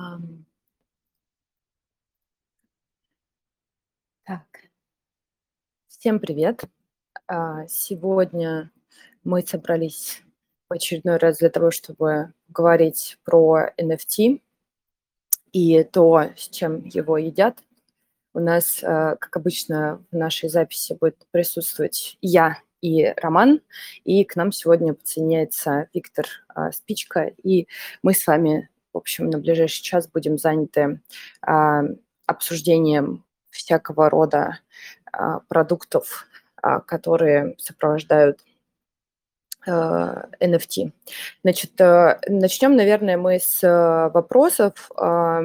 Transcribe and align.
Ам. 0.00 0.44
Так. 4.24 4.46
Всем 5.88 6.20
привет. 6.20 6.62
А, 7.26 7.66
сегодня 7.66 8.70
мы 9.24 9.42
собрались 9.42 10.22
в 10.68 10.74
очередной 10.74 11.16
раз 11.16 11.38
для 11.38 11.50
того, 11.50 11.72
чтобы 11.72 12.32
говорить 12.46 13.18
про 13.24 13.72
NFT 13.76 14.40
и 15.50 15.82
то, 15.82 16.30
с 16.36 16.48
чем 16.48 16.84
его 16.84 17.18
едят. 17.18 17.58
У 18.34 18.38
нас, 18.38 18.84
а, 18.84 19.16
как 19.16 19.36
обычно, 19.36 20.04
в 20.12 20.16
нашей 20.16 20.48
записи 20.48 20.96
будет 21.00 21.26
присутствовать 21.32 22.18
я 22.20 22.62
и 22.80 23.12
Роман, 23.16 23.62
и 24.04 24.24
к 24.24 24.36
нам 24.36 24.52
сегодня 24.52 24.94
подсоединяется 24.94 25.88
Виктор 25.92 26.26
а, 26.54 26.70
Спичка, 26.70 27.32
и 27.42 27.66
мы 28.04 28.14
с 28.14 28.24
вами, 28.28 28.68
в 28.98 29.00
общем, 29.00 29.30
на 29.30 29.38
ближайший 29.38 29.80
час 29.80 30.08
будем 30.08 30.38
заняты 30.38 31.00
а, 31.40 31.82
обсуждением 32.26 33.24
всякого 33.50 34.10
рода 34.10 34.58
а, 35.12 35.38
продуктов, 35.46 36.26
а, 36.56 36.80
которые 36.80 37.54
сопровождают 37.58 38.40
а, 39.68 40.28
NFT. 40.40 40.90
Значит, 41.44 41.80
а, 41.80 42.20
начнем, 42.26 42.74
наверное, 42.74 43.16
мы 43.16 43.38
с 43.38 43.62
а, 43.62 44.08
вопросов, 44.08 44.90
а, 44.96 45.42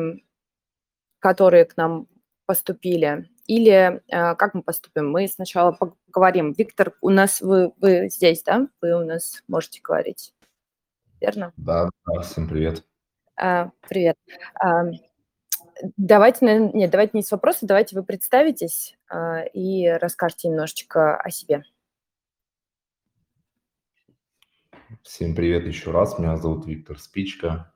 которые 1.20 1.66
к 1.66 1.78
нам 1.78 2.08
поступили. 2.48 3.30
Или 3.46 4.02
а, 4.12 4.34
как 4.34 4.56
мы 4.56 4.64
поступим? 4.64 5.12
Мы 5.12 5.28
сначала 5.28 5.78
поговорим. 6.08 6.54
Виктор, 6.54 6.94
у 7.02 7.12
нас 7.12 7.40
вы, 7.40 7.72
вы 7.78 8.10
здесь, 8.10 8.42
да? 8.42 8.68
Вы 8.82 8.96
у 9.00 9.06
нас 9.06 9.44
можете 9.48 9.80
говорить, 9.80 10.34
верно? 11.22 11.54
Да, 11.56 11.92
да, 12.08 12.22
всем 12.22 12.50
привет. 12.50 12.84
А, 13.36 13.72
привет. 13.88 14.18
Давайте, 15.98 16.70
нет, 16.74 16.92
давайте 16.92 17.12
не 17.18 17.24
с 17.24 17.32
вопроса, 17.32 17.66
давайте 17.66 17.96
вы 17.96 18.04
представитесь 18.04 18.96
а, 19.10 19.42
и 19.42 19.88
расскажете 19.88 20.50
немножечко 20.50 21.18
о 21.18 21.30
себе. 21.30 21.64
Всем 25.02 25.36
привет 25.36 25.66
еще 25.66 25.92
раз. 25.92 26.18
Меня 26.20 26.38
зовут 26.38 26.68
Виктор 26.68 27.00
Спичка. 27.00 27.72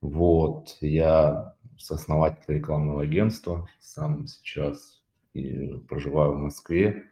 Вот, 0.00 0.76
я 0.80 1.54
сооснователь 1.76 2.54
рекламного 2.54 3.02
агентства. 3.02 3.68
Сам 3.78 4.26
сейчас 4.26 5.02
проживаю 5.88 6.32
в 6.32 6.38
Москве. 6.38 7.04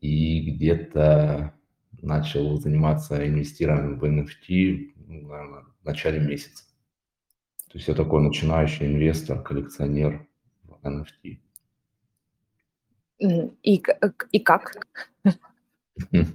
И 0.00 0.52
где-то 0.52 1.52
начал 2.00 2.56
заниматься 2.56 3.26
инвестированием 3.26 3.98
в 3.98 4.04
NFT 4.04 4.94
ну, 5.08 5.28
наверное, 5.28 5.64
в 5.82 5.84
начале 5.84 6.20
месяца. 6.20 6.64
То 7.68 7.76
есть 7.76 7.88
я 7.88 7.94
такой 7.94 8.22
начинающий 8.22 8.86
инвестор, 8.86 9.42
коллекционер 9.42 10.26
в 10.64 10.86
NFT. 10.86 11.38
И, 13.18 13.82
и 14.32 14.40
как? 14.44 14.76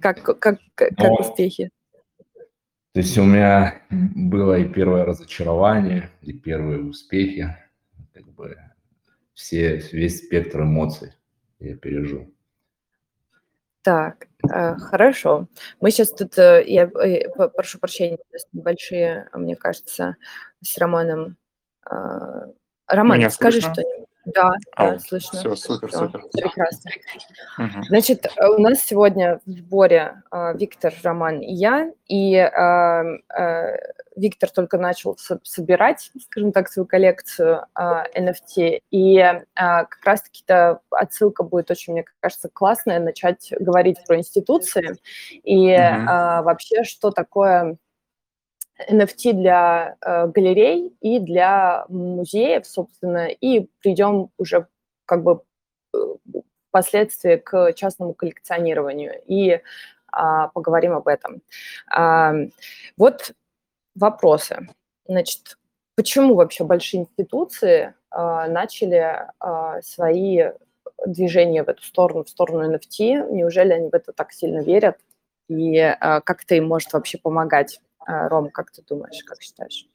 Как, 0.01 0.21
как, 0.21 0.39
как, 0.39 0.59
как 0.75 1.19
успехи? 1.19 1.71
То 2.93 2.99
есть 2.99 3.17
у 3.17 3.23
меня 3.23 3.81
было 3.89 4.59
и 4.59 4.71
первое 4.71 5.03
разочарование, 5.03 6.11
и 6.21 6.31
первые 6.31 6.83
успехи. 6.83 7.57
Как 8.13 8.27
бы 8.33 8.55
все, 9.33 9.77
весь 9.91 10.23
спектр 10.23 10.61
эмоций 10.61 11.13
я 11.59 11.75
пережил. 11.75 12.31
Так, 13.81 14.27
э, 14.43 14.75
хорошо. 14.75 15.47
Мы 15.81 15.91
сейчас 15.91 16.11
тут, 16.11 16.37
э, 16.37 16.63
я 16.67 16.83
э, 16.83 17.27
прошу 17.49 17.79
прощения, 17.79 18.17
небольшие, 18.53 19.27
мне 19.33 19.55
кажется, 19.55 20.15
с 20.63 20.77
Романом. 20.77 21.37
А, 21.85 22.47
Роман, 22.87 23.19
Меня 23.19 23.29
скажи 23.29 23.61
что-нибудь. 23.61 24.07
Да, 24.25 24.53
Ау, 24.77 24.91
да, 24.91 24.99
слышно. 24.99 25.37
всё, 25.37 25.53
супер, 25.57 25.89
Всё, 25.89 25.99
супер. 26.05 26.23
Прекрасно. 26.31 26.91
Мгм. 27.57 27.83
Значит, 27.89 28.25
э, 28.25 28.47
у 28.47 28.57
нас 28.61 28.79
сегодня 28.79 29.41
в 29.45 29.51
сборе 29.51 30.21
а, 30.31 30.53
Виктор, 30.53 30.93
Роман 31.03 31.41
и 31.41 31.51
я. 31.53 31.91
И 32.07 32.37
а, 32.37 33.01
а, 33.27 33.77
Виктор 34.15 34.49
только 34.49 34.77
начал 34.77 35.17
со- 35.17 35.41
собирать, 35.43 36.09
скажем 36.21 36.53
так, 36.53 36.69
свою 36.69 36.85
коллекцию 36.85 37.65
а, 37.75 38.05
NFT. 38.15 38.79
И 38.91 39.19
а, 39.19 39.41
как 39.83 40.05
раз-таки-то 40.05 40.79
отсылка 40.91 41.43
будет 41.43 41.69
очень, 41.69 41.91
мне 41.91 42.05
кажется, 42.21 42.47
классная, 42.47 43.01
начать 43.01 43.51
говорить 43.59 43.97
про 44.07 44.17
институции. 44.17 44.95
И 45.43 45.69
а, 45.73 46.43
вообще, 46.43 46.85
что 46.85 47.11
такое 47.11 47.75
NFT 48.89 49.33
для 49.33 49.97
э, 50.01 50.27
галерей 50.27 50.95
и 50.99 51.19
для 51.19 51.85
музеев, 51.89 52.65
собственно, 52.65 53.27
и 53.27 53.67
придем 53.81 54.29
уже 54.37 54.67
как 55.05 55.23
бы 55.23 55.41
э, 55.93 55.97
впоследствии 56.69 57.35
к 57.35 57.73
частному 57.73 58.13
коллекционированию 58.13 59.21
и 59.27 59.61
а, 60.11 60.47
поговорим 60.49 60.93
об 60.93 61.07
этом. 61.07 61.41
А, 61.91 62.33
вот 62.97 63.33
вопросы. 63.95 64.67
Значит, 65.07 65.57
почему 65.95 66.35
вообще 66.35 66.63
большие 66.63 67.01
институции 67.01 67.93
а, 68.09 68.47
начали 68.47 69.27
а, 69.39 69.81
свои 69.81 70.51
движения 71.05 71.63
в 71.63 71.69
эту 71.69 71.83
сторону, 71.83 72.23
в 72.23 72.29
сторону 72.29 72.73
NFT? 72.73 73.31
Неужели 73.31 73.73
они 73.73 73.89
в 73.89 73.93
это 73.93 74.13
так 74.13 74.31
сильно 74.31 74.61
верят? 74.61 74.97
И 75.49 75.77
а, 75.77 76.21
как 76.21 76.43
это 76.43 76.55
им 76.55 76.67
может 76.67 76.93
вообще 76.93 77.17
помогать? 77.17 77.81
А, 78.05 78.29
Ром, 78.29 78.49
как 78.49 78.71
ты 78.71 78.81
думаешь, 78.81 79.23
как 79.23 79.41
считаешь? 79.41 79.87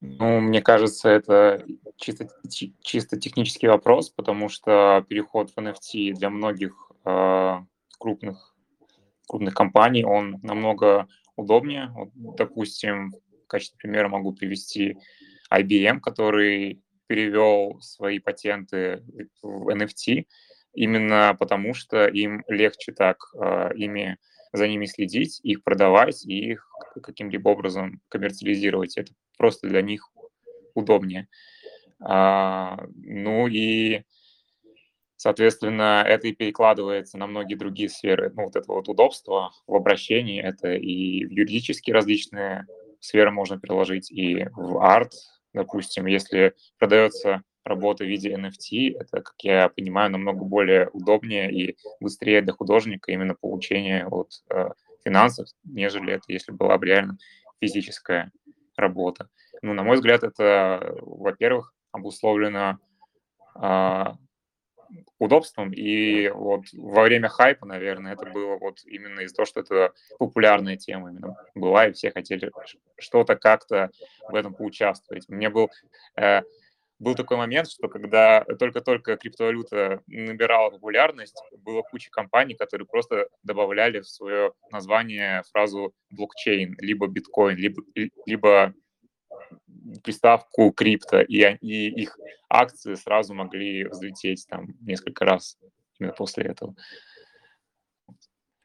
Ну, 0.00 0.40
мне 0.40 0.62
кажется, 0.62 1.10
это 1.10 1.64
чисто, 1.96 2.28
чи- 2.48 2.74
чисто 2.80 3.20
технический 3.20 3.68
вопрос, 3.68 4.08
потому 4.08 4.48
что 4.48 5.04
переход 5.08 5.50
в 5.50 5.58
NFT 5.58 6.14
для 6.14 6.30
многих 6.30 6.90
э, 7.04 7.56
крупных, 7.98 8.56
крупных 9.28 9.54
компаний, 9.54 10.04
он 10.04 10.38
намного 10.42 11.06
удобнее. 11.36 11.90
Вот, 11.94 12.10
допустим, 12.14 13.12
в 13.44 13.46
качестве 13.46 13.76
примера 13.78 14.08
могу 14.08 14.32
привести 14.32 14.96
IBM, 15.52 16.00
который 16.00 16.82
перевел 17.06 17.78
свои 17.80 18.20
патенты 18.20 19.02
в 19.42 19.68
NFT 19.68 20.26
именно 20.72 21.36
потому, 21.38 21.74
что 21.74 22.06
им 22.06 22.42
легче 22.48 22.92
так 22.92 23.18
э, 23.34 23.74
ими 23.74 24.16
за 24.52 24.68
ними 24.68 24.86
следить, 24.86 25.40
их 25.42 25.62
продавать 25.62 26.24
и 26.24 26.52
их 26.52 26.68
каким-либо 27.02 27.50
образом 27.50 28.00
коммерциализировать. 28.08 28.96
Это 28.96 29.12
просто 29.38 29.68
для 29.68 29.82
них 29.82 30.10
удобнее. 30.74 31.28
А, 32.00 32.84
ну 32.96 33.46
и, 33.46 34.02
соответственно, 35.16 36.04
это 36.06 36.28
и 36.28 36.32
перекладывается 36.32 37.18
на 37.18 37.26
многие 37.26 37.54
другие 37.54 37.88
сферы. 37.88 38.32
Ну, 38.34 38.44
вот 38.44 38.56
это 38.56 38.72
вот 38.72 38.88
удобство 38.88 39.52
в 39.66 39.74
обращении, 39.74 40.42
это 40.42 40.72
и 40.74 41.24
в 41.24 41.30
юридические 41.30 41.94
различные 41.94 42.66
сферы 43.00 43.30
можно 43.30 43.58
приложить, 43.58 44.10
и 44.10 44.46
в 44.54 44.78
арт, 44.82 45.12
допустим, 45.52 46.06
если 46.06 46.54
продается 46.78 47.42
работа 47.64 48.04
в 48.04 48.08
виде 48.08 48.32
NFT, 48.32 48.96
это, 48.98 49.22
как 49.22 49.34
я 49.42 49.68
понимаю, 49.68 50.10
намного 50.10 50.44
более 50.44 50.88
удобнее 50.90 51.52
и 51.52 51.76
быстрее 52.00 52.42
для 52.42 52.52
художника 52.52 53.12
именно 53.12 53.34
получение 53.34 54.06
от 54.06 54.30
э, 54.50 54.70
финансов, 55.04 55.48
нежели 55.64 56.14
это 56.14 56.24
если 56.28 56.52
была 56.52 56.78
бы 56.78 56.86
реально 56.86 57.18
физическая 57.60 58.32
работа. 58.76 59.28
Ну, 59.62 59.74
на 59.74 59.82
мой 59.82 59.96
взгляд, 59.96 60.22
это, 60.22 60.96
во-первых, 61.02 61.74
обусловлено 61.92 62.78
а, 63.54 64.16
удобством, 65.18 65.72
и 65.72 66.28
вот 66.28 66.64
во 66.72 67.02
время 67.02 67.28
хайпа, 67.28 67.66
наверное, 67.66 68.14
это 68.14 68.26
было 68.26 68.56
вот 68.56 68.78
именно 68.84 69.20
из-за 69.20 69.36
того, 69.36 69.46
что 69.46 69.60
это 69.60 69.92
популярная 70.18 70.76
тема 70.76 71.10
именно 71.10 71.36
была, 71.54 71.88
и 71.88 71.92
все 71.92 72.10
хотели 72.10 72.50
что-то 72.98 73.36
как-то 73.36 73.90
в 74.28 74.34
этом 74.34 74.54
поучаствовать. 74.54 75.28
Мне 75.28 75.50
был 75.50 75.70
э, 76.16 76.42
был 77.00 77.14
такой 77.14 77.38
момент, 77.38 77.68
что 77.68 77.88
когда 77.88 78.44
только-только 78.44 79.16
криптовалюта 79.16 80.02
набирала 80.06 80.70
популярность, 80.70 81.42
было 81.58 81.82
куча 81.82 82.10
компаний, 82.10 82.54
которые 82.54 82.86
просто 82.86 83.28
добавляли 83.42 84.00
в 84.00 84.08
свое 84.08 84.52
название 84.70 85.42
фразу 85.50 85.94
блокчейн, 86.10 86.76
либо 86.78 87.08
биткоин, 87.08 87.56
либо, 87.56 87.82
либо 88.26 88.74
приставку 90.04 90.70
крипто, 90.72 91.22
и, 91.22 91.42
и 91.60 92.02
их 92.02 92.18
акции 92.50 92.94
сразу 92.94 93.34
могли 93.34 93.84
взлететь 93.84 94.46
там 94.48 94.68
несколько 94.82 95.24
раз 95.24 95.58
именно 95.98 96.12
после 96.12 96.44
этого. 96.44 96.74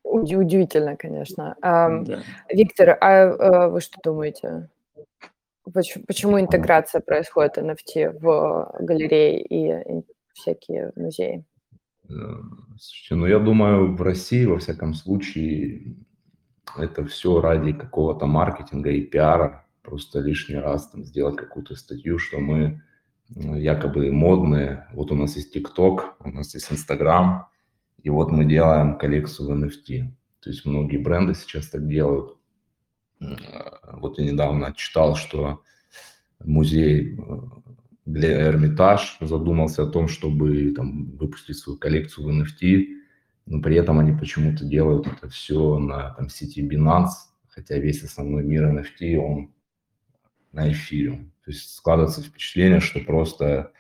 Уди- 0.04 0.36
Удивительно, 0.36 0.98
конечно. 0.98 1.56
Да. 1.62 2.24
Виктор, 2.50 2.98
а 3.02 3.12
э, 3.12 3.70
вы 3.70 3.80
что 3.82 3.98
думаете? 4.04 4.70
Поч- 5.74 5.98
Почему 6.08 6.40
интеграция 6.40 7.02
происходит 7.02 7.58
NFT 7.58 8.20
в 8.20 8.76
галереи 8.80 9.42
и 9.42 10.04
всякие 10.34 10.92
музеи? 10.96 11.44
Э, 12.10 12.14
Слушайте, 12.78 13.16
ну 13.16 13.26
я 13.26 13.40
думаю, 13.40 13.96
в 13.96 14.02
России, 14.02 14.46
во 14.46 14.58
всяком 14.60 14.94
случае, 14.94 15.96
это 16.78 17.06
все 17.06 17.40
ради 17.42 17.74
какого-то 17.74 18.26
маркетинга 18.28 18.90
и 18.92 19.02
пиара. 19.02 19.66
просто 19.82 20.20
лишний 20.20 20.58
раз 20.58 20.90
там 20.90 21.04
сделать 21.06 21.36
какую-то 21.36 21.76
статью, 21.76 22.18
что 22.20 22.40
мы 22.40 22.82
якобы 23.30 24.12
модные. 24.12 24.88
Вот 24.94 25.12
у 25.12 25.16
нас 25.16 25.36
есть 25.36 25.56
TikTok, 25.56 26.02
у 26.20 26.30
нас 26.32 26.54
есть 26.56 26.72
Instagram, 26.72 27.48
и 28.02 28.10
вот 28.10 28.32
мы 28.32 28.46
делаем 28.46 28.98
коллекцию 28.98 29.48
в 29.50 29.64
NFT. 29.64 30.12
То 30.42 30.50
есть 30.50 30.66
многие 30.66 30.98
бренды 30.98 31.34
сейчас 31.36 31.70
так 31.70 31.88
делают. 31.88 32.36
Вот 33.94 34.20
я 34.20 34.26
недавно 34.26 34.74
читал, 34.74 35.16
что 35.16 35.62
музей 36.44 37.18
э, 37.18 37.38
для 38.06 38.48
Эрмитаж 38.50 39.18
задумался 39.22 39.84
о 39.84 39.88
том, 39.88 40.08
чтобы 40.08 40.72
там, 40.76 41.12
выпустить 41.18 41.58
свою 41.58 41.78
коллекцию 41.80 42.28
в 42.28 42.30
NFT, 42.30 42.86
но 43.46 43.62
при 43.62 43.76
этом 43.76 44.00
они 44.00 44.18
почему-то 44.18 44.66
делают 44.66 45.08
это 45.08 45.30
все 45.30 45.80
на 45.80 46.12
там, 46.12 46.30
сети 46.30 46.68
Binance, 46.68 47.30
хотя 47.50 47.78
весь 47.78 48.04
основной 48.04 48.44
мир 48.44 48.66
NFT, 48.66 49.16
он 49.18 49.54
на 50.52 50.72
эфире. 50.72 51.32
То 51.44 51.52
есть 51.52 51.76
складывается 51.76 52.22
впечатление, 52.22 52.80
что 52.80 53.00
просто 53.00 53.72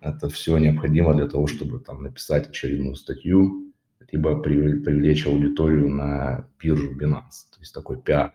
это 0.00 0.28
все 0.28 0.58
необходимо 0.58 1.14
для 1.14 1.28
того, 1.28 1.46
чтобы 1.46 1.80
там 1.80 2.02
написать 2.02 2.48
очередную 2.48 2.94
статью, 2.94 3.71
либо 4.12 4.40
привлечь 4.40 5.26
аудиторию 5.26 5.88
на 5.88 6.46
биржу 6.60 6.92
Binance. 6.92 7.48
То 7.50 7.60
есть 7.60 7.74
такой 7.74 8.00
пиар. 8.00 8.32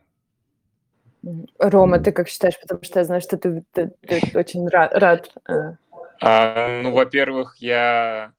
Рома, 1.60 2.00
ты 2.00 2.12
как 2.12 2.28
считаешь? 2.28 2.60
Потому 2.60 2.84
что 2.84 3.00
я 3.00 3.06
знаю, 3.06 3.22
что 3.22 3.38
ты, 3.38 3.64
ты, 3.72 3.94
ты 4.02 4.38
очень 4.38 4.68
рад. 4.68 4.94
рад. 4.94 5.32
Э. 5.48 5.76
А, 6.22 6.82
ну, 6.82 6.92
во-первых, 6.92 7.58
я 7.60 8.34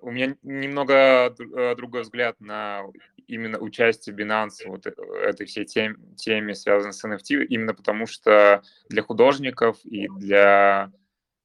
у 0.00 0.10
меня 0.10 0.36
немного 0.42 1.34
э, 1.38 1.74
другой 1.74 2.02
взгляд 2.02 2.40
на 2.40 2.82
именно 3.26 3.58
участие 3.58 4.14
Binance 4.14 4.66
вот 4.66 4.86
э, 4.86 4.92
этой 5.24 5.46
всей 5.46 5.64
тем, 5.64 5.96
теме, 6.16 6.54
связанной 6.54 6.92
с 6.92 7.04
NFT, 7.04 7.44
именно 7.46 7.74
потому 7.74 8.06
что 8.06 8.62
для 8.88 9.02
художников 9.02 9.78
и 9.84 10.08
для 10.08 10.92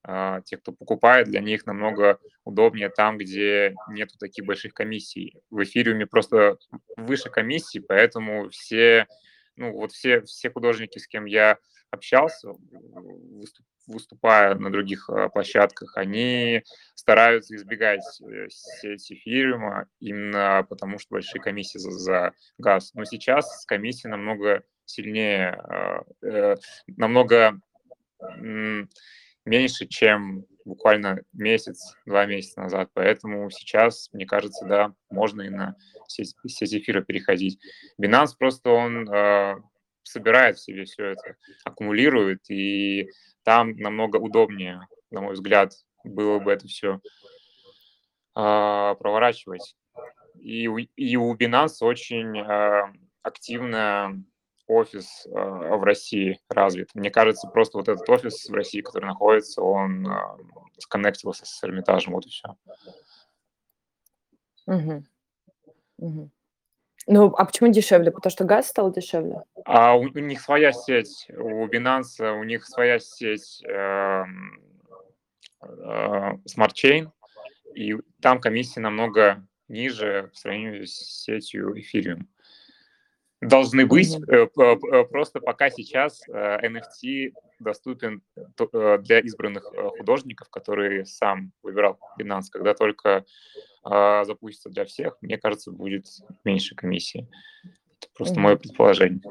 э, 0.05 0.41
тех, 0.45 0.61
кто 0.61 0.71
покупает, 0.71 1.27
для 1.27 1.41
них 1.41 1.65
намного 1.65 2.19
удобнее 2.43 2.89
там, 2.89 3.17
где 3.17 3.75
нету 3.89 4.17
таких 4.17 4.45
больших 4.45 4.73
комиссий. 4.73 5.39
В 5.49 5.63
эфириуме 5.63 6.05
просто 6.05 6.57
выше 6.97 7.29
комиссии, 7.29 7.79
поэтому 7.79 8.49
все, 8.49 9.07
ну 9.55 9.71
вот 9.73 9.91
все, 9.91 10.21
все 10.21 10.49
художники, 10.49 10.97
с 10.99 11.07
кем 11.07 11.25
я 11.25 11.57
общался, 11.91 12.51
выступ, 12.51 13.65
выступая 13.87 14.55
на 14.55 14.71
других 14.71 15.09
э, 15.09 15.29
площадках, 15.29 15.95
они 15.95 16.63
стараются 16.93 17.55
избегать 17.55 18.01
э, 18.21 18.47
сети 18.49 19.13
эфириума 19.15 19.87
именно 19.99 20.65
потому, 20.69 20.99
что 20.99 21.15
большие 21.15 21.41
комиссии 21.41 21.77
за, 21.77 21.91
за 21.91 22.33
газ. 22.57 22.91
Но 22.93 23.05
сейчас 23.05 23.65
комиссии 23.65 24.07
намного 24.07 24.63
сильнее, 24.85 25.57
э, 26.21 26.55
намного 26.87 27.59
меньше, 29.47 29.87
чем 29.87 30.45
буквально 30.65 31.21
месяц, 31.33 31.95
два 32.05 32.25
месяца 32.25 32.61
назад. 32.61 32.89
Поэтому 32.93 33.49
сейчас, 33.49 34.09
мне 34.11 34.25
кажется, 34.25 34.65
да, 34.65 34.93
можно 35.09 35.41
и 35.41 35.49
на 35.49 35.75
сеть, 36.07 36.35
эфира 36.73 37.01
переходить. 37.01 37.59
Binance 38.01 38.33
просто 38.37 38.69
он 38.69 39.07
собирает 40.07 40.57
в 40.57 40.63
себе 40.63 40.85
все 40.85 41.05
это, 41.11 41.35
аккумулирует, 41.63 42.49
и 42.49 43.09
там 43.43 43.75
намного 43.77 44.17
удобнее, 44.17 44.87
на 45.11 45.21
мой 45.21 45.33
взгляд, 45.33 45.73
было 46.03 46.39
бы 46.39 46.51
это 46.51 46.67
все 46.67 47.01
э, 48.35 48.95
проворачивать. 48.99 49.75
И, 50.39 50.65
и 50.95 51.17
у 51.17 51.35
Binance 51.35 51.77
очень 51.81 52.39
э, 52.39 52.93
активно 53.21 54.23
офис 54.67 55.25
э, 55.25 55.29
в 55.29 55.83
России 55.83 56.39
развит. 56.49 56.89
Мне 56.93 57.09
кажется, 57.09 57.47
просто 57.47 57.77
вот 57.77 57.87
этот 57.87 58.07
офис 58.09 58.47
в 58.47 58.53
России, 58.53 58.81
который 58.81 59.05
находится, 59.05 59.61
он 59.61 60.07
э, 60.07 60.19
сконнектился 60.77 61.45
с 61.45 61.63
Эрмитажем, 61.63 62.13
вот 62.13 62.25
и 62.25 62.29
все. 62.29 62.57
Угу. 64.67 65.03
Угу. 65.99 66.31
Ну, 67.09 67.33
а 67.37 67.45
почему 67.45 67.71
дешевле? 67.71 68.11
Потому 68.11 68.31
что 68.31 68.43
газ 68.43 68.67
стал 68.67 68.91
дешевле? 68.91 69.41
А 69.65 69.95
у, 69.95 70.01
у 70.01 70.19
них 70.19 70.41
своя 70.41 70.73
сеть, 70.73 71.27
у 71.29 71.65
Binance, 71.67 72.37
у 72.37 72.43
них 72.43 72.65
своя 72.65 72.99
сеть 72.99 73.63
э, 73.65 74.23
э, 75.61 76.31
Smart 76.45 76.73
Chain, 76.73 77.09
и 77.73 77.95
там 78.21 78.41
комиссия 78.41 78.81
намного 78.81 79.47
ниже 79.69 80.29
в 80.33 80.37
сравнении 80.37 80.83
с 80.85 81.23
сетью 81.23 81.75
Ethereum. 81.75 82.25
Должны 83.41 83.85
быть, 83.85 84.17
mm-hmm. 84.17 84.91
э, 84.91 85.03
просто 85.05 85.39
пока 85.39 85.69
сейчас 85.69 86.23
э, 86.27 86.67
NFT 86.67 87.33
доступен 87.59 88.23
э, 88.35 88.97
для 88.97 89.19
избранных 89.19 89.71
э, 89.73 89.89
художников, 89.99 90.49
которые 90.49 91.05
сам 91.05 91.51
выбирал 91.61 91.99
Binance, 92.19 92.45
когда 92.51 92.73
только 92.73 93.25
а, 93.83 94.25
запустится 94.25 94.69
для 94.69 94.85
всех, 94.85 95.17
мне 95.21 95.37
кажется, 95.37 95.71
будет 95.71 96.07
меньше 96.43 96.75
комиссии. 96.75 97.27
Это 97.99 98.09
просто 98.15 98.39
мое 98.39 98.55
предположение. 98.55 99.21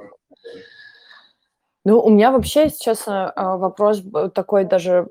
Ну, 1.85 2.01
у 2.01 2.09
меня 2.09 2.31
вообще 2.31 2.71
сейчас 2.71 3.07
вопрос 3.07 4.03
такой 4.35 4.65
даже, 4.65 5.09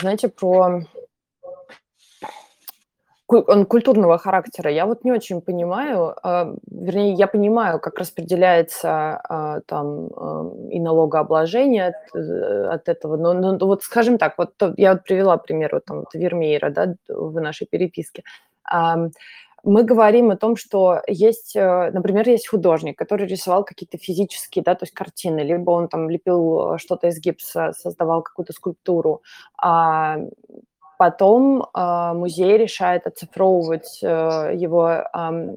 знаете, 0.00 0.28
про 0.28 0.82
он 3.34 3.66
культурного 3.66 4.18
характера. 4.18 4.70
Я 4.70 4.86
вот 4.86 5.04
не 5.04 5.12
очень 5.12 5.40
понимаю, 5.40 6.14
э, 6.22 6.54
вернее, 6.70 7.14
я 7.14 7.26
понимаю, 7.26 7.80
как 7.80 7.98
распределяется 7.98 9.20
э, 9.28 9.60
там 9.66 10.06
э, 10.06 10.70
и 10.70 10.80
налогообложение 10.80 11.88
от, 11.88 12.16
э, 12.16 12.68
от 12.74 12.88
этого. 12.88 13.16
Но, 13.16 13.32
но 13.32 13.58
вот, 13.66 13.82
скажем 13.82 14.18
так, 14.18 14.38
вот 14.38 14.52
я 14.76 14.92
вот 14.92 15.04
привела 15.04 15.36
пример 15.36 15.70
вот 15.72 15.84
там 15.84 15.98
вот 16.00 16.14
Вермеера, 16.14 16.70
да, 16.70 16.94
в 17.08 17.40
нашей 17.40 17.66
переписке. 17.66 18.22
Э, 18.72 19.08
мы 19.64 19.82
говорим 19.82 20.30
о 20.30 20.36
том, 20.36 20.56
что 20.56 21.00
есть, 21.06 21.56
э, 21.56 21.90
например, 21.92 22.28
есть 22.28 22.48
художник, 22.48 22.98
который 22.98 23.26
рисовал 23.26 23.64
какие-то 23.64 23.98
физические, 23.98 24.62
да, 24.62 24.74
то 24.74 24.84
есть 24.84 24.92
картины, 24.92 25.40
либо 25.40 25.70
он 25.70 25.88
там 25.88 26.10
лепил 26.10 26.76
что-то 26.78 27.08
из 27.08 27.18
гипса, 27.18 27.72
создавал 27.72 28.22
какую-то 28.22 28.52
скульптуру. 28.52 29.22
А 29.56 30.18
Потом 30.98 31.62
э, 31.62 32.12
музей 32.14 32.56
решает 32.56 33.06
оцифровывать 33.06 34.00
э, 34.02 34.52
его 34.54 35.04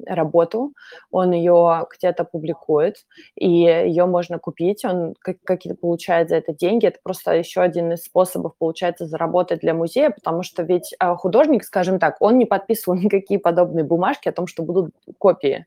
работу, 0.06 0.72
он 1.10 1.32
ее 1.32 1.86
где-то 1.94 2.24
публикует, 2.24 2.96
и 3.36 3.48
ее 3.48 4.06
можно 4.06 4.38
купить, 4.38 4.84
он 4.84 5.14
какие-то 5.22 5.78
получает 5.78 6.28
за 6.28 6.36
это 6.36 6.52
деньги. 6.52 6.86
Это 6.86 6.98
просто 7.02 7.32
еще 7.34 7.60
один 7.60 7.92
из 7.92 8.04
способов, 8.04 8.52
получается, 8.58 9.06
заработать 9.06 9.60
для 9.60 9.74
музея, 9.74 10.10
потому 10.10 10.42
что 10.42 10.62
ведь 10.62 10.94
э, 10.98 11.14
художник, 11.14 11.64
скажем 11.64 11.98
так, 11.98 12.16
он 12.20 12.38
не 12.38 12.46
подписывал 12.46 12.96
никакие 12.98 13.40
подобные 13.40 13.84
бумажки 13.84 14.28
о 14.28 14.32
том, 14.32 14.46
что 14.46 14.62
будут 14.62 14.94
копии. 15.18 15.66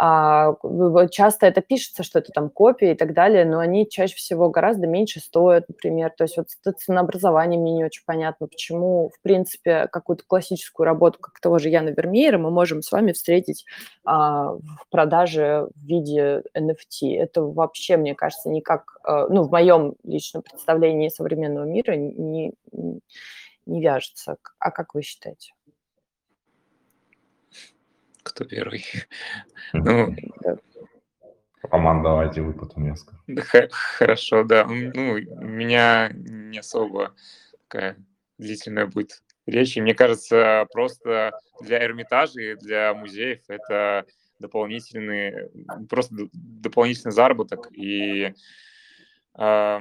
А, 0.00 0.54
часто 1.10 1.46
это 1.46 1.60
пишется, 1.60 2.04
что 2.04 2.20
это 2.20 2.30
там 2.32 2.50
копия 2.50 2.92
и 2.92 2.94
так 2.94 3.14
далее, 3.14 3.44
но 3.44 3.58
они 3.58 3.88
чаще 3.88 4.14
всего 4.14 4.48
гораздо 4.48 4.86
меньше 4.86 5.18
стоят, 5.18 5.68
например. 5.68 6.12
То 6.16 6.22
есть 6.22 6.36
вот 6.36 6.46
ценообразование 6.78 7.58
мне 7.58 7.72
не 7.72 7.84
очень 7.84 8.04
понятно, 8.06 8.46
почему, 8.46 9.10
в 9.10 9.20
принципе, 9.22 9.88
какую-то 9.88 10.22
классическую 10.24 10.84
работу, 10.84 11.18
как 11.18 11.40
того 11.40 11.58
же 11.58 11.68
Яна 11.68 11.88
Вермеера, 11.88 12.38
мы 12.38 12.50
можем 12.52 12.80
с 12.80 12.92
вами 12.92 13.10
встретить 13.10 13.64
а, 14.04 14.52
в 14.52 14.86
продаже 14.88 15.66
в 15.74 15.84
виде 15.84 16.44
NFT. 16.56 17.16
Это 17.18 17.42
вообще, 17.42 17.96
мне 17.96 18.14
кажется, 18.14 18.50
никак, 18.50 18.98
а, 19.02 19.26
ну, 19.26 19.42
в 19.42 19.50
моем 19.50 19.96
личном 20.04 20.44
представлении 20.44 21.08
современного 21.08 21.64
мира 21.64 21.94
не, 21.94 22.52
не 22.70 23.80
вяжется. 23.80 24.36
А 24.60 24.70
как 24.70 24.94
вы 24.94 25.02
считаете? 25.02 25.54
Кто 28.28 28.44
первый? 28.44 28.84
Ну, 29.72 30.14
Роман, 31.62 32.02
давайте 32.02 32.42
вы 32.42 32.52
потом 32.52 32.86
я 32.86 32.94
скажу. 32.94 33.20
Хорошо, 33.70 34.44
да. 34.44 34.66
Ну, 34.66 35.12
у 35.12 35.44
меня 35.44 36.10
не 36.12 36.58
особо 36.58 37.14
такая 37.66 37.96
длительная 38.38 38.86
будет 38.86 39.22
речь. 39.46 39.76
И 39.76 39.80
мне 39.80 39.94
кажется, 39.94 40.66
просто 40.72 41.32
для 41.60 41.82
Эрмитажа 41.84 42.40
и 42.40 42.54
для 42.54 42.94
музеев 42.94 43.40
это 43.48 44.04
дополнительный, 44.38 45.50
просто 45.88 46.14
дополнительный 46.32 47.12
заработок. 47.12 47.68
И 47.72 48.34
э, 49.38 49.80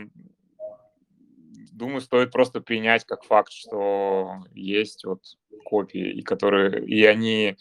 думаю, 1.72 2.02
стоит 2.02 2.32
просто 2.32 2.62
принять 2.62 3.06
как 3.06 3.24
факт, 3.24 3.52
что 3.52 4.38
есть 4.54 5.06
вот 5.06 5.22
копии, 5.64 6.12
и 6.12 6.22
которые, 6.24 6.86
и 6.86 7.06
они 7.06 7.58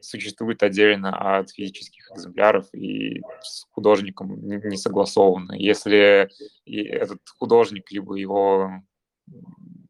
существует 0.00 0.62
отдельно 0.62 1.38
от 1.38 1.50
физических 1.50 2.10
экземпляров 2.12 2.72
и 2.74 3.22
с 3.42 3.66
художником 3.70 4.40
не 4.40 4.76
согласовано. 4.76 5.52
Если 5.52 6.28
этот 6.66 7.20
художник, 7.38 7.90
либо 7.90 8.14
его 8.14 8.70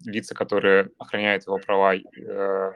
лица, 0.05 0.35
которые 0.35 0.91
охраняют 0.99 1.47
его 1.47 1.59
права, 1.59 1.95
э, 1.95 2.73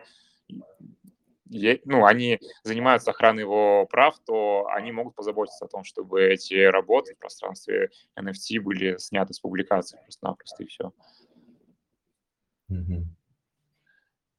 ну, 1.85 2.07
они 2.07 2.41
занимаются 2.65 3.11
охраной 3.11 3.43
его 3.43 3.87
прав, 3.87 4.19
то 4.25 4.67
они 4.75 4.93
могут 4.93 5.15
позаботиться 5.15 5.67
о 5.67 5.69
том, 5.69 5.85
чтобы 5.85 6.23
эти 6.23 6.55
работы 6.55 7.15
в 7.15 7.19
пространстве 7.19 7.91
NFT 8.19 8.61
были 8.61 8.97
сняты 8.97 9.35
с 9.35 9.41
публикации 9.41 9.99
просто-напросто, 10.03 10.62
и 10.62 10.67
все. 10.67 10.93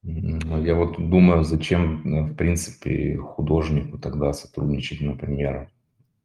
Я 0.04 0.76
вот 0.76 0.98
думаю, 0.98 1.44
зачем, 1.44 2.02
э, 2.06 2.22
в 2.24 2.36
принципе, 2.36 3.16
художнику 3.16 3.98
тогда 3.98 4.34
сотрудничать, 4.34 5.02
например. 5.02 5.70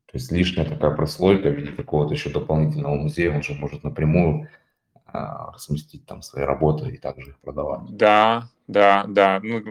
То 0.06 0.16
есть 0.16 0.32
лишняя 0.32 0.68
такая 0.68 0.90
прослойка 0.90 1.50
в 1.50 1.54
виде 1.54 1.70
какого-то 1.70 2.14
еще 2.14 2.30
дополнительного 2.30 2.94
музея, 2.94 3.34
он 3.34 3.42
же 3.42 3.54
может 3.54 3.84
напрямую 3.84 4.48
а, 5.04 5.52
разместить 5.52 6.06
там 6.06 6.22
свои 6.22 6.44
работы 6.44 6.90
и 6.90 6.96
также 6.96 7.30
их 7.30 7.38
продавать. 7.40 7.82
Да, 7.90 8.48
да, 8.66 9.04
да. 9.06 9.40
Ну, 9.42 9.62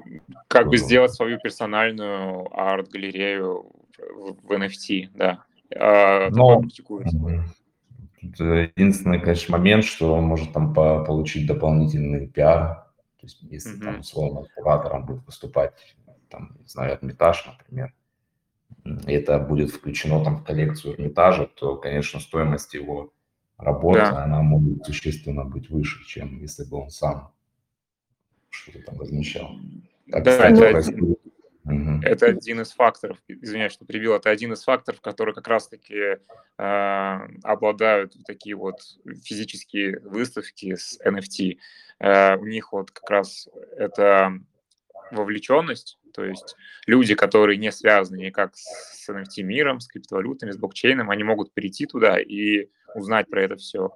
как 0.48 0.68
бы 0.68 0.78
сделать 0.78 1.14
свою 1.14 1.40
персональную 1.40 2.48
арт-галерею 2.52 3.72
в 3.98 4.52
NFT, 4.52 5.10
да. 5.14 5.44
А, 5.76 6.30
Но, 6.30 6.62
единственный, 8.22 9.20
конечно, 9.20 9.58
момент, 9.58 9.86
что 9.86 10.14
он 10.14 10.24
может 10.24 10.54
там 10.54 10.74
по 10.74 11.04
получить 11.04 11.48
дополнительный 11.48 12.28
пиар, 12.28 12.87
то 13.19 13.25
есть 13.25 13.41
если 13.41 13.77
mm-hmm. 13.77 13.83
там 13.83 14.00
условно 14.00 14.47
куратором 14.55 15.05
будет 15.05 15.25
выступать, 15.25 15.74
там, 16.29 16.55
не 16.59 16.67
знаю, 16.67 16.97
Эрмитаж, 16.97 17.45
например, 17.45 17.93
это 19.05 19.39
будет 19.39 19.71
включено 19.71 20.24
там 20.24 20.38
в 20.38 20.43
коллекцию 20.43 20.95
Эрмитажа, 20.95 21.47
то, 21.47 21.77
конечно, 21.77 22.19
стоимость 22.19 22.74
его 22.74 23.13
работы, 23.57 24.00
да. 24.00 24.24
она 24.24 24.41
может 24.41 24.86
существенно 24.86 25.43
быть 25.43 25.69
выше, 25.69 26.05
чем 26.05 26.39
если 26.39 26.63
бы 26.63 26.77
он 26.77 26.89
сам 26.89 27.33
что-то 28.50 28.81
там 28.83 29.00
размещал. 29.00 29.50
А, 30.12 30.21
да, 30.21 30.31
кстати, 30.31 30.62
это, 30.62 30.77
один, 30.77 31.15
угу. 31.67 32.01
это 32.03 32.27
один 32.27 32.62
из 32.62 32.71
факторов, 32.71 33.17
извиняюсь, 33.27 33.74
что 33.74 33.86
привел, 33.86 34.15
это 34.15 34.29
один 34.29 34.53
из 34.53 34.63
факторов, 34.63 35.01
которые 35.01 35.36
как 35.36 35.47
раз-таки 35.47 35.95
э, 35.95 36.17
обладают 37.43 38.15
такие 38.25 38.55
вот 38.55 38.75
физические 39.24 40.00
выставки 40.00 40.75
с 40.75 41.00
NFT. 41.05 41.57
Э, 42.00 42.38
у 42.38 42.45
них 42.45 42.71
вот 42.71 42.91
как 42.91 43.09
раз 43.09 43.47
это 43.77 44.33
вовлеченность, 45.12 45.97
то 46.13 46.25
есть 46.25 46.55
люди, 46.88 47.15
которые 47.15 47.57
не 47.57 47.71
связаны 47.71 48.17
никак 48.17 48.55
с 48.55 49.07
NFT-миром, 49.09 49.79
с 49.79 49.88
криптовалютами, 49.88 50.51
с 50.51 50.57
блокчейном, 50.57 51.09
они 51.09 51.24
могут 51.24 51.53
перейти 51.53 51.86
туда 51.86 52.19
и 52.19 52.69
узнать 52.95 53.29
про 53.29 53.43
это 53.43 53.55
все. 53.55 53.91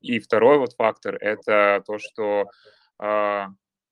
И 0.00 0.20
второй 0.20 0.58
вот 0.58 0.74
фактор– 0.74 1.16
это 1.20 1.82
то, 1.84 1.98
что 1.98 2.48
э, 3.00 3.46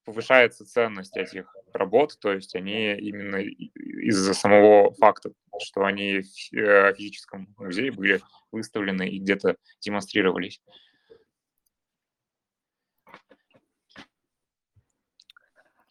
повышается 0.04 0.64
ценность 0.64 1.16
этих 1.16 1.54
работ, 1.74 2.16
то 2.20 2.32
есть 2.32 2.54
они 2.54 2.94
именно 2.94 3.36
из-за 3.36 4.34
самого 4.34 4.92
факта, 4.94 5.32
что 5.60 5.84
они 5.84 6.20
в 6.20 6.54
э, 6.54 6.94
физическом 6.94 7.54
музее 7.58 7.92
были 7.92 8.20
выставлены 8.52 9.08
и 9.08 9.18
где-то 9.18 9.56
демонстрировались. 9.80 10.60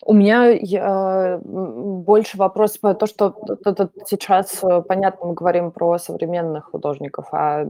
У 0.06 0.14
меня 0.14 0.50
я, 0.50 1.40
больше 1.44 2.38
вопрос 2.38 2.78
по 2.78 2.94
то, 2.94 3.08
что 3.08 3.36
сейчас, 4.06 4.62
э, 4.62 4.82
понятно, 4.82 5.28
мы 5.28 5.34
говорим 5.34 5.72
про 5.72 5.98
современных 5.98 6.66
художников, 6.72 7.28
а 7.32 7.66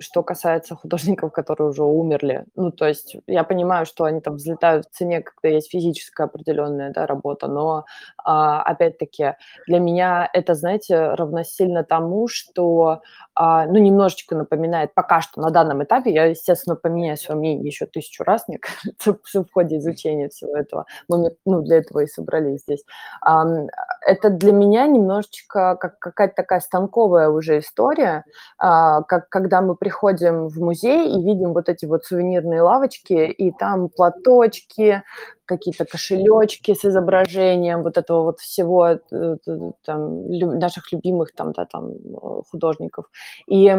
что 0.00 0.22
касается 0.22 0.74
художников, 0.76 1.32
которые 1.32 1.70
уже 1.70 1.82
умерли, 1.82 2.44
ну, 2.54 2.70
то 2.70 2.86
есть 2.86 3.16
я 3.26 3.44
понимаю, 3.44 3.86
что 3.86 4.04
они 4.04 4.20
там 4.20 4.34
взлетают 4.34 4.86
в 4.86 4.90
цене, 4.96 5.22
когда 5.22 5.54
есть 5.54 5.70
физическая 5.70 6.26
определенная, 6.26 6.92
да, 6.92 7.06
работа, 7.06 7.48
но, 7.48 7.84
а, 8.24 8.62
опять-таки, 8.62 9.36
для 9.66 9.78
меня 9.78 10.28
это, 10.34 10.54
знаете, 10.54 11.14
равносильно 11.14 11.82
тому, 11.82 12.28
что, 12.28 13.00
ну, 13.40 13.78
немножечко 13.78 14.36
напоминает 14.36 14.92
пока 14.94 15.20
что 15.22 15.40
на 15.40 15.50
данном 15.50 15.82
этапе, 15.82 16.12
я, 16.12 16.26
естественно, 16.26 16.76
поменяю 16.76 17.16
свое 17.16 17.38
мнение 17.38 17.66
еще 17.66 17.86
тысячу 17.86 18.22
раз, 18.24 18.46
мне 18.48 18.58
кажется, 19.02 19.18
в 19.34 19.52
ходе 19.52 19.78
изучения 19.78 20.28
всего 20.28 20.56
этого, 20.56 20.86
ну, 21.08 21.62
для 21.62 21.78
этого 21.78 22.00
и 22.00 22.06
собрались 22.06 22.60
здесь. 22.62 22.84
Это 23.22 24.30
для 24.30 24.52
меня 24.52 24.86
немножечко 24.86 25.76
как 25.76 25.98
какая-то 25.98 26.34
такая 26.34 26.60
станковая 26.60 27.28
уже 27.28 27.58
история, 27.58 28.24
а, 28.58 29.02
как 29.02 29.28
когда 29.28 29.60
мы 29.60 29.74
приходим 29.74 30.48
в 30.48 30.58
музей 30.58 31.08
и 31.08 31.22
видим 31.22 31.52
вот 31.52 31.68
эти 31.68 31.86
вот 31.86 32.04
сувенирные 32.04 32.62
лавочки, 32.62 33.12
и 33.12 33.52
там 33.52 33.88
платочки, 33.88 35.02
какие-то 35.50 35.84
кошелечки 35.84 36.74
с 36.74 36.84
изображением 36.84 37.82
вот 37.82 37.98
этого 37.98 38.22
вот 38.22 38.40
всего 38.40 38.86
э, 38.86 39.36
там, 39.84 40.30
наших 40.58 40.92
любимых 40.92 41.34
там, 41.34 41.52
да, 41.52 41.64
там 41.64 41.90
э, 41.90 42.42
художников. 42.50 43.04
И 43.48 43.76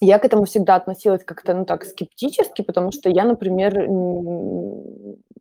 я 0.00 0.18
к 0.18 0.24
этому 0.24 0.44
всегда 0.44 0.76
относилась 0.76 1.24
как-то, 1.24 1.54
ну, 1.54 1.64
так, 1.64 1.84
скептически, 1.84 2.62
потому 2.62 2.92
что 2.92 3.08
я, 3.10 3.24
например, 3.24 3.86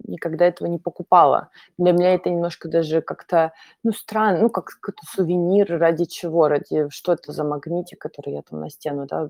никогда 0.07 0.45
этого 0.45 0.67
не 0.67 0.77
покупала. 0.79 1.49
Для 1.77 1.91
меня 1.91 2.13
это 2.15 2.29
немножко 2.29 2.69
даже 2.69 3.01
как-то, 3.01 3.51
ну, 3.83 3.91
странно, 3.91 4.39
ну, 4.43 4.49
как 4.49 4.65
какой-то 4.65 5.01
сувенир, 5.15 5.77
ради 5.79 6.05
чего, 6.05 6.47
ради, 6.47 6.87
что 6.89 7.13
это 7.13 7.31
за 7.33 7.43
магнитик, 7.43 7.99
который 7.99 8.33
я 8.33 8.41
там 8.49 8.61
на 8.61 8.69
стену, 8.69 9.05
да, 9.07 9.29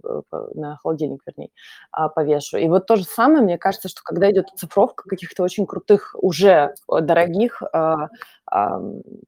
на 0.54 0.78
холодильник, 0.78 1.22
вернее, 1.26 1.50
а, 1.92 2.10
повешу. 2.10 2.58
И 2.58 2.68
вот 2.68 2.86
то 2.86 2.96
же 2.96 3.04
самое, 3.06 3.42
мне 3.44 3.58
кажется, 3.58 3.90
что 3.90 4.02
когда 4.04 4.32
идет 4.32 4.48
оцифровка 4.54 5.04
каких-то 5.10 5.44
очень 5.44 5.66
крутых, 5.66 6.16
уже 6.20 6.76
дорогих 6.88 7.62
а, 7.74 8.10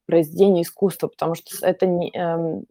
произведений 0.05 0.61
искусства, 0.61 1.07
потому 1.07 1.35
что 1.35 1.65
это 1.65 1.85
не, 1.85 2.09
эм, 2.15 2.63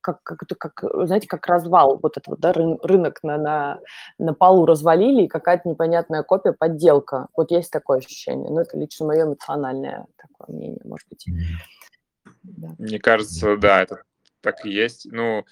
как, 0.00 0.22
как, 0.22 0.42
это, 0.42 0.54
как, 0.54 0.82
знаете, 1.06 1.26
как 1.28 1.46
развал 1.46 1.98
вот 2.02 2.16
этого, 2.16 2.36
да, 2.36 2.52
рынок 2.52 3.22
на, 3.22 3.38
на, 3.38 3.80
на 4.18 4.34
полу 4.34 4.66
развалили, 4.66 5.22
и 5.22 5.28
какая-то 5.28 5.68
непонятная 5.68 6.22
копия, 6.22 6.52
подделка. 6.52 7.28
Вот 7.36 7.50
есть 7.50 7.70
такое 7.70 7.98
ощущение. 7.98 8.50
Ну, 8.50 8.60
это 8.60 8.78
лично 8.78 9.06
мое 9.06 9.24
эмоциональное 9.24 10.06
такое 10.16 10.56
мнение, 10.56 10.80
может 10.84 11.08
быть. 11.08 11.24
Да. 12.42 12.68
Мне 12.78 12.98
кажется, 12.98 13.56
да, 13.56 13.82
это 13.82 14.02
так 14.40 14.64
и 14.64 14.70
есть. 14.70 15.06
Ну, 15.10 15.44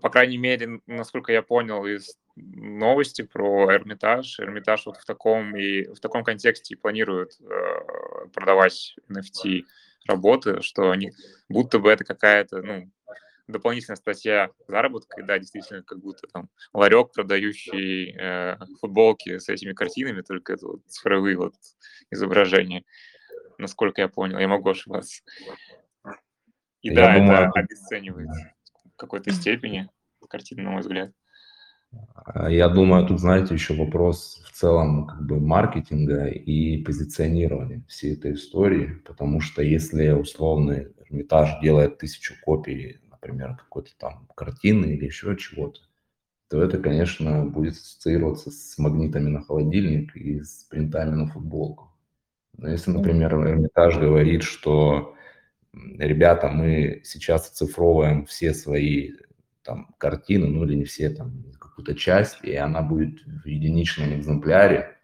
по 0.00 0.10
крайней 0.10 0.38
мере, 0.38 0.80
насколько 0.86 1.32
я 1.32 1.42
понял 1.42 1.84
из 1.86 2.16
новости 2.36 3.22
про 3.22 3.72
Эрмитаж, 3.74 4.38
Эрмитаж 4.40 4.86
вот 4.86 4.98
в 4.98 5.04
таком 5.04 5.56
и 5.56 5.84
в 5.94 6.00
таком 6.00 6.22
контексте 6.22 6.76
планирует 6.76 7.32
э, 7.40 8.28
продавать 8.32 8.96
NFT 9.10 9.62
работы, 10.06 10.62
что 10.62 10.90
они 10.90 11.12
будто 11.48 11.78
бы 11.78 11.90
это 11.90 12.04
какая-то, 12.04 12.62
ну, 12.62 12.90
дополнительная 13.48 13.96
статья 13.96 14.50
заработка, 14.66 15.20
и 15.20 15.24
да, 15.24 15.38
действительно, 15.38 15.82
как 15.82 16.00
будто 16.00 16.26
там 16.32 16.48
ларек, 16.72 17.12
продающий 17.12 18.16
э, 18.18 18.58
футболки 18.80 19.38
с 19.38 19.48
этими 19.48 19.72
картинами, 19.72 20.22
только 20.22 20.54
это 20.54 20.66
вот 20.66 20.84
цифровые 20.86 21.36
вот 21.36 21.54
изображения, 22.10 22.84
насколько 23.58 24.00
я 24.00 24.08
понял, 24.08 24.38
я 24.38 24.48
могу 24.48 24.70
ошибаться. 24.70 25.22
И 26.82 26.90
я 26.90 26.94
да, 26.94 27.14
думаю, 27.14 27.48
это 27.48 27.60
обесценивает 27.60 28.28
в 28.94 28.96
какой-то 28.96 29.32
степени 29.32 29.88
картину, 30.28 30.64
на 30.64 30.70
мой 30.72 30.80
взгляд. 30.80 31.12
А, 32.14 32.50
я 32.50 32.68
думаю, 32.68 33.06
тут, 33.06 33.20
знаете, 33.20 33.54
еще 33.54 33.74
вопрос 33.74 34.42
в 34.46 34.52
целом 34.52 35.06
как 35.06 35.26
бы 35.26 35.40
маркетинга 35.40 36.26
и 36.26 36.82
позиционирования 36.82 37.84
всей 37.88 38.14
этой 38.14 38.34
истории, 38.34 39.02
потому 39.06 39.40
что 39.40 39.62
если 39.62 40.10
условный 40.10 40.88
Эрмитаж 41.08 41.60
делает 41.62 41.98
тысячу 41.98 42.34
копий 42.42 42.98
например, 43.20 43.56
какой-то 43.56 43.90
там 43.98 44.28
картины 44.34 44.86
или 44.86 45.06
еще 45.06 45.36
чего-то, 45.36 45.80
то 46.48 46.62
это, 46.62 46.78
конечно, 46.78 47.44
будет 47.44 47.74
ассоциироваться 47.74 48.50
с 48.50 48.78
магнитами 48.78 49.28
на 49.28 49.42
холодильник 49.42 50.14
и 50.16 50.40
с 50.42 50.64
принтами 50.70 51.14
на 51.14 51.26
футболку. 51.26 51.92
Но 52.56 52.68
если, 52.68 52.90
например, 52.90 53.34
Эрмитаж 53.34 53.98
говорит, 53.98 54.42
что 54.42 55.14
ребята, 55.72 56.48
мы 56.48 57.02
сейчас 57.04 57.50
оцифровываем 57.50 58.26
все 58.26 58.54
свои 58.54 59.12
там 59.62 59.94
картины, 59.98 60.46
ну 60.46 60.64
или 60.64 60.76
не 60.76 60.84
все, 60.84 61.10
там 61.10 61.44
какую-то 61.58 61.94
часть, 61.94 62.42
и 62.44 62.54
она 62.54 62.82
будет 62.82 63.20
в 63.24 63.46
единичном 63.46 64.14
экземпляре, 64.14 64.96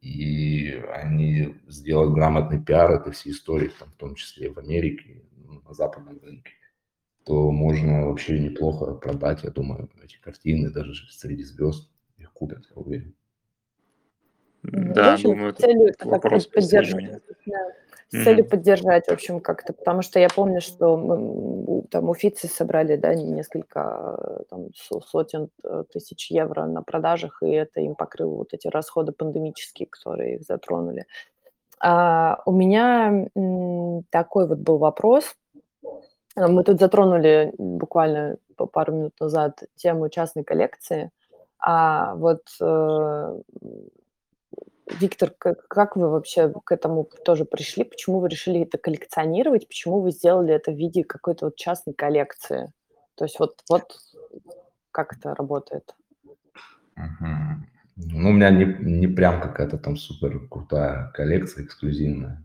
и 0.00 0.82
они 0.92 1.54
сделают 1.68 2.12
грамотный 2.12 2.60
пиар 2.60 2.90
этой 2.90 3.12
всей 3.12 3.30
истории, 3.30 3.70
там, 3.78 3.88
в 3.90 3.96
том 3.96 4.16
числе 4.16 4.50
в 4.50 4.58
Америке, 4.58 5.22
на 5.64 5.72
западном 5.72 6.18
рынке 6.20 6.52
то 7.24 7.50
можно 7.50 8.06
вообще 8.06 8.38
неплохо 8.38 8.94
продать, 8.94 9.42
я 9.42 9.50
думаю, 9.50 9.88
эти 10.02 10.18
картины 10.20 10.70
даже 10.70 10.94
среди 11.10 11.44
звезд 11.44 11.90
их 12.18 12.32
купят, 12.32 12.64
я 12.74 12.80
уверен. 12.80 13.14
Да, 14.62 15.14
общем, 15.14 15.30
думаю, 15.30 15.52
целью, 15.54 15.88
это 15.88 16.08
вопрос 16.08 16.46
поддерживания. 16.46 17.20
с 18.10 18.24
целью 18.24 18.44
mm-hmm. 18.44 18.48
поддержать, 18.48 19.06
в 19.06 19.10
общем, 19.10 19.40
как-то, 19.40 19.72
потому 19.72 20.02
что 20.02 20.20
я 20.20 20.28
помню, 20.28 20.60
что 20.60 20.96
мы, 20.96 21.82
там 21.90 22.08
уфицы 22.10 22.46
собрали, 22.46 22.96
да, 22.96 23.14
несколько 23.14 24.44
там, 24.50 24.68
сотен 24.74 25.48
э, 25.64 25.84
тысяч 25.92 26.30
евро 26.30 26.66
на 26.66 26.82
продажах, 26.82 27.42
и 27.42 27.50
это 27.50 27.80
им 27.80 27.94
покрыло 27.94 28.36
вот 28.36 28.52
эти 28.52 28.68
расходы 28.68 29.12
пандемические, 29.12 29.88
которые 29.88 30.36
их 30.36 30.42
затронули. 30.42 31.06
А, 31.80 32.40
у 32.46 32.52
меня 32.52 33.26
такой 34.10 34.46
вот 34.46 34.58
был 34.58 34.78
вопрос. 34.78 35.34
А, 36.36 36.48
мы 36.48 36.64
тут 36.64 36.80
затронули 36.80 37.52
буквально 37.58 38.36
пару 38.72 38.92
минут 38.94 39.14
назад 39.20 39.62
тему 39.76 40.08
частной 40.08 40.44
коллекции. 40.44 41.10
А 41.58 42.14
вот, 42.16 42.42
э, 42.60 43.40
Виктор, 45.00 45.30
как 45.38 45.66
как 45.68 45.96
вы 45.96 46.08
вообще 46.10 46.52
к 46.64 46.72
этому 46.72 47.08
тоже 47.24 47.44
пришли? 47.44 47.84
Почему 47.84 48.20
вы 48.20 48.28
решили 48.28 48.60
это 48.62 48.78
коллекционировать? 48.78 49.68
Почему 49.68 50.00
вы 50.00 50.10
сделали 50.10 50.54
это 50.54 50.72
в 50.72 50.76
виде 50.76 51.04
какой-то 51.04 51.46
вот 51.46 51.56
частной 51.56 51.94
коллекции? 51.94 52.72
То 53.14 53.24
есть 53.24 53.38
вот 53.38 53.60
вот 53.68 53.84
как 54.90 55.14
это 55.16 55.34
работает? 55.34 55.94
Ну, 57.96 58.30
у 58.30 58.32
меня 58.32 58.50
не 58.50 58.64
не 58.80 59.06
прям 59.06 59.40
какая-то 59.40 59.78
там 59.78 59.96
супер 59.96 60.40
крутая 60.48 61.10
коллекция 61.14 61.64
эксклюзивная. 61.64 62.42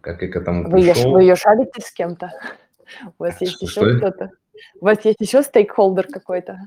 Как 0.00 0.22
я 0.22 0.28
к 0.28 0.36
этому 0.36 0.68
Вы 0.68 0.82
ш 0.94 1.08
вы 1.08 1.22
её 1.22 1.36
шарите 1.36 1.80
с 1.80 1.90
кем-то? 1.90 2.32
У 3.18 3.22
вас 3.22 3.40
есть 3.40 3.56
Что 3.56 3.86
еще 3.86 3.98
кто-то? 3.98 4.30
У 4.80 4.84
вас 4.84 5.04
есть 5.04 5.20
еще 5.20 5.42
стейкхолдер 5.42 6.06
какой-то, 6.08 6.58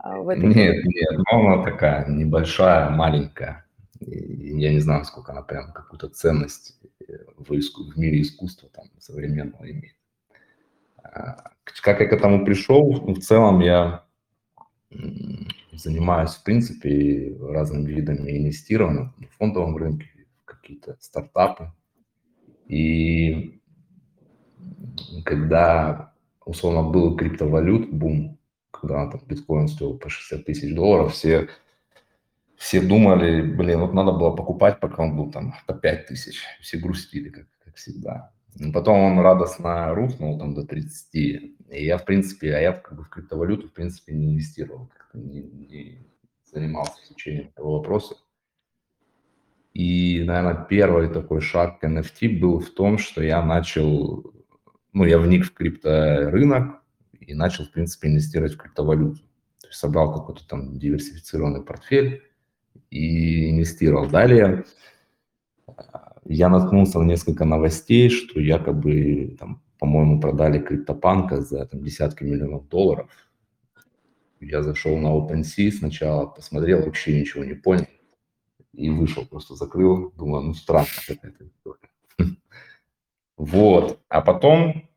а, 0.00 0.18
в 0.18 0.28
этой 0.28 0.46
Нет, 0.46 0.54
коллекции? 0.54 0.88
нет, 0.88 1.24
ну, 1.30 1.46
она 1.46 1.64
такая 1.64 2.06
небольшая, 2.08 2.90
маленькая. 2.90 3.66
Я 4.00 4.72
не 4.72 4.80
знаю, 4.80 5.00
насколько 5.00 5.32
она 5.32 5.42
прям 5.42 5.72
какую-то 5.72 6.08
ценность, 6.08 6.78
э, 7.08 7.12
в 7.36 7.52
иску 7.54 7.84
в 7.84 7.96
мире 7.96 8.22
искусства 8.22 8.68
там 8.70 8.86
современного 8.98 9.70
имеет. 9.70 9.94
А, 11.02 11.50
как 11.64 12.00
я 12.00 12.06
к 12.06 12.12
этому 12.12 12.44
пришел? 12.44 12.92
Ну, 12.92 13.14
в 13.14 13.20
целом 13.20 13.60
я, 13.60 14.04
занимаюсь, 15.72 16.32
в 16.32 16.42
принципе, 16.42 17.36
разными 17.40 17.90
видами 17.90 18.38
инвестирования 18.38 19.12
на 19.16 19.28
фондовом 19.38 19.76
рынке, 19.76 20.08
в 20.42 20.44
какие-то 20.44 20.96
стартапы. 21.00 21.72
И 22.66 23.60
когда, 25.24 26.12
условно, 26.44 26.82
был 26.82 27.16
криптовалют 27.16 27.90
бум, 27.90 28.38
когда 28.70 29.10
там 29.10 29.22
биткоин 29.26 29.68
стоил 29.68 29.98
по 29.98 30.08
60 30.08 30.44
тысяч 30.44 30.74
долларов, 30.74 31.12
все 31.12 31.48
все 32.56 32.80
думали, 32.80 33.42
блин, 33.42 33.80
вот 33.80 33.92
надо 33.92 34.12
было 34.12 34.30
покупать, 34.30 34.80
пока 34.80 35.02
он 35.02 35.16
был 35.16 35.30
там 35.30 35.54
по 35.66 35.74
5 35.74 36.06
тысяч. 36.06 36.42
Все 36.60 36.78
грустили, 36.78 37.28
как 37.28 37.46
как 37.74 37.76
всегда. 37.76 38.30
Потом 38.72 38.98
он 39.00 39.18
радостно 39.18 39.92
рухнул 39.94 40.38
там 40.38 40.54
до 40.54 40.64
30. 40.64 41.14
И 41.14 41.56
я, 41.70 41.98
в 41.98 42.04
принципе, 42.04 42.54
а 42.54 42.60
я 42.60 42.72
как 42.72 42.96
бы 42.96 43.02
в 43.02 43.08
криптовалюту, 43.08 43.68
в 43.68 43.72
принципе, 43.72 44.14
не 44.14 44.34
инвестировал, 44.34 44.90
не 45.12 45.42
не 45.42 46.06
занимался 46.44 47.02
изучением 47.04 47.48
этого 47.48 47.78
вопроса. 47.78 48.14
И, 49.72 50.22
наверно, 50.24 50.66
первый 50.70 51.08
такой 51.08 51.40
шаг 51.40 51.80
к 51.80 51.84
NFT 51.84 52.38
был 52.38 52.60
в 52.60 52.70
том, 52.70 52.96
что 52.96 53.24
я 53.24 53.44
начал, 53.44 54.32
ну, 54.94 55.04
я 55.04 55.18
вник 55.18 55.44
в 55.44 55.52
крипторынок 55.52 56.80
и 57.20 57.34
начал, 57.34 57.64
в 57.64 57.70
принципе, 57.70 58.08
инвестировать 58.08 58.54
в 58.54 58.56
криптовалюту. 58.56 59.18
То 59.60 59.66
есть 59.66 59.78
собрал 59.78 60.12
какой-то 60.14 60.46
там 60.46 60.78
диверсифицированный 60.78 61.62
портфель 61.62 62.22
и 62.90 63.50
инвестировал. 63.50 64.08
Далее, 64.08 64.64
а, 65.66 66.16
я 66.24 66.48
наткнулся 66.48 67.00
на 67.00 67.04
несколько 67.04 67.44
новостей, 67.44 68.08
что 68.08 68.40
якобы 68.40 69.36
там, 69.38 69.62
по-моему, 69.78 70.20
продали 70.20 70.60
CryptoPunk 70.60 71.40
за 71.40 71.66
там 71.66 71.82
десятки 71.82 72.24
миллионов 72.24 72.68
долларов. 72.68 73.10
Я 74.40 74.62
зашел 74.62 74.96
на 74.96 75.08
OpenSea 75.08 75.70
сначала, 75.72 76.26
посмотрел, 76.26 76.82
вообще 76.84 77.18
ничего 77.18 77.44
не 77.44 77.54
понял 77.54 77.86
и 78.72 78.90
вышел, 78.90 79.26
просто 79.26 79.54
закрыл. 79.54 80.12
Думаю, 80.16 80.42
ну, 80.42 80.54
странная 80.54 80.88
какая-то 81.06 81.46
история. 81.46 81.88
Вот. 83.38 83.98
А 84.08 84.20
потом 84.20 84.88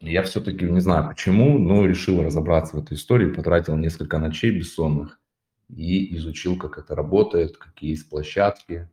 я 0.00 0.22
все-таки, 0.22 0.64
не 0.64 0.80
знаю 0.80 1.08
почему, 1.08 1.58
но 1.58 1.86
решил 1.86 2.22
разобраться 2.22 2.76
в 2.76 2.80
этой 2.82 2.94
истории, 2.96 3.32
потратил 3.32 3.76
несколько 3.76 4.18
ночей 4.18 4.50
бессонных 4.50 5.20
и 5.68 6.16
изучил, 6.16 6.58
как 6.58 6.78
это 6.78 6.94
работает, 6.94 7.56
какие 7.56 7.90
есть 7.90 8.08
площадки. 8.08 8.88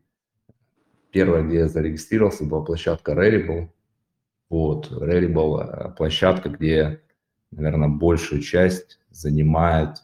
Первая, 1.11 1.43
где 1.43 1.57
я 1.59 1.67
зарегистрировался, 1.67 2.45
была 2.45 2.63
площадка 2.63 3.13
Rarible. 3.13 3.69
Вот, 4.49 4.91
Rarible, 4.91 5.61
э, 5.61 5.91
площадка, 5.95 6.49
где, 6.49 7.01
наверно, 7.51 7.89
большую 7.89 8.41
часть 8.41 8.99
занимает, 9.11 9.97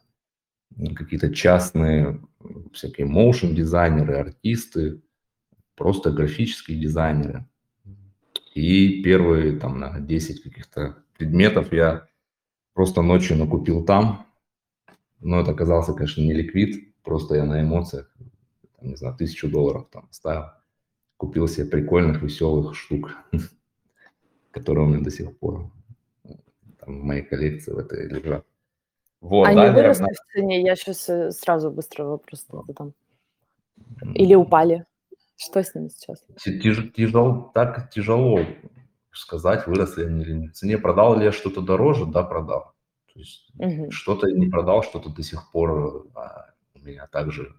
м, 0.77 0.95
какие-то 0.95 1.33
частные 1.33 2.21
всякие 2.73 3.07
моушн-дизайнеры, 3.07 4.15
артисты, 4.17 5.01
просто 5.75 6.11
графические 6.11 6.79
дизайнеры. 6.79 7.47
И 8.55 9.03
первые 9.03 9.59
там, 9.59 9.79
наверно, 9.79 10.07
10 10.07 10.41
каких-то 10.41 11.03
предметов 11.17 11.73
я 11.73 12.07
просто 12.73 13.01
ночью 13.01 13.37
накупил 13.37 13.85
там. 13.85 14.25
Но 15.19 15.41
это 15.41 15.51
оказался, 15.51 15.93
конечно, 15.93 16.21
не 16.21 16.33
ликвид, 16.33 16.95
просто 17.03 17.35
я 17.35 17.43
на 17.43 17.61
эмоциях, 17.61 18.09
там, 18.79 18.89
не 18.89 18.95
знаю, 18.95 19.13
1000 19.15 19.49
долларов 19.49 19.87
там 19.91 20.07
оставил. 20.09 20.45
Купил 21.17 21.49
себе 21.49 21.65
прикольных, 21.65 22.21
веселых 22.21 22.75
штук, 22.75 23.17
которые 24.51 24.85
у 24.85 24.89
меня 24.89 25.03
до 25.03 25.11
сих 25.11 25.37
пор, 25.37 25.69
там 26.79 27.01
в 27.01 27.03
моей 27.03 27.23
коллекции 27.23 27.73
в 27.73 27.77
этой 27.77 28.07
лежат. 28.07 28.45
Вот, 29.19 29.47
Они 29.47 29.69
выросли 29.69 30.03
на 30.03 30.09
в 30.09 30.33
цене? 30.33 30.61
Я 30.61 30.75
щас, 30.75 31.09
э, 31.09 31.31
сразу 31.31 31.71
быстро 31.71 32.05
вопрос 32.05 32.45
задам. 32.49 32.93
Или 34.13 34.35
упали? 34.35 34.85
Что 35.37 35.63
с 35.63 35.75
ними 35.75 35.89
сейчас? 35.89 36.23
Тяж 36.43 36.91
тяжел 36.93 37.51
так 37.53 37.89
тяжело 37.89 38.39
сказать, 39.11 39.67
выросли 39.67 40.05
они 40.05 40.23
или 40.23 40.33
нет 40.33 40.51
в 40.51 40.55
цене. 40.55 40.77
Продал 40.77 41.17
ли 41.17 41.25
я 41.25 41.31
что-то 41.31 41.61
дороже? 41.61 42.05
Да, 42.05 42.23
продал. 42.23 42.73
То 43.13 43.19
есть 43.19 43.47
Мгм. 43.55 43.91
что-то 43.91 44.27
не 44.31 44.47
продал, 44.47 44.83
что-то 44.83 45.09
до 45.09 45.23
сих 45.23 45.51
пор, 45.51 46.07
а, 46.15 46.47
у 46.73 46.79
меня 46.79 47.07
также 47.07 47.55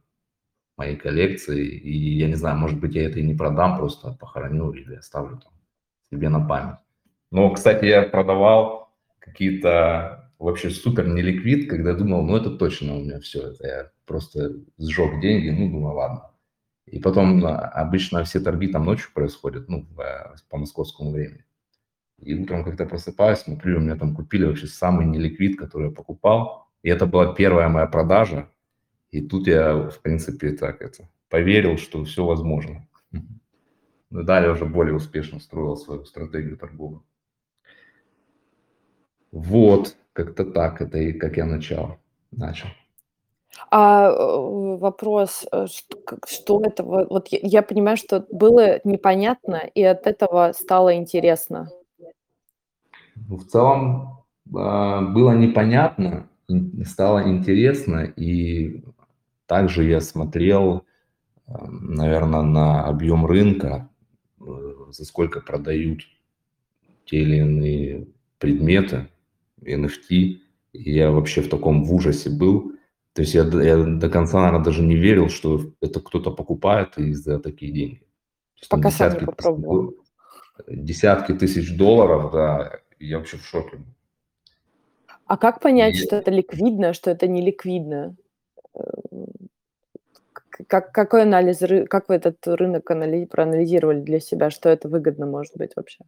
в 0.77 0.79
моей 0.79 0.97
коллекции. 0.97 1.67
И 1.67 2.19
я 2.19 2.29
не 2.29 2.35
знаю, 2.35 2.59
может 2.59 2.81
быть, 2.81 2.95
я 2.95 3.05
это 3.09 3.21
и 3.21 3.23
не 3.25 3.35
продам, 3.35 3.79
просто 3.79 4.13
похороню 4.13 4.73
или 4.73 4.97
оставлю 4.97 5.39
там 5.39 5.53
себе 6.13 6.29
на 6.29 6.47
память. 6.47 6.79
Но, 7.31 7.51
кстати, 7.53 7.87
я 7.87 8.03
продавал 8.03 8.91
какие-то 9.19 10.33
вообще 10.39 10.71
супер 10.71 11.09
неликвид, 11.09 11.69
когда 11.71 11.95
думал, 11.95 12.23
ну, 12.23 12.37
это 12.37 12.51
точно 12.51 12.97
у 12.97 13.01
меня 13.01 13.21
все, 13.21 13.51
это 13.53 13.67
я 13.67 13.91
просто 14.07 14.53
сжег 14.79 15.21
деньги, 15.21 15.51
ну, 15.51 15.71
думаю, 15.71 15.95
ладно. 15.97 16.31
И 16.87 16.99
потом 17.01 17.45
а, 17.45 17.59
обычно 17.69 18.23
все 18.25 18.41
торги 18.41 18.69
там 18.69 18.85
ночью 18.85 19.11
происходят, 19.13 19.69
ну, 19.69 19.87
э, 19.99 20.37
по 20.49 20.57
московскому 20.57 21.11
времени. 21.11 21.45
И 22.19 22.35
утром, 22.35 22.65
когда 22.65 22.87
просыпаюсь, 22.87 23.41
смотрю, 23.41 23.79
у 23.79 23.81
меня 23.81 23.97
там 23.97 24.15
купили 24.15 24.45
вообще 24.45 24.67
самый 24.67 25.07
неликвид, 25.07 25.59
который 25.59 25.89
я 25.89 25.95
покупал. 25.95 26.69
И 26.83 26.89
это 26.89 27.07
была 27.07 27.35
первая 27.35 27.69
моя 27.69 27.87
продажа. 27.87 28.49
И 29.11 29.21
тут 29.21 29.47
я, 29.49 29.91
в 29.91 30.01
принципе, 30.01 30.53
так 30.53 30.81
это 30.81 31.09
поверил, 31.29 31.77
что 31.77 32.05
все 32.05 32.25
возможно. 32.25 32.87
Мгм. 33.11 33.41
Ну, 34.09 34.23
далее 34.23 34.53
уже 34.53 34.67
более 34.67 34.95
успешно 34.95 35.41
строил 35.41 35.77
свою 35.77 36.05
стратегию 36.05 36.57
торговую. 36.57 37.05
Вот, 39.33 39.97
как-то 40.13 40.45
так 40.45 40.81
это 40.81 40.99
и 40.99 41.13
как 41.13 41.37
я 41.37 41.45
начал 41.45 41.99
начал. 42.31 42.69
А, 43.71 44.11
э, 44.11 44.77
вопрос, 44.79 45.47
э, 45.51 45.67
что 45.67 45.97
как 46.05 46.27
что 46.29 46.63
это 46.63 46.85
во 46.85 47.05
вот 47.05 47.29
я 47.29 47.39
я 47.43 47.63
понимаю, 47.63 47.97
что 47.97 48.27
было 48.31 48.81
непонятно, 48.85 49.57
и 49.75 49.83
от 49.83 50.07
этого 50.07 50.53
стало 50.53 50.95
интересно. 50.97 51.71
Ну, 53.29 53.37
в 53.37 53.47
целом, 53.47 54.25
а, 54.55 55.01
было 55.01 55.33
непонятно, 55.33 56.29
стало 56.85 57.29
интересно, 57.29 58.05
и 58.05 58.85
также 59.47 59.85
я 59.85 60.01
смотрел, 60.01 60.85
ам, 61.47 61.95
наверно, 61.95 62.43
на 62.43 62.85
объем 62.85 63.27
рынка, 63.27 63.89
э, 64.41 64.45
за 64.91 65.05
сколько 65.05 65.41
продают 65.41 66.03
те 67.05 67.19
или 67.19 67.37
иные 67.37 68.07
предметы, 68.39 69.09
NFT. 69.63 70.41
И 70.73 70.93
я 70.93 71.11
вообще 71.11 71.41
в 71.41 71.49
таком 71.49 71.85
в 71.85 71.95
ужасе 71.95 72.31
был. 72.31 72.73
То 73.17 73.23
есть 73.23 73.33
я 73.33 73.45
до 73.45 73.63
я 73.63 73.83
до 73.83 74.11
конца, 74.11 74.43
наверно, 74.43 74.63
даже 74.63 74.83
не 74.83 74.95
верил, 74.95 75.31
что 75.31 75.73
это 75.81 76.01
кто-то 76.01 76.31
покупает 76.31 76.99
и 76.99 77.15
за 77.15 77.39
такие 77.39 77.73
деньги. 77.73 78.03
Есть 78.57 78.69
Пока 78.69 78.91
сам 78.91 79.09
не 79.09 79.15
десятки 79.15 79.25
тысяч 79.25 79.37
попробовал. 79.37 79.95
десятки 80.69 81.33
тысяч 81.33 81.77
долларов, 81.79 82.31
да, 82.31 82.73
я 82.99 83.17
вообще 83.17 83.39
в 83.39 83.47
шоке. 83.47 83.79
А 85.25 85.39
как 85.39 85.63
понять, 85.63 85.95
И 85.95 85.99
что 85.99 86.17
это 86.17 86.31
ликвидно, 86.31 86.93
что 86.93 87.11
это 87.11 87.27
не 87.27 87.41
ликвидно? 87.41 88.17
Э, 88.75 88.81
как 90.69 90.93
какой 90.93 91.23
анализ 91.23 91.63
как 91.89 92.11
вы 92.11 92.17
этот 92.17 92.47
рынок 92.47 92.91
анали 92.91 93.25
проанализировали 93.25 94.03
для 94.03 94.21
себя, 94.21 94.51
что 94.51 94.69
это 94.69 94.91
выгодно 94.91 95.25
может 95.25 95.57
быть 95.57 95.71
вообще? 95.75 96.05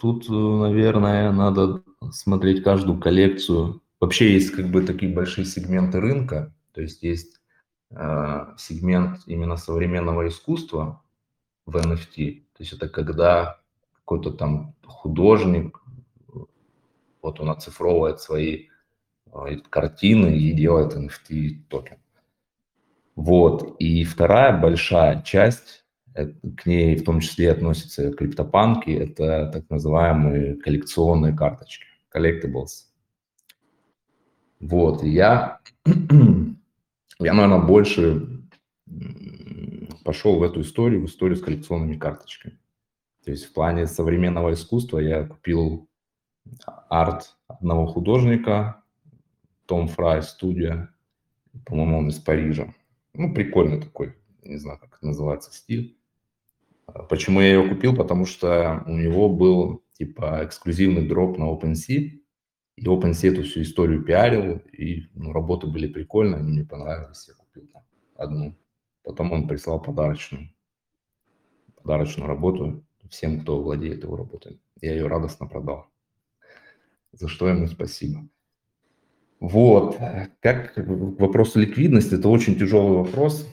Тут, 0.00 0.28
э, 0.28 0.32
наверное, 0.32 1.30
надо 1.30 1.84
смотреть 2.10 2.64
каждую 2.64 2.98
коллекцию. 2.98 3.80
Вообще 4.00 4.32
есть 4.32 4.52
как 4.52 4.68
бы 4.70 4.82
такие 4.82 5.12
большие 5.12 5.44
сегменты 5.44 6.00
рынка. 6.00 6.54
То 6.72 6.80
есть 6.80 7.02
есть 7.02 7.40
э, 7.90 8.54
сегмент 8.56 9.20
именно 9.26 9.56
современного 9.56 10.28
искусства 10.28 11.02
в 11.66 11.76
NFT. 11.76 12.44
То 12.56 12.62
есть 12.62 12.72
это 12.72 12.88
когда 12.88 13.60
какой-то 13.92 14.30
там 14.30 14.74
художник, 14.84 15.80
вот 17.22 17.40
он 17.40 17.50
оцифровывает 17.50 18.20
свои 18.20 18.68
э, 19.32 19.56
картины 19.68 20.38
и 20.38 20.52
делает 20.52 20.94
NFT 20.94 21.64
токен. 21.68 21.98
Вот. 23.16 23.76
И 23.80 24.04
вторая 24.04 24.56
большая 24.56 25.22
часть, 25.22 25.84
к 26.14 26.66
ней 26.66 26.96
в 26.96 27.04
том 27.04 27.20
числе 27.20 27.50
относятся 27.50 28.12
криптопанки, 28.12 28.90
это 28.90 29.50
так 29.52 29.68
называемые 29.70 30.56
коллекционные 30.56 31.36
карточки, 31.36 31.84
collectibles. 32.14 32.87
Вот, 34.60 35.02
я, 35.02 35.60
я, 35.84 37.34
наверное, 37.34 37.66
больше 37.66 38.42
пошел 40.04 40.38
в 40.38 40.42
эту 40.42 40.62
историю, 40.62 41.02
в 41.02 41.06
историю 41.06 41.36
с 41.36 41.42
коллекционными 41.42 41.96
карточками. 41.96 42.58
То 43.24 43.30
есть 43.30 43.44
в 43.44 43.52
плане 43.52 43.86
современного 43.86 44.54
искусства 44.54 44.98
я 44.98 45.26
купил 45.26 45.88
арт 46.88 47.36
одного 47.46 47.86
художника, 47.86 48.82
Том 49.66 49.88
Фрай 49.88 50.22
студия, 50.22 50.94
по-моему, 51.66 51.98
он 51.98 52.08
из 52.08 52.18
Парижа. 52.18 52.72
Ну, 53.12 53.34
прикольный 53.34 53.80
такой, 53.80 54.14
не 54.42 54.56
знаю, 54.56 54.78
как 54.78 54.96
это 54.96 55.06
называется, 55.06 55.52
стиль. 55.52 55.98
А 56.86 57.02
почему 57.02 57.40
я 57.40 57.52
его 57.52 57.68
купил? 57.68 57.94
Потому 57.94 58.24
что 58.24 58.82
у 58.86 58.92
него 58.92 59.28
был, 59.28 59.84
типа, 59.92 60.40
эксклюзивный 60.44 61.06
дроп 61.06 61.36
на 61.36 61.44
OpenSea, 61.52 62.18
и 62.78 62.86
OpenSea 62.86 63.42
всю 63.42 63.62
историю 63.62 64.04
пиарил, 64.04 64.62
и 64.72 65.08
ну, 65.14 65.32
работы 65.32 65.66
были 65.66 65.88
прикольные, 65.88 66.38
они 66.38 66.52
мне 66.52 66.64
понравились, 66.64 67.26
я 67.28 67.34
купил 67.34 67.66
там 67.72 67.82
одну. 68.16 68.54
Потом 69.02 69.32
он 69.32 69.48
прислал 69.48 69.82
подарочную, 69.82 70.50
подарочную 71.74 72.28
работу 72.28 72.84
всем, 73.10 73.40
кто 73.40 73.60
владеет 73.60 74.04
его 74.04 74.16
работой. 74.16 74.60
Я 74.80 74.92
ее 74.92 75.08
радостно 75.08 75.46
продал, 75.46 75.86
за 77.12 77.26
что 77.26 77.48
ему 77.48 77.66
спасибо. 77.66 78.28
Вот, 79.40 79.98
как 80.40 80.74
к 80.74 80.78
вопросу 80.78 81.58
ликвидности, 81.58 82.14
это 82.14 82.28
очень 82.28 82.56
тяжелый 82.56 82.98
вопрос. 82.98 83.46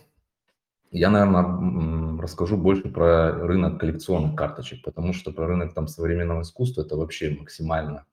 Я, 0.92 1.10
наверное, 1.10 2.22
расскажу 2.22 2.58
больше 2.58 2.90
про 2.90 3.32
рынок 3.32 3.80
коллекционных 3.80 4.36
карточек, 4.36 4.84
потому 4.84 5.14
что 5.14 5.32
про 5.32 5.48
рынок 5.48 5.74
там 5.74 5.88
современного 5.88 6.42
искусства 6.42 6.84
это 6.84 6.96
вообще 6.96 7.32
максимально 7.32 8.06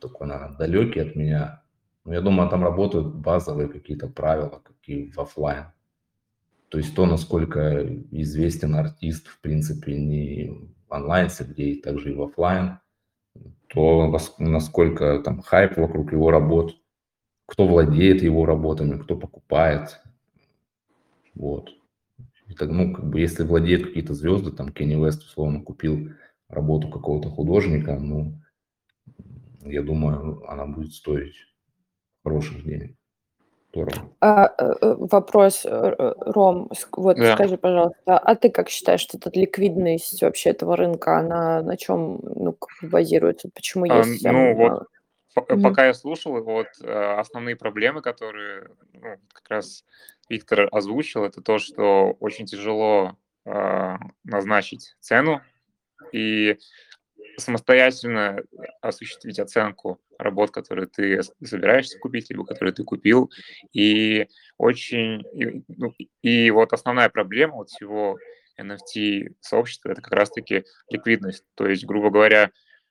такой, 0.00 0.26
наверное, 0.26 0.56
далекий 0.56 1.00
от 1.00 1.16
меня. 1.16 1.62
Но 2.04 2.14
я 2.14 2.20
думаю, 2.20 2.48
там 2.48 2.62
работают 2.62 3.14
базовые 3.14 3.68
какие-то 3.68 4.08
правила, 4.08 4.62
какие 4.64 5.10
в 5.10 5.18
офлайн. 5.18 5.66
То 6.68 6.78
есть 6.78 6.94
то, 6.94 7.06
насколько 7.06 7.84
известен 8.10 8.74
артист, 8.74 9.28
в 9.28 9.40
принципе, 9.40 9.94
не 9.94 10.72
в 10.88 10.92
онлайн-среде, 10.92 11.64
и 11.64 11.80
также 11.80 12.12
и 12.12 12.14
в 12.14 12.22
офлайн, 12.22 12.78
то 13.68 14.12
насколько 14.38 15.20
там 15.24 15.42
хайп 15.42 15.76
вокруг 15.76 16.12
его 16.12 16.30
работ, 16.30 16.76
кто 17.46 17.66
владеет 17.66 18.22
его 18.22 18.46
работами, 18.46 18.98
кто 18.98 19.16
покупает. 19.16 20.00
Вот. 21.34 21.70
Это, 22.48 22.66
ну, 22.66 22.92
как 22.92 23.08
бы, 23.08 23.20
если 23.20 23.44
владеют 23.44 23.86
какие-то 23.86 24.14
звезды, 24.14 24.52
там, 24.52 24.70
Кенни 24.70 24.94
Вест, 24.94 25.22
условно, 25.22 25.60
купил 25.62 26.10
работу 26.48 26.88
какого-то 26.88 27.28
художника, 27.28 27.98
ну, 27.98 28.40
я 29.70 29.82
думаю, 29.82 30.44
она 30.48 30.66
будет 30.66 30.92
стоить 30.92 31.36
хороших 32.24 32.64
денег. 32.64 32.96
А, 34.20 34.46
э, 34.58 34.74
э, 34.80 34.94
вопрос, 34.98 35.66
э, 35.66 36.14
Ром, 36.20 36.70
вот 36.92 37.18
Да. 37.18 37.34
скажи, 37.34 37.58
пожалуйста, 37.58 38.18
а 38.18 38.34
ты 38.34 38.48
как 38.50 38.70
считаешь, 38.70 39.00
что 39.02 39.18
эта 39.18 39.30
ликвидность 39.38 40.22
вообще 40.22 40.50
этого 40.50 40.76
рынка, 40.76 41.18
она 41.18 41.60
на 41.62 41.76
чем, 41.76 42.20
ну, 42.22 42.56
базируется? 42.82 43.50
Почему 43.54 43.84
А, 43.84 43.98
есть 43.98 44.24
ну, 44.24 44.54
вот 44.54 44.88
Мгм. 45.50 45.64
Пока 45.64 45.84
я 45.84 45.92
слушал, 45.92 46.42
вот 46.42 46.68
основные 46.80 47.56
проблемы, 47.56 48.00
которые 48.00 48.70
ну, 48.94 49.16
как 49.34 49.50
раз 49.50 49.84
Виктор 50.30 50.66
озвучил, 50.72 51.24
это 51.24 51.42
то, 51.42 51.58
что 51.58 52.16
очень 52.20 52.46
тяжело 52.46 53.18
э, 53.44 53.96
назначить 54.24 54.96
цену 54.98 55.42
и 56.12 56.56
самостоятельно 57.36 58.42
осуществить 58.80 59.38
оценку 59.38 60.00
работ, 60.18 60.50
которые 60.50 60.86
ты 60.86 61.20
собираешься 61.44 61.98
купить, 61.98 62.30
либо 62.30 62.44
которые 62.44 62.74
ты 62.74 62.84
купил. 62.84 63.30
И 63.72 64.26
очень... 64.58 65.22
И, 65.32 65.62
ну, 65.68 65.92
и 66.22 66.50
вот 66.50 66.72
основная 66.72 67.08
проблема 67.08 67.56
вот 67.56 67.70
всего 67.70 68.18
NFT-сообщества— 68.60 69.90
это 69.92 70.02
как 70.02 70.12
раз-таки 70.12 70.64
ликвидность. 70.90 71.44
То 71.54 71.66
есть, 71.66 71.84
грубо 71.84 72.10
говоря, 72.10 72.50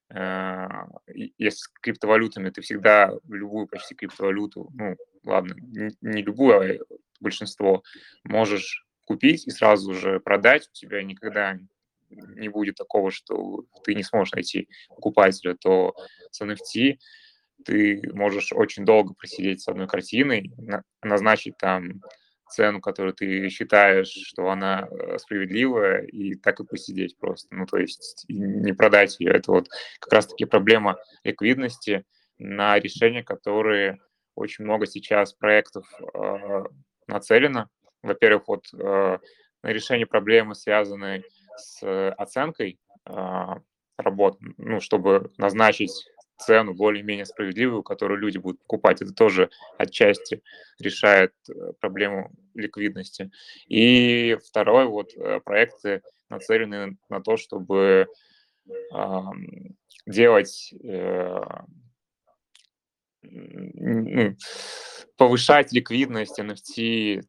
э, 0.10 0.68
если 1.38 1.58
с 1.58 1.68
криптовалютами 1.82 2.50
ты 2.50 2.62
всегда 2.62 3.12
любую 3.28 3.68
почти 3.68 3.96
криптовалюту, 3.96 4.70
ну, 4.74 4.96
ладно, 5.24 5.56
не 6.02 6.22
любую, 6.22 6.60
а 6.60 6.86
большинство, 7.20 7.84
можешь 8.24 8.86
купить 9.06 9.48
и 9.48 9.52
сразу 9.52 9.94
же 9.94 10.20
продать, 10.20 10.68
у 10.68 10.74
тебя 10.74 11.02
никогда 11.04 11.58
не 12.36 12.50
будет 12.50 12.76
такого, 12.76 13.12
что 13.12 13.66
ты 13.84 13.96
не 13.96 14.04
сможешь 14.04 14.34
найти 14.34 14.68
покупателя, 14.90 15.56
то 15.56 15.96
с 16.32 16.42
NFT 16.42 16.98
ты 17.64 18.02
можешь 18.14 18.52
очень 18.54 18.86
долго 18.86 19.14
просидеть 19.14 19.62
с 19.62 19.68
одной 19.68 19.88
картиной, 19.88 20.52
назначить 21.02 21.58
там 21.58 22.02
цену, 22.50 22.80
которую 22.80 23.14
ты 23.14 23.50
считаешь, 23.50 24.08
что 24.08 24.50
она 24.50 24.88
э, 24.90 25.18
справедливая, 25.18 26.04
и 26.04 26.36
так 26.36 26.60
и 26.60 26.66
посидеть 26.66 27.18
просто. 27.18 27.48
Ну, 27.52 27.66
то 27.66 27.78
есть 27.78 28.26
не 28.30 28.74
продать 28.74 29.20
ее. 29.20 29.32
Это 29.32 29.52
вот 29.52 29.68
как 30.00 30.14
раз-таки 30.14 30.46
проблема 30.46 30.98
ликвидности, 31.24 32.06
на 32.38 32.78
решение 32.80 33.24
которые 33.24 34.00
очень 34.36 34.66
много 34.66 34.86
сейчас 34.86 35.34
проектов 35.34 35.88
э, 36.14 36.64
нацелено. 37.08 37.70
Во-первых, 38.04 38.48
вот 38.48 38.66
э, 38.74 39.18
на 39.64 39.70
решение 39.70 40.06
проблемы, 40.06 40.56
связанной 40.56 41.24
с 41.58 42.12
оценкой 42.14 42.80
э, 43.06 43.46
работ, 43.98 44.38
ну, 44.58 44.80
чтобы 44.80 45.32
назначить 45.38 46.06
цену 46.38 46.74
более-менее 46.74 47.26
справедливую, 47.26 47.84
которую 47.84 48.20
люди 48.20 48.38
будут 48.38 48.60
покупать. 48.62 49.02
Это 49.02 49.14
тоже 49.14 49.50
отчасти 49.78 50.42
решает 50.80 51.34
э, 51.50 51.74
проблему 51.80 52.32
ликвидности. 52.54 53.32
И 53.68 54.38
второе, 54.46 54.86
вот 54.86 55.14
э, 55.16 55.40
проекты 55.40 56.02
нацелены 56.30 56.98
на 57.10 57.22
то, 57.22 57.38
чтобы 57.38 58.08
э, 58.68 59.22
делать, 60.06 60.74
э, 60.84 61.42
ну, 63.24 64.36
повышать 65.18 65.72
ликвидность 65.72 66.40
NFT 66.40 67.24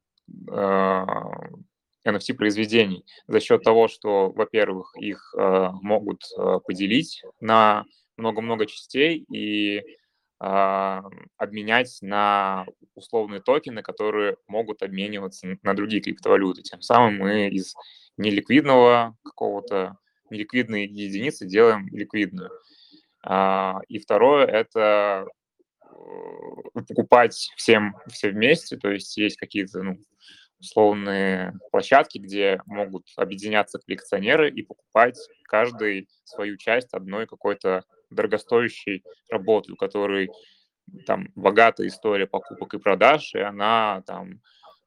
NFT-произведений 2.07 3.05
за 3.27 3.41
счет 3.41 3.63
того, 3.63 3.89
что, 3.89 4.31
во-первых, 4.31 4.95
их 4.97 5.35
э, 5.37 5.69
могут 5.83 6.23
э, 6.37 6.61
поделить 6.67 7.23
на 7.41 7.85
много-много 8.17 8.67
частей 8.67 9.25
и 9.31 9.79
э, 9.79 11.03
обменять 11.37 11.99
на 12.01 12.67
условные 12.95 13.41
токены, 13.41 13.83
которые 13.83 14.37
могут 14.47 14.83
обмениваться 14.83 15.59
на 15.63 15.75
другие 15.75 16.01
криптовалюты. 16.01 16.63
Тем 16.63 16.81
самым 16.81 17.19
мы 17.19 17.49
из 17.49 17.75
неликвидного 18.17 19.17
какого-то 19.23 19.99
неликвидной 20.31 20.87
единицы 20.87 21.47
делаем 21.47 21.89
ликвидную. 21.89 22.51
А, 23.23 23.81
и 23.89 23.99
второе— 23.99 24.47
это 24.47 25.27
покупать 26.89 27.51
всем 27.57 27.97
все 28.09 28.31
вместе, 28.31 28.77
то 28.77 28.91
есть 28.91 29.17
есть 29.17 29.37
какие-то 29.37 29.83
ну, 29.83 29.99
условные 30.67 31.55
площадки, 31.71 32.19
где 32.19 32.61
могут 32.67 33.07
объединяться 33.17 33.79
коллекционеры 33.79 34.51
и 34.51 34.63
покупать 34.63 35.17
каждый 35.45 36.09
свою 36.25 36.57
часть 36.57 36.93
одной 36.93 37.27
какой-то 37.27 37.85
дорогостоящей 38.11 39.05
работы, 39.31 39.73
у 39.73 39.77
которой 39.77 40.31
там 41.07 41.29
богатая 41.35 41.87
история 41.87 42.27
покупок 42.27 42.75
и 42.75 42.79
продаж, 42.79 43.35
и 43.35 43.39
она 43.39 44.03
там 44.07 44.41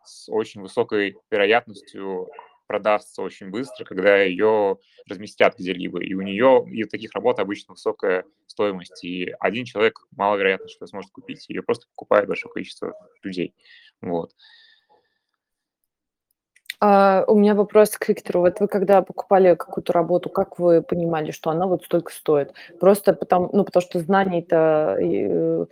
с 0.03 0.29
очень 0.29 0.61
высокой 0.61 1.15
вероятностью 1.31 2.29
продастся 2.67 3.23
очень 3.23 3.49
быстро, 3.49 3.83
когда 3.83 4.21
ее 4.21 4.77
разместят 5.09 5.57
где-либо. 5.57 6.03
И 6.03 6.13
у 6.13 6.21
нее, 6.21 6.65
и 6.71 6.83
у 6.83 6.87
таких 6.87 7.11
работ 7.15 7.39
обычно 7.39 7.73
высокая 7.73 8.25
стоимость. 8.45 9.03
И 9.03 9.33
один 9.39 9.65
человек 9.65 9.99
маловероятно, 10.11 10.67
что 10.67 10.85
сможет 10.85 11.11
купить. 11.11 11.49
Ее 11.49 11.63
просто 11.63 11.87
покупает 11.87 12.27
большое 12.27 12.53
количество 12.53 12.93
людей. 13.23 13.55
Вот. 14.01 14.33
А, 16.81 17.25
у 17.27 17.35
меня 17.37 17.55
вопрос 17.55 17.91
к 17.97 18.07
Виктору. 18.07 18.41
Вот 18.41 18.59
вы 18.61 18.67
когда 18.67 19.01
покупали 19.01 19.55
какую-то 19.55 19.91
работу, 19.93 20.29
как 20.29 20.59
вы 20.59 20.81
понимали, 20.81 21.31
что 21.31 21.49
она 21.49 21.67
вот 21.67 21.83
столько 21.83 22.11
стоит? 22.13 22.53
Просто 22.79 23.13
потому, 23.13 23.49
ну, 23.51 23.65
потому 23.65 23.81
что 23.81 23.99
знаний-то, 23.99 24.97
э, 25.01 25.65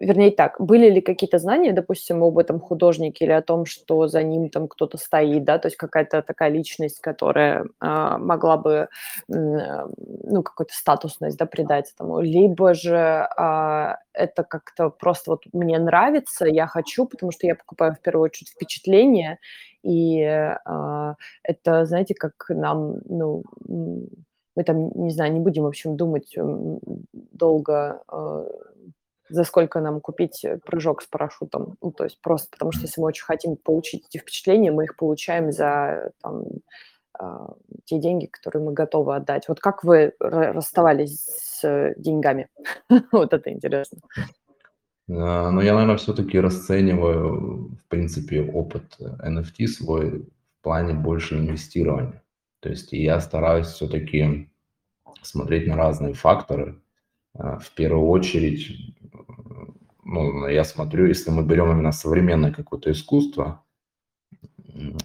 вернее 0.00 0.30
так, 0.32 0.56
были 0.60 0.88
ли 0.90 1.00
какие-то 1.00 1.38
знания, 1.38 1.72
допустим, 1.72 2.22
об 2.22 2.38
этом 2.38 2.60
художнике 2.60 3.24
или 3.24 3.32
о 3.32 3.42
том, 3.42 3.66
что 3.66 4.06
за 4.08 4.22
ним 4.22 4.50
там 4.50 4.68
кто-то 4.68 4.98
стоит, 4.98 5.44
да, 5.44 5.58
то 5.58 5.66
есть 5.68 5.76
какая-то 5.76 6.22
такая 6.22 6.50
личность, 6.50 7.00
которая 7.00 7.66
а, 7.80 8.18
могла 8.18 8.56
бы, 8.56 8.88
ну, 9.28 10.42
какую-то 10.42 10.74
статусность, 10.74 11.38
да, 11.38 11.46
придать 11.46 11.92
этому, 11.94 12.20
либо 12.20 12.74
же 12.74 13.28
а, 13.36 13.98
это 14.12 14.44
как-то 14.44 14.90
просто 14.90 15.32
вот 15.32 15.42
мне 15.52 15.78
нравится, 15.78 16.46
я 16.46 16.66
хочу, 16.66 17.06
потому 17.06 17.32
что 17.32 17.46
я 17.46 17.54
покупаю 17.54 17.94
в 17.94 18.00
первую 18.00 18.24
очередь 18.24 18.50
впечатление, 18.50 19.38
и 19.84 20.22
а, 20.22 21.14
это, 21.42 21.84
знаете, 21.84 22.14
как 22.14 22.32
нам, 22.48 22.96
ну, 23.04 23.44
мы 23.68 24.64
там, 24.64 24.90
не 24.94 25.10
знаю, 25.10 25.32
не 25.32 25.40
будем, 25.40 25.64
в 25.64 25.66
общем, 25.66 25.96
думать 25.96 26.34
долго 27.12 28.02
а, 28.08 28.46
за 29.28 29.44
сколько 29.44 29.80
нам 29.80 30.00
купить 30.00 30.44
э, 30.44 30.58
прыжок 30.64 31.02
с 31.02 31.06
парашютом. 31.06 31.76
Ну, 31.82 31.92
то 31.92 32.04
есть 32.04 32.20
просто 32.20 32.48
потому 32.50 32.72
что 32.72 32.82
если 32.82 33.00
мы 33.00 33.08
очень 33.08 33.24
хотим 33.24 33.56
получить 33.56 34.06
эти 34.08 34.18
впечатления, 34.18 34.70
мы 34.70 34.84
их 34.84 34.96
получаем 34.96 35.50
за 35.50 36.12
там, 36.22 36.44
э, 37.20 37.24
те 37.84 37.98
деньги, 37.98 38.26
которые 38.26 38.62
мы 38.62 38.72
готовы 38.72 39.16
отдать. 39.16 39.48
Вот 39.48 39.60
как 39.60 39.82
вы 39.82 40.12
расставались 40.20 41.24
с 41.24 41.94
деньгами? 41.96 42.48
вот 43.12 43.32
это 43.32 43.50
интересно. 43.50 43.98
А, 45.08 45.50
ну, 45.50 45.60
я, 45.60 45.74
наверное, 45.74 45.96
все-таки 45.96 46.38
расцениваю, 46.40 47.76
в 47.76 47.88
принципе, 47.88 48.42
опыт 48.42 48.96
NFT 48.98 49.66
свой 49.66 50.20
в 50.20 50.62
плане 50.62 50.94
больше 50.94 51.38
инвестирования. 51.38 52.22
То 52.60 52.70
есть 52.70 52.92
я 52.92 53.20
стараюсь 53.20 53.66
все-таки 53.66 54.48
смотреть 55.22 55.66
на 55.66 55.76
разные 55.76 56.14
факторы. 56.14 56.80
А, 57.34 57.58
в 57.58 57.70
первую 57.72 58.08
очередь 58.08 58.94
ну, 60.04 60.46
я 60.46 60.64
смотрю, 60.64 61.06
если 61.06 61.30
мы 61.30 61.42
берем 61.42 61.72
именно 61.72 61.92
современное 61.92 62.52
какое-то 62.52 62.92
искусство, 62.92 63.64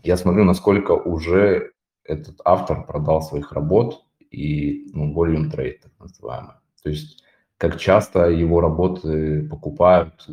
я 0.03 0.17
смотрю, 0.17 0.43
насколько 0.43 0.91
уже 0.91 1.71
этот 2.03 2.41
автор 2.43 2.85
продал 2.85 3.21
своих 3.21 3.51
работ 3.53 4.03
и 4.31 4.89
ну, 4.93 5.13
volume 5.13 5.51
trade, 5.51 5.79
так 5.81 5.91
называемый. 5.99 6.55
То 6.83 6.89
есть 6.89 7.23
как 7.59 7.77
часто 7.77 8.29
его 8.29 8.61
работы 8.61 9.45
покупают, 9.49 10.25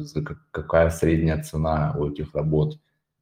какая 0.53 0.91
средняя 0.91 1.43
цена 1.43 1.93
у 1.99 2.09
этих 2.09 2.33
работ, 2.37 2.79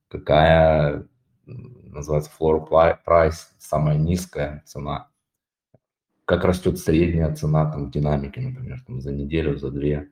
какая 0.09 1.07
называется 1.47 2.31
floor 2.39 2.69
price, 3.07 3.49
самая 3.59 3.97
низкая 3.97 4.63
цена, 4.67 5.09
как 6.27 6.45
растет 6.45 6.79
средняя 6.79 7.35
цена 7.35 7.71
там, 7.73 7.87
в 7.87 7.91
динамике, 7.91 8.43
например, 8.43 8.83
там, 8.87 9.01
за 9.01 9.11
неделю, 9.11 9.57
за 9.57 9.71
две 9.71 10.11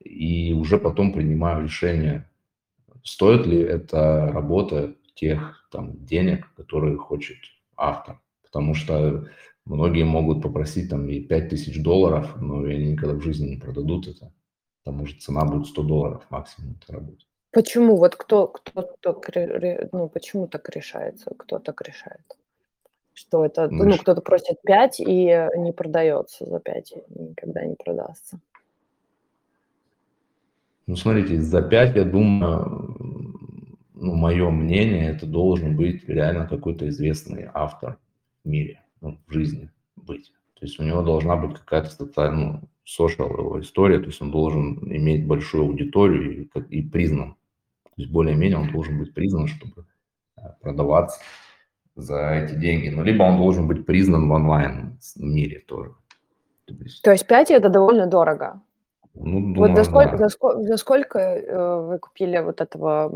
и 0.00 0.52
уже 0.52 0.76
потом 0.76 1.14
принимаю 1.14 1.64
решение, 1.64 2.28
стоит 3.02 3.46
ли 3.46 3.58
эта 3.58 4.30
работа 4.30 4.94
тех 5.14 5.66
там, 5.70 6.04
денег, 6.04 6.52
которые 6.56 6.98
хочет 6.98 7.38
автор. 7.74 8.20
Потому 8.42 8.74
что 8.74 9.26
многие 9.66 10.04
могут 10.04 10.42
попросить 10.42 10.88
там 10.88 11.08
и 11.08 11.20
5 11.20 11.48
тысяч 11.50 11.82
долларов, 11.82 12.40
но 12.40 12.60
они 12.60 12.92
никогда 12.92 13.14
в 13.14 13.20
жизни 13.20 13.50
не 13.50 13.56
продадут 13.56 14.08
это, 14.08 14.32
потому 14.84 15.06
что 15.06 15.20
цена 15.20 15.44
будет 15.44 15.66
100 15.66 15.82
долларов 15.82 16.26
максимум 16.30 16.76
этой 16.80 16.92
работы. 16.92 17.24
Почему? 17.52 17.96
Вот 17.96 18.16
кто, 18.16 18.48
кто, 18.48 18.82
кто 18.82 19.22
ну, 19.92 20.08
почему 20.08 20.46
так 20.46 20.68
решается? 20.68 21.30
Кто 21.36 21.58
так 21.58 21.80
решает? 21.82 22.24
Что 23.14 23.46
это, 23.46 23.68
ну, 23.68 23.84
ну 23.84 23.96
кто-то 23.96 24.20
просит 24.20 24.60
5 24.62 25.00
и 25.00 25.48
не 25.56 25.72
продается 25.72 26.44
за 26.44 26.60
5, 26.60 26.92
и 26.92 27.22
никогда 27.22 27.64
не 27.64 27.74
продастся. 27.74 28.38
Ну, 30.86 30.96
смотрите, 30.96 31.40
за 31.40 31.62
5, 31.62 31.96
я 31.96 32.04
думаю, 32.04 32.94
ну, 33.94 34.14
мое 34.14 34.50
мнение, 34.50 35.10
это 35.10 35.26
должен 35.26 35.76
быть 35.76 36.06
реально 36.08 36.46
какой-то 36.46 36.88
известный 36.90 37.48
автор 37.54 37.98
в 38.44 38.48
мире, 38.48 38.82
ну, 39.00 39.18
в 39.26 39.32
жизни 39.32 39.70
быть. 39.96 40.32
То 40.58 40.64
есть 40.64 40.78
у 40.80 40.82
него 40.82 41.02
должна 41.02 41.36
быть 41.36 41.58
какая-то 41.58 41.90
ну, 42.30 42.62
social 42.86 43.60
история, 43.60 43.98
то 43.98 44.06
есть 44.06 44.22
он 44.22 44.30
должен 44.30 44.78
иметь 44.90 45.26
большую 45.26 45.64
аудиторию 45.64 46.42
и, 46.42 46.60
и 46.70 46.82
признан. 46.82 47.34
То 47.84 48.02
есть 48.02 48.10
более-менее 48.10 48.58
он 48.58 48.72
должен 48.72 48.98
быть 48.98 49.12
признан, 49.12 49.48
чтобы 49.48 49.84
э, 50.36 50.40
продаваться 50.60 51.20
за 51.94 52.34
эти 52.34 52.54
деньги. 52.54 52.88
Но 52.88 53.02
либо 53.02 53.22
он 53.24 53.38
должен 53.38 53.66
быть 53.66 53.84
признан 53.84 54.28
в 54.28 54.32
онлайн 54.32 54.98
мире 55.16 55.60
тоже. 55.60 55.92
То 56.66 56.74
есть, 56.74 57.02
То 57.02 57.12
есть 57.12 57.26
5 57.26 57.50
это 57.50 57.68
довольно 57.68 58.06
дорого. 58.06 58.60
Ну, 59.14 59.40
думаю, 59.40 59.70
вот 59.70 59.76
за 59.76 59.84
сколько, 59.84 60.10
да. 60.12 60.16
за 60.18 60.28
сколько, 60.28 60.62
за 60.62 60.76
сколько 60.76 61.86
вы 61.88 61.98
купили 61.98 62.38
вот 62.38 62.60
этого 62.60 63.10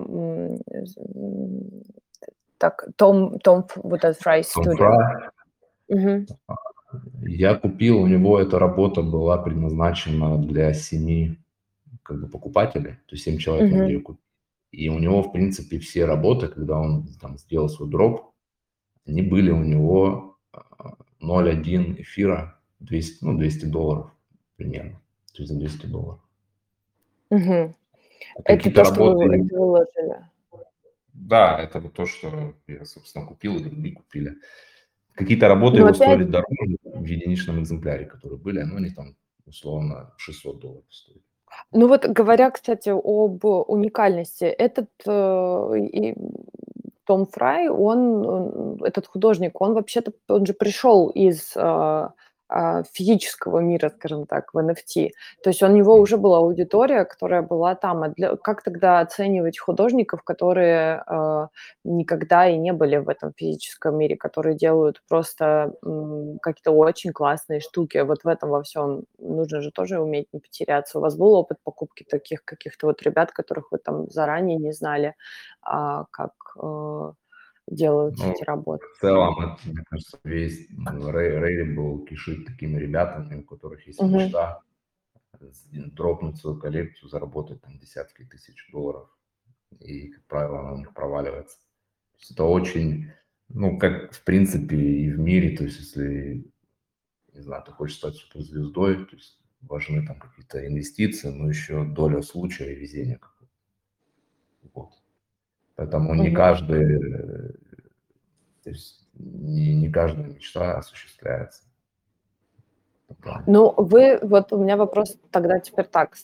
так 2.57 2.87
Том 2.97 3.39
Том 3.41 3.67
вот 3.77 4.05
этот 4.05 4.19
Фрай 4.19 4.45
студию? 4.45 4.77
Угу. 5.91 6.27
Я 7.27 7.55
купил 7.55 8.01
у 8.01 8.07
него 8.07 8.41
эта 8.41 8.59
работа 8.59 9.03
была 9.03 9.37
предназначена 9.39 10.39
для 10.39 10.73
семи 10.73 11.37
как 12.03 12.21
бы 12.21 12.27
покупателей, 12.27 12.93
то 13.07 13.13
есть 13.13 13.25
семь 13.25 13.39
человек 13.39 13.73
угу. 13.73 13.83
ее 13.83 14.01
купили. 14.01 14.25
И 14.73 14.89
у 14.89 14.99
него, 14.99 15.23
в 15.23 15.33
принципе, 15.33 15.79
все 15.79 16.05
работы, 16.05 16.49
когда 16.49 16.79
он 16.79 17.09
там 17.21 17.37
сделал 17.39 17.69
свой 17.69 17.91
дроп, 17.91 18.33
они 19.05 19.21
были 19.21 19.51
у 19.51 19.63
него 19.63 20.39
0,1 21.21 21.97
а, 21.99 22.03
эфира, 22.03 22.61
200, 22.79 23.25
ну, 23.25 23.37
200 23.37 23.67
долларов 23.67 24.11
примерно 24.57 25.01
то 25.33 25.43
есть 25.43 25.53
за 25.53 25.59
200 25.59 25.87
долларов. 25.87 26.21
Угу. 27.31 27.75
Это 28.45 28.71
то, 28.71 28.85
что 28.85 29.15
вы 29.15 29.43
выложили? 29.43 30.27
Да, 31.13 31.59
это 31.59 31.81
вот 31.81 31.95
то, 31.95 32.07
что 32.07 32.55
я, 32.67 32.85
собственно, 32.85 33.27
купил, 33.27 33.57
и 33.57 33.63
другие 33.63 33.95
купили. 33.95 34.37
Какие-то 35.15 35.49
работы 35.49 35.77
но 35.77 35.79
его 35.81 35.89
опять... 35.89 35.97
стоили 35.97 36.25
дороже 36.25 36.77
в 36.85 37.05
единичном 37.05 37.61
экземпляре, 37.61 38.07
которые 38.07 38.39
были, 38.39 38.63
но 38.63 38.77
они 38.77 38.91
там 38.91 39.17
условно 39.47 40.13
600 40.17 40.59
долларов 40.61 40.85
стоят. 40.89 41.23
Ну 41.73 41.89
вот 41.89 42.07
говоря, 42.07 42.51
кстати, 42.51 42.91
об 42.91 43.45
уникальности, 43.45 44.45
этот 44.45 44.89
э, 45.07 45.79
и, 45.79 46.15
Том 47.05 47.27
Фрай, 47.27 47.69
он, 47.69 48.83
этот 48.85 49.07
художник, 49.07 49.61
он 49.61 49.75
вообще-то, 49.75 50.13
он 50.29 50.47
же 50.47 50.53
пришел 50.53 51.09
из 51.09 51.53
э, 51.57 52.09
физического 52.93 53.61
мира, 53.61 53.91
скажем 53.97 54.27
так, 54.27 54.53
в 54.53 54.59
NFT. 54.59 55.11
То 55.43 55.51
есть 55.51 55.63
у 55.63 55.67
него 55.69 55.95
уже 55.95 56.17
была 56.17 56.39
аудитория, 56.39 57.05
которая 57.05 57.43
была 57.43 57.75
там. 57.75 58.03
А 58.03 58.09
для, 58.09 58.37
как 58.37 58.63
тогда 58.63 59.01
оценивать 59.01 59.59
художников, 59.59 60.23
которые 60.23 61.03
э, 61.07 61.47
никогда 61.85 62.49
и 62.49 62.57
не 62.57 62.73
были 62.73 62.97
в 62.97 63.09
этом 63.09 63.33
физическом 63.37 63.99
мире, 63.99 64.17
которые 64.17 64.57
делают 64.57 65.03
просто 65.09 65.73
э, 65.83 66.37
какие-то 66.43 66.73
очень 66.73 67.13
классные 67.13 67.61
штуки? 67.61 67.99
Вот 67.99 68.25
в 68.25 68.29
этом 68.29 68.51
во 68.51 68.63
всем 68.63 69.05
нужно 69.19 69.61
же 69.61 69.71
тоже 69.71 70.01
уметь 70.01 70.27
не 70.33 70.41
потеряться. 70.41 70.99
У 70.99 71.03
вас 71.03 71.17
был 71.17 71.35
опыт 71.35 71.59
покупки 71.63 72.05
таких 72.09 72.45
каких-то 72.45 72.87
вот 72.89 73.03
ребят, 73.03 73.33
которых 73.33 73.71
вы 73.71 73.79
там 73.79 74.11
заранее 74.11 74.57
не 74.59 74.73
знали, 74.73 75.15
а, 75.63 76.05
как... 76.11 76.33
Э, 76.63 77.13
делают 77.71 78.19
ну, 78.19 78.33
эти 78.33 78.45
работы. 78.45 78.85
В 78.97 79.01
целом, 79.01 79.41
это, 79.41 79.59
мне 79.65 79.85
кажется, 79.89 80.19
весь 80.25 80.67
ну, 80.71 81.11
Рейли 81.11 81.75
был 81.75 82.05
кишит 82.05 82.47
такими 82.47 82.79
ребятами, 82.79 83.41
у 83.41 83.45
которых 83.45 83.87
есть 83.87 84.01
угу. 84.01 84.19
мечта 84.19 84.63
дропнуть 85.73 86.37
свою 86.37 86.59
коллекцию, 86.59 87.09
заработать 87.09 87.63
там 87.63 87.79
десятки 87.79 88.25
тысяч 88.25 88.69
долларов, 88.73 89.09
и, 89.79 90.09
как 90.09 90.25
правило, 90.25 90.61
она 90.61 90.73
у 90.73 90.79
них 90.79 90.93
проваливается. 90.93 91.57
То 92.13 92.19
есть 92.19 92.31
это 92.33 92.45
очень, 92.45 93.11
ну, 93.49 93.79
как 93.79 94.13
в 94.13 94.23
принципе 94.25 94.77
и 94.77 95.11
в 95.11 95.19
мире, 95.19 95.57
то 95.57 95.65
есть 95.65 95.79
если, 95.79 96.45
не 97.33 97.41
знаю, 97.41 97.63
ты 97.65 97.73
хочешь 97.73 97.97
стать 97.97 98.17
суперзвездой, 98.17 99.07
то 99.07 99.17
есть 99.17 99.41
важны 99.63 100.07
там 100.07 100.19
какие-то 100.19 100.67
инвестиции, 100.67 101.29
но 101.29 101.49
еще 101.49 101.85
доля 101.85 102.23
случая 102.23 102.73
и 102.73 102.79
везения. 102.79 103.21
Вот. 104.75 104.93
Поэтому 105.81 106.15
не 106.15 106.31
каждый, 106.31 106.99
то 108.63 108.69
есть 108.69 109.09
не, 109.15 109.75
не 109.75 109.91
каждая 109.91 110.27
мечта 110.27 110.77
осуществляется. 110.77 111.63
Ну, 113.47 113.73
вы, 113.79 114.19
вот 114.21 114.53
у 114.53 114.59
меня 114.59 114.77
вопрос 114.77 115.17
тогда 115.31 115.59
теперь 115.59 115.87
так, 115.87 116.19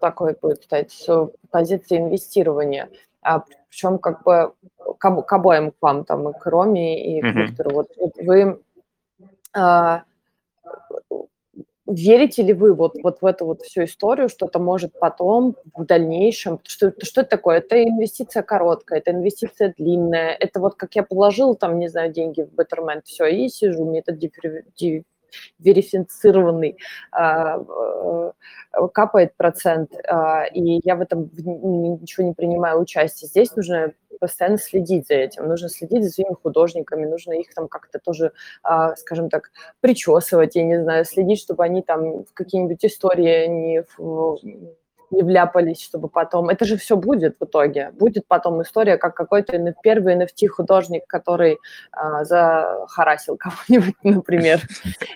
такой 0.00 0.36
будет 0.40 0.62
стоять, 0.62 0.92
с 0.92 1.32
позиции 1.50 1.98
инвестирования. 1.98 2.88
А 3.22 3.42
причем 3.68 3.98
как 3.98 4.22
бы 4.22 4.52
к, 5.00 5.22
к 5.22 5.32
обоим 5.32 5.72
к 5.72 5.76
вам, 5.80 6.04
там, 6.04 6.28
и 6.28 6.38
к 6.38 6.46
Роме, 6.46 7.18
и 7.18 7.20
к 7.20 7.34
Виктору. 7.34 7.70
Вот, 7.72 7.88
вот 7.96 8.12
вы 8.18 8.62
а, 9.52 10.04
Верите 11.86 12.42
ли 12.42 12.52
вы 12.52 12.74
вот, 12.74 12.96
вот 13.02 13.18
в 13.20 13.26
эту 13.26 13.46
вот 13.46 13.62
всю 13.62 13.84
историю, 13.84 14.28
что 14.28 14.46
это 14.46 14.58
может 14.58 14.92
потом, 14.98 15.54
в 15.74 15.84
дальнейшем, 15.84 16.60
что, 16.64 16.92
что 17.00 17.20
это 17.20 17.30
такое? 17.30 17.58
Это 17.58 17.80
инвестиция 17.82 18.42
короткая, 18.42 18.98
это 18.98 19.12
инвестиция 19.12 19.72
длинная, 19.78 20.30
это 20.32 20.58
вот 20.58 20.74
как 20.74 20.96
я 20.96 21.04
положил 21.04 21.54
там, 21.54 21.78
не 21.78 21.88
знаю, 21.88 22.12
деньги 22.12 22.42
в 22.42 22.52
Betterment, 22.60 23.02
все, 23.04 23.26
и 23.26 23.48
сижу, 23.48 23.84
мне 23.84 24.00
это 24.00 24.12
верифицированный, 25.58 26.78
а, 27.12 27.58
э, 27.58 28.88
капает 28.92 29.36
процент, 29.36 29.92
а, 30.08 30.44
и 30.44 30.80
я 30.84 30.96
в 30.96 31.00
этом 31.00 31.30
ничего 31.34 32.26
не 32.26 32.34
принимаю 32.34 32.80
участие. 32.80 33.28
Здесь 33.28 33.54
нужно 33.56 33.92
постоянно 34.20 34.58
следить 34.58 35.06
за 35.08 35.14
этим, 35.14 35.48
нужно 35.48 35.68
следить 35.68 36.04
за 36.04 36.10
своими 36.10 36.34
художниками, 36.34 37.06
нужно 37.06 37.32
их 37.32 37.52
там 37.54 37.68
как-то 37.68 37.98
тоже, 37.98 38.32
а, 38.62 38.96
скажем 38.96 39.28
так, 39.28 39.50
причесывать, 39.80 40.56
я 40.56 40.64
не 40.64 40.82
знаю, 40.82 41.04
следить, 41.04 41.40
чтобы 41.40 41.64
они 41.64 41.82
там 41.82 42.24
в 42.24 42.32
какие-нибудь 42.32 42.84
истории 42.84 43.46
не 43.46 43.84
не 45.10 45.22
вляпались, 45.22 45.80
чтобы 45.80 46.08
потом... 46.08 46.48
Это 46.48 46.64
же 46.64 46.76
все 46.76 46.96
будет 46.96 47.36
в 47.38 47.44
итоге. 47.44 47.90
Будет 47.92 48.26
потом 48.26 48.62
история, 48.62 48.96
как 48.96 49.14
какой-то 49.14 49.56
первый 49.82 50.16
NFT-художник, 50.16 51.06
который 51.06 51.58
а, 51.92 52.24
захарасил 52.24 53.36
кого-нибудь, 53.38 53.96
например. 54.02 54.60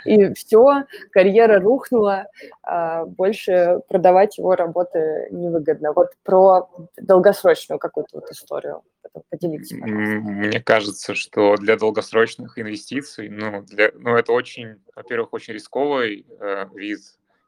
И 0.04 0.32
все, 0.34 0.84
карьера 1.10 1.60
рухнула, 1.60 2.26
а, 2.62 3.04
больше 3.04 3.80
продавать 3.88 4.38
его 4.38 4.54
работы 4.54 5.28
невыгодно. 5.30 5.92
Вот 5.92 6.10
про 6.24 6.68
долгосрочную 6.96 7.78
какую-то 7.78 8.10
вот 8.14 8.30
историю 8.30 8.82
поделитесь, 9.28 9.72
Мне 9.72 10.60
кажется, 10.60 11.14
что 11.14 11.56
для 11.56 11.76
долгосрочных 11.76 12.58
инвестиций, 12.58 13.28
ну, 13.28 13.62
для, 13.62 13.90
ну 13.94 14.16
это 14.16 14.32
очень, 14.32 14.76
во-первых, 14.94 15.32
очень 15.32 15.54
рисковый 15.54 16.26
э, 16.38 16.66
вид 16.74 17.00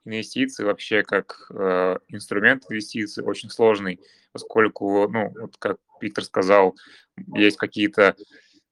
инвестиции 0.05 0.65
вообще 0.65 1.03
как 1.03 1.47
э, 1.51 1.99
инструмент 2.09 2.65
инвестиций 2.69 3.25
очень 3.25 3.51
сложный, 3.51 4.01
поскольку, 4.33 5.09
ну, 5.09 5.33
вот 5.39 5.57
как 5.59 5.79
Виктор 6.01 6.25
сказал, 6.25 6.77
есть 7.35 7.57
какие-то 7.57 8.17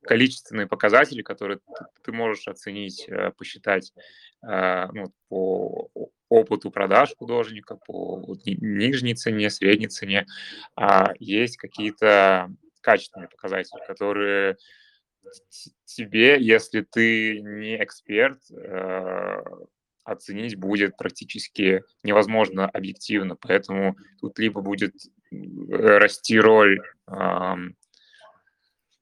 количественные 0.03 0.67
показатели, 0.67 1.23
которые 1.23 1.59
ты, 1.59 1.85
ты 2.05 2.13
можешь 2.13 2.49
оценить, 2.49 3.07
э, 3.09 3.33
посчитать 3.37 3.93
э, 4.43 4.87
ну, 4.93 5.13
по 5.29 5.91
опыту 6.29 6.71
продаж 6.71 7.15
художника, 7.17 7.77
по 7.87 8.25
нижней 8.45 9.15
цене, 9.15 9.51
средней 9.51 9.89
цене. 9.89 10.27
А 10.77 11.13
есть 11.19 11.57
какие-то 11.57 12.51
качественные 12.81 13.29
показатели, 13.29 13.81
которые 13.87 14.57
тебе, 15.85 16.41
если 16.41 16.81
ты 16.81 17.41
не 17.41 17.83
эксперт, 17.83 18.41
э, 18.51 19.43
оценить 20.05 20.57
будет 20.57 20.97
практически 20.97 21.83
невозможно 22.03 22.67
объективно, 22.67 23.37
поэтому 23.37 23.97
тут 24.21 24.39
либо 24.39 24.61
будет 24.61 24.95
э, 25.31 25.37
расти 25.71 26.39
роль 26.39 26.81
э, 27.07 27.55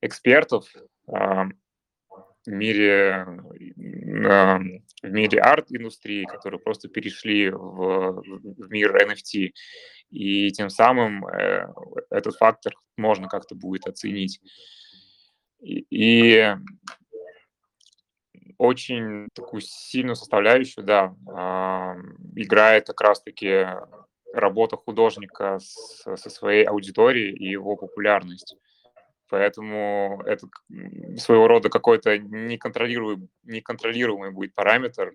экспертов 0.01 0.67
э, 0.77 1.45
в 2.47 2.51
мире 2.51 3.27
э, 3.27 4.59
в 5.03 5.11
мире 5.11 5.41
арт-индустрии, 5.41 6.25
которые 6.25 6.61
просто 6.61 6.89
перешли 6.89 7.51
в, 7.51 8.23
в 8.23 8.71
мир 8.71 8.97
NFT, 8.97 9.53
и 10.11 10.51
тем 10.51 10.71
самым 10.71 11.27
э, 11.27 11.69
этот 12.11 12.37
фактор 12.37 12.75
можно 12.97 13.29
как-то 13.29 13.55
будет 13.55 13.87
оценить. 13.87 14.41
И, 15.61 15.87
и 15.91 16.57
очень 18.59 19.29
такую 19.35 19.63
сильную 19.63 20.17
составляющую, 20.17 20.85
да, 20.85 21.15
э, 21.27 22.41
играет 22.41 22.87
как 22.89 23.01
раз-таки 23.01 23.67
работа 24.35 24.77
художника 24.77 25.59
со 25.61 26.17
своей 26.31 26.65
аудиторией 26.65 27.35
и 27.35 27.49
его 27.49 27.77
популярность. 27.77 28.57
Поэтому 29.31 30.23
это 30.25 30.47
своего 31.19 31.49
рода 31.49 31.69
какой-то 31.69 32.19
неконтролируемый, 32.19 33.29
неконтролируемый 33.45 34.31
будет 34.31 34.55
параметр. 34.55 35.13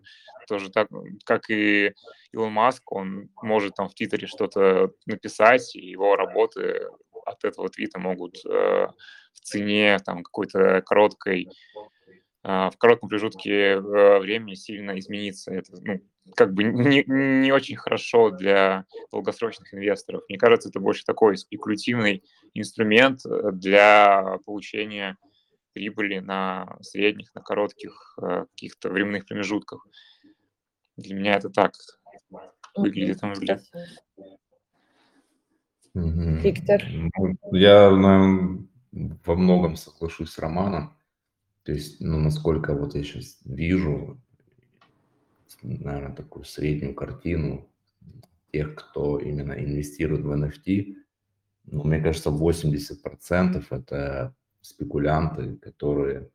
Тоже 0.48 0.70
так, 0.70 0.88
как 1.26 1.50
и 1.50 1.94
Илон 2.32 2.52
Маск, 2.54 2.92
он 2.92 3.30
может 3.42 3.76
там 3.76 3.90
в 3.90 3.96
Твиттере 3.96 4.28
что-то 4.28 4.92
написать, 5.08 5.76
и 5.76 5.90
его 5.90 6.16
работы 6.16 6.88
от 7.26 7.44
этого 7.44 7.70
твита 7.70 8.00
могут 8.00 8.36
э, 8.46 8.88
в 9.34 9.40
цене 9.40 9.98
там 10.06 10.24
какой-то 10.24 10.82
короткой 10.82 11.50
а, 11.76 11.83
в 12.44 12.74
коротком 12.78 13.08
промежутке 13.08 13.52
э, 13.52 14.20
времени 14.20 14.56
сильно 14.56 15.00
измениться. 15.00 15.52
Это 15.52 15.72
ну, 15.82 16.02
как 16.36 16.54
бы 16.54 16.64
не, 16.64 17.04
не 17.08 17.52
очень 17.54 17.78
хорошо 17.78 18.32
для 18.32 18.86
долгосрочных 19.12 19.74
инвесторов. 19.74 20.24
Мне 20.28 20.38
кажется, 20.38 20.68
это 20.68 20.82
больше 20.82 21.06
такой 21.06 21.38
спекулятивный 21.38 22.22
инструмент 22.54 23.26
э, 23.26 23.52
для 23.54 24.40
получения 24.46 25.18
прибыли 25.72 26.20
на 26.20 26.78
средних, 26.82 27.34
на 27.34 27.42
коротких 27.42 28.18
э, 28.22 28.46
каких-то 28.52 28.90
временных 28.90 29.26
промежутках. 29.26 29.88
Для 30.98 31.16
меня 31.16 31.36
это 31.36 31.50
так 31.50 31.74
выглядит, 32.76 33.22
на 33.22 33.30
мой 33.30 33.36
взгляд. 33.36 33.62
Виктор? 35.94 36.84
Ну, 36.90 37.38
я, 37.52 37.90
наверное, 37.90 38.68
во 38.92 39.36
многом 39.36 39.78
соглашусь 39.78 40.32
с 40.32 40.40
Романом. 40.40 40.94
То 41.64 41.72
есть, 41.72 42.02
ну, 42.02 42.20
насколько 42.20 42.76
вот 42.76 42.94
я 42.96 43.04
сейчас 43.04 43.40
вижу, 43.46 44.22
наверное, 45.62 46.16
такую 46.16 46.44
среднюю 46.44 46.94
картину 46.94 47.70
тех, 48.52 48.76
кто 48.76 49.18
именно 49.18 49.54
инвестирует 49.54 50.24
в 50.24 50.32
NFT, 50.32 50.96
ну, 51.66 51.84
мне 51.86 52.02
кажется, 52.02 52.30
80% 52.30 53.66
это 53.70 54.36
спекулянты, 54.62 55.56
которые, 55.56 56.30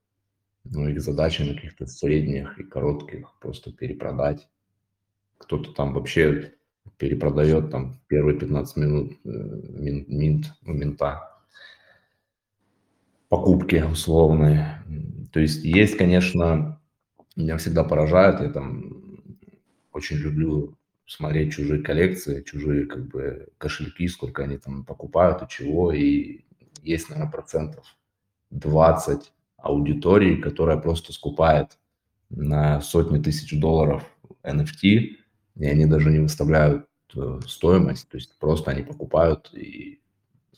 ну, 0.65 0.89
их 0.89 1.01
задача 1.03 1.45
на 1.45 1.55
каких-то 1.55 1.87
средних 1.87 2.59
и 2.59 2.65
коротких 2.65 3.39
просто 3.41 3.71
перепродать. 3.73 4.49
Кто-то 5.37 5.73
там 5.73 5.93
вообще 5.93 6.55
перепродает 6.97 7.71
там 7.71 8.01
первые 8.09 8.39
15 8.39 8.77
минут 8.79 9.13
э, 9.25 9.29
минт, 10.09 10.47
минта 10.63 11.38
покупки 13.29 13.77
условные. 13.77 14.83
То 15.33 15.41
есть 15.41 15.65
есть, 15.65 15.97
конечно, 15.97 16.81
меня 17.37 17.57
всегда 17.59 17.85
поражает, 17.85 18.41
я 18.41 18.49
там 18.51 19.21
очень 19.93 20.17
люблю 20.17 20.77
смотреть 21.07 21.55
чужие 21.55 21.83
коллекции, 21.83 22.43
чужие 22.43 22.87
как 22.87 23.07
бы 23.09 23.49
кошельки, 23.59 24.07
сколько 24.09 24.45
они 24.45 24.59
там 24.59 24.85
покупают 24.85 25.43
и 25.43 25.49
чего, 25.49 25.93
и 25.93 26.45
есть, 26.83 27.09
наверное, 27.09 27.31
процентов 27.31 27.97
20 28.51 29.33
аудитории, 29.57 30.37
которая 30.37 30.77
просто 30.77 31.13
скупает 31.13 31.79
на 32.31 32.81
сотни 32.81 33.21
тысяч 33.23 33.59
долларов 33.59 34.05
NFT, 34.43 35.17
и 35.57 35.67
они 35.67 35.87
даже 35.87 36.11
не 36.11 36.19
выставляют 36.19 36.87
э, 37.17 37.41
стоимость, 37.47 38.09
то 38.09 38.17
есть 38.17 38.39
просто 38.39 38.71
они 38.71 38.83
покупают, 38.83 39.51
и, 39.55 40.01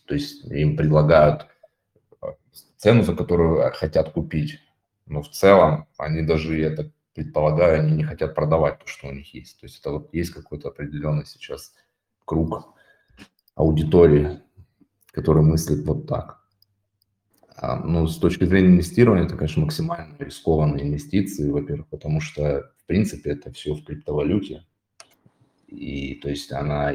то 0.06 0.14
есть 0.14 0.44
им 0.44 0.76
предлагают 0.76 1.46
цену, 2.76 3.02
за 3.02 3.14
которую 3.14 3.70
хотят 3.72 4.12
купить. 4.12 4.58
Но 5.06 5.22
в 5.22 5.28
целом 5.28 5.86
они 5.98 6.22
даже, 6.22 6.58
я 6.58 6.74
так 6.74 6.86
предполагаю, 7.14 7.80
они 7.80 7.96
не 7.96 8.04
хотят 8.04 8.34
продавать 8.34 8.78
то, 8.78 8.86
что 8.86 9.08
у 9.08 9.12
них 9.12 9.34
есть. 9.34 9.60
То 9.60 9.66
есть 9.66 9.80
это 9.80 9.90
вот 9.90 10.14
есть 10.14 10.30
какой-то 10.30 10.68
определенный 10.68 11.26
сейчас 11.26 11.74
круг 12.24 12.74
аудитории, 13.54 14.40
который 15.12 15.42
мыслит 15.42 15.84
вот 15.84 16.06
так. 16.06 16.40
А, 17.56 17.76
ну, 17.76 18.06
с 18.06 18.18
точки 18.18 18.44
зрения 18.44 18.68
инвестирования, 18.68 19.26
это, 19.26 19.36
конечно, 19.36 19.62
максимально 19.62 20.16
рискованные 20.18 20.84
инвестиции, 20.84 21.50
во-первых, 21.50 21.88
потому 21.88 22.20
что, 22.20 22.72
в 22.78 22.86
принципе, 22.86 23.32
это 23.32 23.52
все 23.52 23.74
в 23.74 23.84
криптовалюте. 23.84 24.64
И, 25.66 26.14
то 26.22 26.30
есть, 26.30 26.52
она 26.52 26.94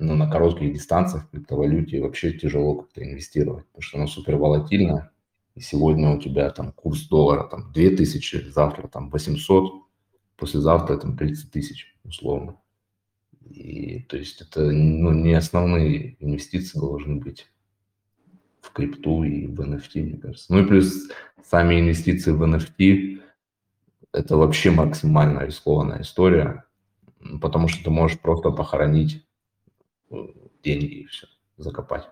ну, 0.00 0.16
на 0.16 0.28
коротких 0.28 0.72
дистанциях 0.72 1.26
в 1.26 1.30
криптовалюте 1.30 2.00
вообще 2.00 2.32
тяжело 2.32 2.74
как-то 2.74 3.04
инвестировать, 3.04 3.66
потому 3.66 3.82
что 3.82 3.98
она 3.98 4.06
супер 4.06 4.36
волатильна, 4.36 5.10
и 5.54 5.60
сегодня 5.60 6.10
у 6.10 6.18
тебя 6.18 6.50
там 6.50 6.72
курс 6.72 7.06
доллара 7.06 7.46
там 7.48 7.70
2000, 7.72 8.50
завтра 8.50 8.88
там 8.88 9.10
800, 9.10 9.72
послезавтра 10.36 10.96
там 10.96 11.16
30 11.16 11.50
тысяч 11.50 11.94
условно. 12.04 12.56
И 13.44 14.00
то 14.08 14.16
есть 14.16 14.40
это 14.40 14.70
ну, 14.70 15.12
не 15.12 15.34
основные 15.34 16.16
инвестиции 16.18 16.78
должны 16.78 17.16
быть 17.16 17.46
в 18.62 18.72
крипту 18.72 19.24
и 19.24 19.46
в 19.46 19.60
NFT, 19.60 20.02
мне 20.02 20.18
кажется. 20.18 20.46
Ну 20.52 20.62
и 20.62 20.66
плюс 20.66 21.10
сами 21.44 21.78
инвестиции 21.78 22.30
в 22.30 22.42
NFT 22.42 23.20
это 24.12 24.36
вообще 24.36 24.70
максимально 24.70 25.40
рискованная 25.40 26.00
история, 26.00 26.64
потому 27.40 27.68
что 27.68 27.84
ты 27.84 27.90
можешь 27.90 28.18
просто 28.18 28.50
похоронить 28.50 29.26
деньги 30.62 31.02
и 31.02 31.06
все, 31.06 31.26
закопать. 31.56 32.08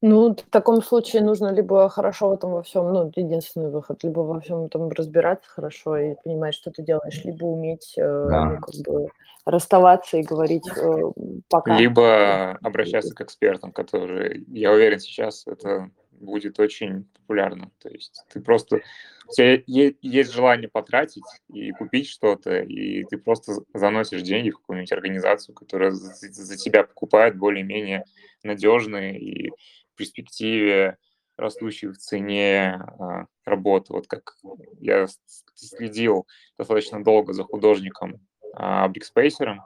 Ну, 0.00 0.30
в 0.30 0.50
таком 0.50 0.80
случае 0.80 1.22
нужно 1.22 1.52
либо 1.52 1.88
хорошо 1.88 2.28
в 2.28 2.32
этом 2.32 2.52
во 2.52 2.62
всем, 2.62 2.92
ну, 2.92 3.10
единственный 3.16 3.68
выход, 3.68 4.04
либо 4.04 4.20
во 4.20 4.40
всем 4.40 4.64
этом 4.64 4.88
разбираться 4.90 5.50
хорошо 5.50 5.96
и 5.96 6.14
понимать, 6.22 6.54
что 6.54 6.70
ты 6.70 6.84
делаешь, 6.84 7.24
либо 7.24 7.44
уметь, 7.44 7.94
э, 7.96 8.26
да. 8.30 8.44
ну, 8.44 8.60
как 8.60 8.74
бы 8.86 9.08
расставаться 9.44 10.18
и 10.18 10.22
говорить 10.22 10.68
э, 10.76 11.02
пока. 11.48 11.76
Либо 11.76 12.52
обращаться 12.62 13.12
к 13.12 13.22
экспертам, 13.22 13.72
которые, 13.72 14.44
я 14.46 14.70
уверен, 14.70 15.00
сейчас 15.00 15.44
это 15.48 15.90
будет 16.20 16.58
очень 16.60 17.04
популярно. 17.14 17.70
То 17.78 17.88
есть 17.88 18.24
ты 18.32 18.40
просто... 18.40 18.80
У 19.28 19.32
тебя 19.32 19.62
есть 20.00 20.32
желание 20.32 20.68
потратить 20.68 21.24
и 21.52 21.70
купить 21.72 22.08
что-то, 22.08 22.60
и 22.60 23.04
ты 23.04 23.18
просто 23.18 23.52
заносишь 23.74 24.22
деньги 24.22 24.50
в 24.50 24.56
какую-нибудь 24.56 24.92
организацию, 24.92 25.54
которая 25.54 25.90
за, 25.90 26.56
тебя 26.56 26.84
покупает 26.84 27.36
более-менее 27.36 28.04
надежные 28.42 29.18
и 29.18 29.50
в 29.50 29.96
перспективе 29.96 30.96
растущие 31.36 31.92
в 31.92 31.98
цене 31.98 32.80
а, 32.98 33.26
работы. 33.44 33.92
Вот 33.92 34.06
как 34.06 34.36
я 34.80 35.06
следил 35.54 36.26
достаточно 36.56 37.02
долго 37.02 37.32
за 37.32 37.44
художником 37.44 38.26
а, 38.54 38.88
Брикспейсером 38.88 39.60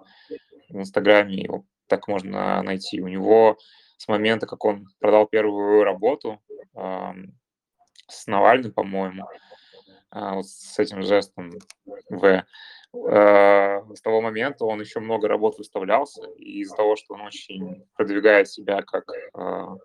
в 0.69 0.79
Инстаграме, 0.79 1.37
его 1.37 1.65
так 1.87 2.09
можно 2.09 2.63
найти. 2.63 3.01
У 3.01 3.09
него 3.09 3.59
с 4.03 4.09
момента, 4.09 4.49
как 4.49 4.65
он 4.65 4.89
продал 4.99 5.29
первую 5.29 5.85
работу 5.85 6.41
а, 6.75 7.15
с 8.09 8.27
Навальным, 8.27 8.73
по-моему, 8.73 9.29
а, 10.11 10.35
вот 10.35 10.49
с 10.49 10.77
этим 10.81 11.05
жестом 11.05 11.53
В, 12.11 12.45
а, 12.95 13.85
с 13.95 14.01
того 14.01 14.21
момента 14.21 14.65
он 14.65 14.81
еще 14.81 14.99
много 14.99 15.29
работ 15.29 15.57
выставлялся, 15.57 16.27
и 16.37 16.63
из-за 16.63 16.75
того, 16.75 16.97
что 16.97 17.15
он 17.15 17.21
очень 17.21 17.87
продвигает 17.95 18.49
себя 18.49 18.83
как 18.83 19.05
а, 19.35 19.77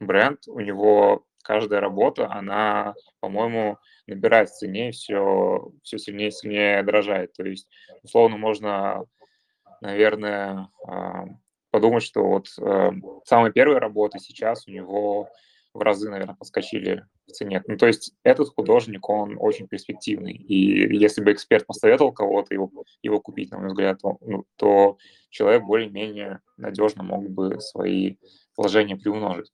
бренд, 0.00 0.48
у 0.48 0.58
него 0.58 1.24
каждая 1.44 1.78
работа, 1.78 2.28
она, 2.32 2.94
по-моему, 3.20 3.78
набирает 4.08 4.50
в 4.50 4.58
цене, 4.58 4.90
все, 4.90 5.70
все 5.84 5.96
сильнее 5.96 6.30
и 6.30 6.32
сильнее 6.32 6.82
дорожает. 6.82 7.34
То 7.34 7.44
есть, 7.44 7.68
условно, 8.02 8.36
можно, 8.36 9.04
наверное, 9.80 10.68
подумать, 11.70 12.02
что 12.02 12.26
вот 12.26 12.48
э, 12.58 12.90
самые 13.24 13.52
первые 13.52 13.78
работы 13.78 14.18
сейчас 14.18 14.66
у 14.66 14.70
него 14.70 15.28
в 15.72 15.80
разы, 15.82 16.10
наверное, 16.10 16.34
подскочили 16.34 17.06
в 17.26 17.32
цене. 17.32 17.62
Ну, 17.66 17.76
то 17.76 17.86
есть 17.86 18.12
этот 18.24 18.48
художник, 18.48 19.08
он 19.08 19.36
очень 19.38 19.68
перспективный. 19.68 20.32
И 20.32 20.96
если 20.96 21.22
бы 21.22 21.32
эксперт 21.32 21.66
посоветовал 21.66 22.12
кого-то 22.12 22.54
его, 22.54 22.70
его 23.02 23.20
купить, 23.20 23.50
на 23.52 23.58
мой 23.58 23.68
взгляд, 23.68 24.00
то, 24.00 24.18
ну, 24.20 24.44
то 24.56 24.98
человек 25.28 25.62
более-менее 25.62 26.40
надежно 26.56 27.02
мог 27.02 27.28
бы 27.30 27.60
свои 27.60 28.16
вложения 28.56 28.96
приумножить. 28.96 29.52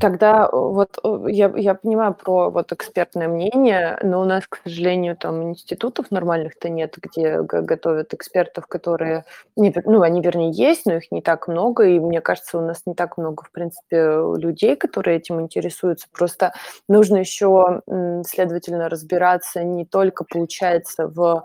Тогда 0.00 0.48
вот 0.52 0.96
я, 1.26 1.52
я 1.56 1.74
понимаю 1.74 2.14
про 2.14 2.50
вот 2.50 2.70
экспертное 2.70 3.26
мнение, 3.26 3.98
но 4.00 4.20
у 4.20 4.24
нас, 4.24 4.44
к 4.48 4.60
сожалению, 4.62 5.16
там 5.16 5.42
институтов 5.42 6.12
нормальных-то 6.12 6.68
нет, 6.68 6.94
где 7.02 7.42
готовят 7.42 8.14
экспертов, 8.14 8.68
которые, 8.68 9.24
не, 9.56 9.74
ну, 9.84 10.02
они, 10.02 10.20
вернее, 10.20 10.52
есть, 10.52 10.86
но 10.86 10.94
их 10.94 11.10
не 11.10 11.20
так 11.20 11.48
много, 11.48 11.84
и 11.84 11.98
мне 11.98 12.20
кажется, 12.20 12.58
у 12.58 12.60
нас 12.60 12.82
не 12.86 12.94
так 12.94 13.18
много, 13.18 13.42
в 13.42 13.50
принципе, 13.50 13.96
людей, 14.36 14.76
которые 14.76 15.16
этим 15.18 15.40
интересуются. 15.40 16.06
Просто 16.12 16.52
нужно 16.88 17.16
еще, 17.16 17.82
следовательно, 18.24 18.88
разбираться 18.88 19.64
не 19.64 19.84
только, 19.84 20.22
получается, 20.24 21.08
в 21.08 21.44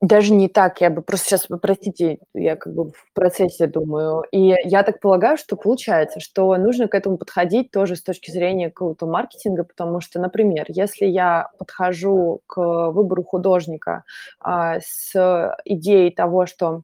даже 0.00 0.32
не 0.32 0.48
так, 0.48 0.80
я 0.80 0.88
бы 0.88 1.02
просто 1.02 1.26
сейчас, 1.26 1.46
простите, 1.60 2.18
я 2.34 2.56
как 2.56 2.74
бы 2.74 2.90
в 2.90 3.12
процессе 3.12 3.66
думаю. 3.66 4.24
И 4.32 4.54
я 4.64 4.82
так 4.82 4.98
полагаю, 5.00 5.36
что 5.36 5.56
получается, 5.56 6.20
что 6.20 6.56
нужно 6.56 6.88
к 6.88 6.94
этому 6.94 7.18
подходить 7.18 7.70
тоже 7.70 7.96
с 7.96 8.02
точки 8.02 8.30
зрения 8.30 8.70
какого-то 8.70 9.06
маркетинга, 9.06 9.64
потому 9.64 10.00
что, 10.00 10.18
например, 10.18 10.64
если 10.68 11.04
я 11.04 11.50
подхожу 11.58 12.40
к 12.46 12.90
выбору 12.92 13.22
художника 13.24 14.04
а, 14.40 14.78
с 14.80 15.54
идеей 15.66 16.10
того, 16.10 16.46
что 16.46 16.82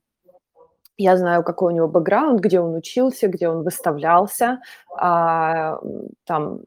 я 0.99 1.17
знаю, 1.17 1.43
какой 1.43 1.73
у 1.73 1.77
него 1.77 1.89
бэкграунд, 1.89 2.41
где 2.41 2.61
он 2.61 2.75
учился, 2.75 3.29
где 3.29 3.49
он 3.49 3.63
выставлялся, 3.63 4.61
а, 4.95 5.79
там 6.25 6.61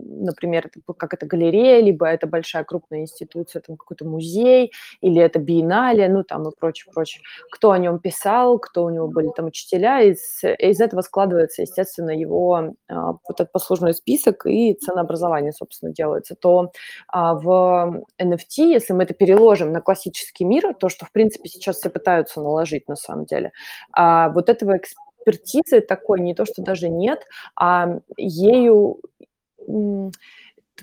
например, 0.00 0.70
как 0.96 1.14
это 1.14 1.26
галерея, 1.26 1.82
либо 1.82 2.06
это 2.06 2.26
большая 2.26 2.64
крупная 2.64 3.00
институция, 3.00 3.60
там 3.60 3.76
какой-то 3.76 4.04
музей, 4.04 4.72
или 5.00 5.20
это 5.20 5.38
биеннале, 5.38 6.08
ну 6.08 6.24
там 6.24 6.48
и 6.48 6.52
прочее, 6.58 6.90
прочее. 6.92 7.22
Кто 7.50 7.72
о 7.72 7.78
нем 7.78 7.98
писал, 7.98 8.58
кто 8.58 8.84
у 8.84 8.90
него 8.90 9.08
были 9.08 9.28
там 9.34 9.46
учителя, 9.46 10.00
из, 10.00 10.42
из 10.42 10.80
этого 10.80 11.02
складывается, 11.02 11.62
естественно, 11.62 12.10
его 12.10 12.74
а, 12.88 13.12
вот 13.12 13.40
этот 13.40 13.52
послужной 13.52 13.94
список 13.94 14.46
и 14.46 14.74
ценообразование, 14.74 15.52
собственно, 15.52 15.92
делается. 15.92 16.34
То 16.34 16.72
а, 17.08 17.34
в 17.34 18.04
NFT, 18.20 18.72
если 18.72 18.92
мы 18.92 19.04
это 19.04 19.14
переложим 19.14 19.72
на 19.72 19.80
классический 19.80 20.44
мир, 20.44 20.74
то, 20.74 20.88
что, 20.88 21.06
в 21.06 21.12
принципе, 21.12 21.48
сейчас 21.48 21.76
все 21.78 21.90
пытаются 21.90 22.40
наложить 22.40 22.88
на 22.88 22.96
самом 22.96 23.24
деле, 23.24 23.52
а, 23.92 24.30
вот 24.30 24.48
этого 24.48 24.78
экспертизы 25.22 25.80
такой 25.80 26.20
не 26.20 26.34
то, 26.34 26.44
что 26.44 26.62
даже 26.62 26.88
нет, 26.88 27.26
а 27.56 27.98
ею 28.16 29.00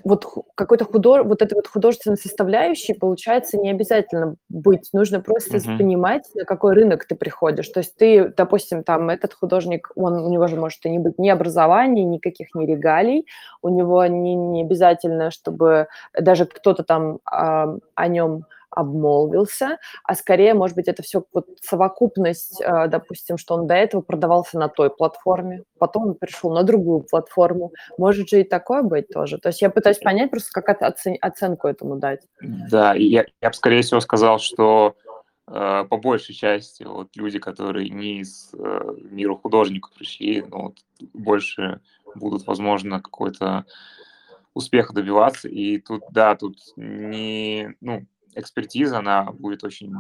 вот 0.04 0.26
какой-то 0.56 0.86
худож... 0.86 1.26
вот 1.26 1.42
этой 1.42 1.56
вот 1.56 1.68
художественной 1.68 2.18
составляющей 2.18 2.94
получается 2.94 3.58
не 3.58 3.70
обязательно 3.70 4.36
быть, 4.50 4.90
нужно 4.94 5.20
просто 5.20 5.58
uh-huh. 5.58 5.78
понимать, 5.78 6.24
на 6.36 6.46
какой 6.46 6.74
рынок 6.74 7.06
ты 7.06 7.16
приходишь. 7.16 7.68
То 7.70 7.80
есть 7.80 7.96
ты, 7.98 8.34
допустим, 8.36 8.84
там 8.84 9.10
этот 9.10 9.34
художник, 9.34 9.92
он 9.96 10.14
у 10.14 10.30
него 10.30 10.48
же 10.48 10.56
может 10.56 10.86
и 10.86 10.90
не 10.90 11.00
быть 11.00 11.18
ни 11.18 11.30
образования, 11.30 12.04
никаких 12.04 12.54
ни 12.56 12.66
регалий, 12.66 13.26
у 13.62 13.70
него 13.70 14.06
не, 14.06 14.36
не 14.36 14.62
обязательно, 14.64 15.32
чтобы 15.32 15.88
даже 16.18 16.46
кто-то 16.46 16.84
там 16.84 17.20
а, 17.26 17.76
о 17.96 18.08
нем 18.08 18.46
обмолвился, 18.70 19.78
а 20.04 20.16
скорее, 20.16 20.54
может 20.54 20.76
быть, 20.76 20.88
это 20.88 21.04
все 21.04 21.24
вот 21.34 21.48
совокупность, 21.62 22.62
а, 22.62 22.88
допустим, 22.88 23.38
что 23.38 23.56
он 23.56 23.68
до 23.68 23.74
этого 23.76 24.02
продавался 24.02 24.58
на 24.60 24.70
той 24.70 24.90
платформе, 24.90 25.64
потом 25.78 26.10
он 26.10 26.16
перешел 26.16 26.52
на 26.54 26.64
другую 26.64 27.02
платформу. 27.02 27.72
Может 27.98 28.30
же 28.30 28.42
и 28.42 28.44
такое 28.44 28.84
быть 28.84 29.08
тоже. 29.10 29.38
То 29.38 29.50
есть 29.50 29.62
я 29.62 29.70
пытаюсь 29.70 29.98
понять 29.98 30.32
просто, 30.32 30.62
как 30.62 30.82
оцен- 30.82 31.18
оценку 31.22 31.68
этому 31.68 31.98
дать. 31.98 32.22
Да, 32.42 32.94
я, 32.94 33.26
я 33.42 33.50
бы, 33.50 33.56
скорее 33.56 33.82
всего, 33.82 34.00
сказал, 34.00 34.40
что 34.40 34.96
э, 35.48 35.86
по 35.90 35.98
большей 35.98 36.36
части 36.36 36.84
вот 36.84 37.10
люди, 37.16 37.40
которые 37.40 37.90
не 37.90 38.20
из 38.20 38.54
э, 38.54 38.96
мира 39.10 39.36
художников 39.36 39.92
пришли, 39.94 40.44
ну, 40.48 40.62
вот, 40.64 40.76
больше 41.14 41.82
будут, 42.16 42.46
возможно, 42.48 43.02
какой-то 43.02 43.66
успеха 44.54 44.94
добиваться. 44.94 45.48
И 45.48 45.80
тут, 45.80 46.04
да, 46.12 46.36
тут 46.36 46.58
не, 46.76 47.76
ну, 47.82 48.06
экспертиза, 48.36 49.00
она 49.00 49.32
будет 49.32 49.64
очень 49.64 49.94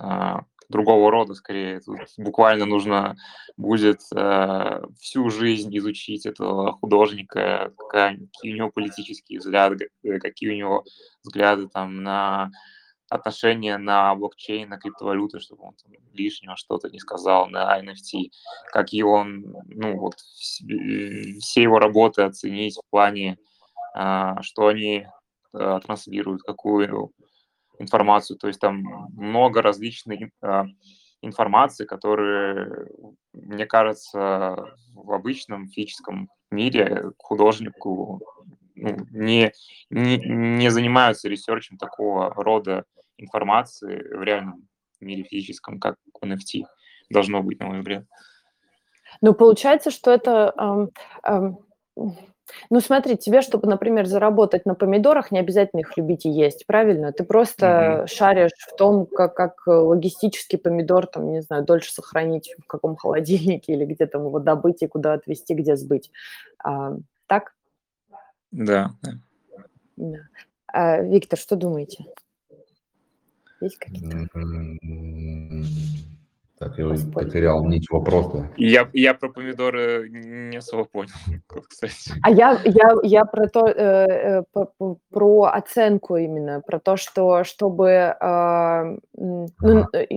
э, 0.00 0.34
другого 0.68 1.10
рода 1.10 1.34
скорее. 1.34 1.80
Тут 1.80 2.00
буквально 2.16 2.66
нужно 2.66 3.16
будет 3.56 4.00
э, 4.14 4.82
всю 4.98 5.30
жизнь 5.30 5.76
изучить 5.78 6.26
этого 6.26 6.72
художника, 6.72 7.72
какие 7.90 8.52
у 8.52 8.56
него 8.56 8.70
политические 8.70 9.38
взгляды, 9.38 9.90
э, 10.02 10.18
какие 10.18 10.50
у 10.50 10.56
него 10.56 10.84
взгляды 11.22 11.68
там 11.68 12.02
на 12.02 12.50
отношения 13.08 13.78
на 13.78 14.14
блокчейн, 14.14 14.68
на 14.68 14.78
криптовалюты, 14.78 15.38
чтобы 15.38 15.64
он 15.64 15.74
там, 15.74 15.92
лишнего 16.12 16.56
что-то 16.56 16.88
не 16.90 16.98
сказал 16.98 17.46
на 17.48 17.80
NFT, 17.80 18.30
какие 18.72 19.02
он, 19.02 19.44
ну 19.66 19.98
вот, 19.98 20.14
все 20.16 21.62
его 21.62 21.78
работы 21.78 22.22
оценить 22.22 22.76
в 22.76 22.90
плане, 22.90 23.38
э, 23.96 24.34
что 24.42 24.66
они 24.66 25.06
э, 25.52 25.80
транслируют, 25.84 26.42
какую 26.42 27.12
информацию, 27.78 28.38
то 28.38 28.48
есть 28.48 28.60
там 28.60 28.82
много 29.14 29.62
различной 29.62 30.32
э, 30.42 30.64
информации, 31.22 31.84
которые, 31.84 32.88
мне 33.32 33.66
кажется, 33.66 34.74
в 34.94 35.12
обычном 35.12 35.68
физическом 35.68 36.28
мире 36.50 37.10
художнику 37.18 38.20
ну, 38.74 38.96
не, 39.10 39.52
не, 39.90 40.16
не 40.18 40.70
занимаются 40.70 41.28
ресерчем 41.28 41.78
такого 41.78 42.32
рода 42.34 42.84
информации 43.16 44.02
в 44.14 44.22
реальном 44.22 44.68
мире 45.00 45.24
физическом, 45.24 45.80
как 45.80 45.96
NFT 46.22 46.64
должно 47.10 47.42
быть, 47.42 47.58
на 47.60 47.66
мой 47.66 47.78
взгляд. 47.78 48.04
Ну, 49.20 49.32
получается, 49.34 49.90
что 49.90 50.10
это 50.10 50.52
эм, 50.58 50.90
эм, 51.24 51.58
ну, 52.70 52.80
смотри, 52.80 53.16
тебе, 53.16 53.42
чтобы, 53.42 53.68
например, 53.68 54.06
заработать 54.06 54.66
на 54.66 54.74
помидорах, 54.74 55.30
не 55.30 55.38
обязательно 55.38 55.80
их 55.80 55.96
любить 55.96 56.26
и 56.26 56.30
есть, 56.30 56.66
правильно? 56.66 57.12
Ты 57.12 57.24
просто 57.24 57.66
mm-hmm. 57.66 58.06
шаришь 58.06 58.52
в 58.72 58.76
том, 58.76 59.06
как, 59.06 59.34
как 59.34 59.62
э, 59.66 59.70
логистический 59.70 60.58
помидор, 60.58 61.06
там, 61.06 61.30
не 61.32 61.42
знаю, 61.42 61.64
дольше 61.64 61.92
сохранить 61.92 62.54
в 62.58 62.66
каком 62.66 62.96
холодильнике 62.96 63.72
или 63.72 63.84
где 63.84 64.06
там 64.06 64.26
его 64.26 64.38
добыть 64.38 64.82
и 64.82 64.86
куда 64.86 65.14
отвезти, 65.14 65.54
где 65.54 65.76
сбыть. 65.76 66.10
А, 66.62 66.96
так? 67.26 67.54
Да. 68.52 68.92
да. 69.96 70.18
А, 70.68 71.00
Виктор, 71.02 71.38
что 71.38 71.56
думаете? 71.56 72.06
Есть 73.60 73.78
какие-то? 73.78 74.28
Так, 76.58 76.78
я 76.78 76.86
потерял 77.12 77.64
нить 77.66 77.90
вопроса. 77.90 78.50
Я, 78.56 78.88
я 78.94 79.12
про 79.12 79.28
помидоры 79.28 80.08
не 80.08 80.56
особо 80.56 80.84
понял, 80.84 81.12
кстати. 81.68 82.12
А 82.22 82.30
я, 82.30 82.58
я, 82.64 82.94
я 83.02 83.24
про 83.26 83.46
то, 83.48 83.66
э, 83.66 84.42
э, 84.54 84.64
про 85.10 85.42
оценку 85.44 86.16
именно, 86.16 86.62
про 86.62 86.80
то, 86.80 86.96
что 86.96 87.44
чтобы... 87.44 87.90
Э, 87.90 88.96
ну, 89.12 89.86
э, 89.92 90.06
то 90.06 90.08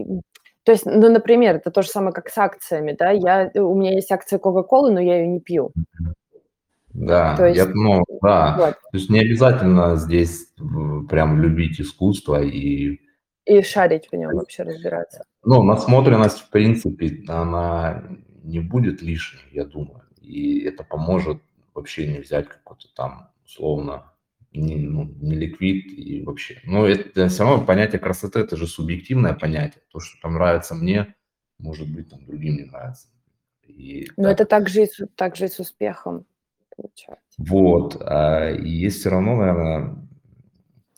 То 0.63 0.71
есть, 0.71 0.85
ну, 0.85 1.11
например, 1.11 1.55
это 1.55 1.71
то 1.71 1.81
же 1.81 1.89
самое, 1.89 2.13
как 2.13 2.29
с 2.29 2.37
акциями, 2.37 2.95
да? 2.97 3.11
Я, 3.11 3.51
у 3.55 3.75
меня 3.75 3.95
есть 3.95 4.11
акция 4.11 4.39
Кока-Колы, 4.39 4.91
но 4.91 5.01
я 5.01 5.17
ее 5.17 5.27
не 5.27 5.39
пью. 5.41 5.73
Да, 6.93 7.35
То 7.35 7.47
я, 7.47 7.63
есть, 7.63 7.69
ну, 7.73 8.03
да. 8.21 8.55
вот. 8.57 8.73
То 8.91 8.97
есть 8.97 9.09
не 9.09 9.19
обязательно 9.19 9.95
здесь 9.95 10.47
прям 11.09 11.41
любить 11.41 11.81
искусство 11.81 12.41
и 12.41 12.99
И 13.45 13.61
шарить 13.61 14.07
в 14.11 14.15
нем 14.15 14.35
вообще 14.35 14.63
разбираться. 14.63 15.23
Ну, 15.43 15.63
насмотренность, 15.63 16.39
в 16.39 16.49
принципе, 16.49 17.23
она 17.27 18.03
не 18.43 18.59
будет 18.59 19.01
лишней, 19.01 19.41
я 19.51 19.65
думаю. 19.65 20.03
И 20.21 20.59
это 20.61 20.83
поможет 20.83 21.41
вообще 21.73 22.07
не 22.07 22.19
взять 22.19 22.47
какой-то 22.47 22.87
там, 22.93 23.29
условно, 23.45 24.11
не, 24.51 24.77
ну, 24.77 25.05
не 25.21 25.35
ликвид 25.35 25.85
и 25.85 26.23
вообще. 26.23 26.59
Но 26.65 26.85
это 26.85 27.29
все 27.29 27.43
равно 27.43 27.65
понятие 27.65 27.99
красоты, 27.99 28.39
это 28.39 28.57
же 28.57 28.67
субъективное 28.67 29.33
понятие. 29.33 29.81
То, 29.91 29.99
что 29.99 30.19
там 30.21 30.33
нравится 30.33 30.75
мне, 30.75 31.15
может 31.57 31.89
быть, 31.89 32.09
там 32.09 32.25
другим 32.25 32.57
не 32.57 32.63
нравится. 32.63 33.07
И 33.67 34.09
Но 34.17 34.23
так. 34.23 34.33
это 34.33 34.45
так 34.45 34.69
же, 34.69 34.83
и 34.83 34.87
с, 34.87 35.07
так 35.15 35.35
же 35.35 35.45
и 35.45 35.49
с 35.49 35.59
успехом 35.59 36.25
получается. 36.75 37.23
Вот. 37.37 37.97
а, 38.01 38.51
И 38.51 38.69
есть 38.69 38.99
все 38.99 39.09
равно, 39.09 39.35
наверное, 39.35 39.95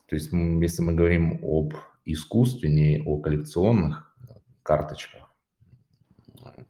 то 0.07 0.15
есть 0.15 0.31
если 0.31 0.81
мы 0.81 0.93
говорим 0.93 1.39
об 1.43 1.73
искусстве, 2.05 2.69
не 2.69 3.03
о 3.05 3.17
коллекционных 3.19 4.10
карточках, 4.63 5.31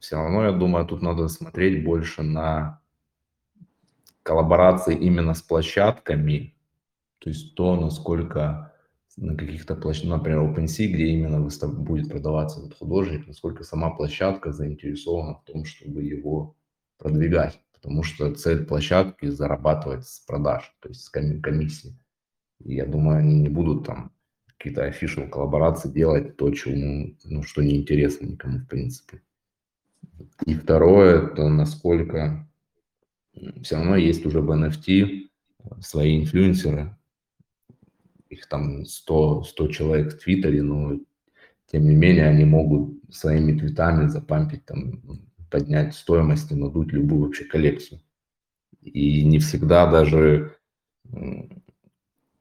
все 0.00 0.16
равно, 0.16 0.44
я 0.44 0.52
думаю, 0.52 0.86
тут 0.86 1.02
надо 1.02 1.28
смотреть 1.28 1.84
больше 1.84 2.22
на 2.22 2.80
коллаборации 4.22 4.96
именно 4.96 5.34
с 5.34 5.42
площадками, 5.42 6.54
то 7.18 7.30
есть 7.30 7.54
то, 7.54 7.76
насколько 7.76 8.72
на 9.16 9.36
каких-то 9.36 9.76
площадках, 9.76 10.18
например, 10.18 10.40
OpenSea, 10.40 10.86
где 10.86 11.06
именно 11.06 11.40
выстав... 11.40 11.78
будет 11.78 12.08
продаваться 12.08 12.60
этот 12.60 12.78
художник, 12.78 13.26
насколько 13.26 13.62
сама 13.64 13.90
площадка 13.90 14.52
заинтересована 14.52 15.34
в 15.34 15.44
том, 15.44 15.64
чтобы 15.64 16.02
его 16.02 16.56
продвигать. 16.98 17.60
Потому 17.72 18.04
что 18.04 18.32
цель 18.34 18.64
площадки– 18.64 19.26
зарабатывать 19.28 20.06
с 20.06 20.20
продаж, 20.20 20.74
то 20.80 20.88
есть 20.88 21.02
с 21.02 21.10
коми- 21.10 21.40
комиссии. 21.40 21.98
И 22.60 22.74
я 22.74 22.86
думаю, 22.86 23.18
они 23.18 23.40
не 23.40 23.48
будут 23.48 23.86
там 23.86 24.12
какие-то 24.62 24.86
official 24.86 25.28
коллаборации 25.28 25.88
делать 25.88 26.36
то, 26.36 26.48
чему, 26.52 27.16
ну, 27.24 27.42
что 27.42 27.62
неинтересно 27.62 28.26
никому 28.26 28.58
в 28.58 28.68
принципе. 28.68 29.20
И 30.46 30.54
второе, 30.54 31.26
это 31.26 31.48
насколько 31.48 32.48
все 33.62 33.76
равно 33.76 33.96
есть 33.96 34.24
уже 34.24 34.40
в 34.40 34.50
NFT 34.52 35.28
свои 35.80 36.20
инфлюенсеры, 36.20 36.96
их 38.28 38.46
там 38.46 38.84
100, 38.84 39.44
100 39.44 39.68
человек 39.68 40.14
в 40.14 40.18
Твиттере, 40.20 40.62
но 40.62 41.00
тем 41.66 41.84
не 41.84 41.96
менее 41.96 42.28
они 42.28 42.44
могут 42.44 43.02
своими 43.12 43.58
твитами 43.58 44.06
запампить, 44.06 44.64
там, 44.64 45.02
поднять 45.50 45.94
стоимость 45.94 46.52
и 46.52 46.54
надуть 46.54 46.92
любую 46.92 47.22
вообще 47.22 47.44
коллекцию. 47.44 48.00
И 48.80 49.24
не 49.24 49.40
всегда 49.40 49.90
даже, 49.90 50.56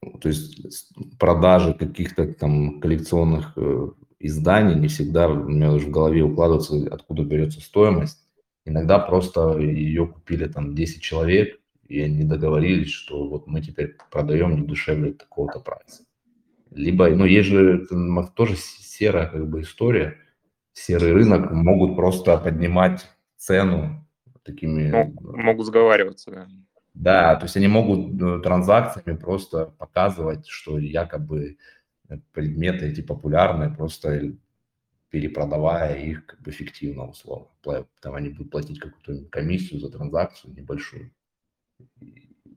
то 0.01 0.29
есть 0.29 0.91
продажи 1.19 1.73
каких-то 1.73 2.33
там 2.33 2.79
коллекционных 2.79 3.53
э, 3.55 3.87
изданий 4.19 4.75
не 4.75 4.87
всегда 4.87 5.29
у 5.29 5.47
меня 5.47 5.71
уже 5.71 5.87
в 5.87 5.91
голове 5.91 6.23
укладывается, 6.23 6.87
откуда 6.91 7.23
берется 7.23 7.61
стоимость. 7.61 8.19
Иногда 8.65 8.99
просто 8.99 9.57
ее 9.59 10.07
купили 10.07 10.45
там 10.47 10.75
10 10.75 11.01
человек, 11.01 11.59
и 11.87 12.01
они 12.01 12.23
договорились, 12.23 12.91
что 12.91 13.27
вот 13.27 13.47
мы 13.47 13.61
теперь 13.61 13.95
продаем 14.11 14.55
не 14.55 14.67
дешевле 14.67 15.13
такого-то 15.13 15.59
прайса. 15.59 16.03
Либо, 16.71 17.09
ну, 17.09 17.25
есть 17.25 17.49
же 17.49 17.85
тоже 18.35 18.55
серая 18.55 19.27
как 19.27 19.49
бы 19.49 19.61
история, 19.61 20.17
серый 20.73 21.13
рынок 21.13 21.51
могут 21.51 21.95
просто 21.95 22.37
поднимать 22.37 23.07
цену 23.37 24.07
такими... 24.43 25.11
Могут 25.21 25.65
сговариваться, 25.67 26.31
да. 26.31 26.47
Да, 26.93 27.35
то 27.35 27.45
есть 27.45 27.55
они 27.55 27.67
могут 27.67 28.21
э, 28.21 28.39
транзакциями 28.41 29.17
просто 29.17 29.67
показывать, 29.77 30.47
что 30.47 30.77
якобы 30.77 31.57
э, 32.09 32.17
предметы 32.33 32.87
эти 32.87 33.01
популярные, 33.01 33.69
просто 33.69 34.33
перепродавая 35.09 35.99
их 35.99 36.25
как 36.25 36.41
бы 36.41 36.51
фиктивно 36.51 37.07
условно. 37.07 37.47
Там 38.01 38.15
они 38.15 38.29
будут 38.29 38.51
платить 38.51 38.79
какую-то 38.79 39.25
комиссию 39.29 39.79
за 39.79 39.89
транзакцию 39.89 40.53
небольшую. 40.53 41.11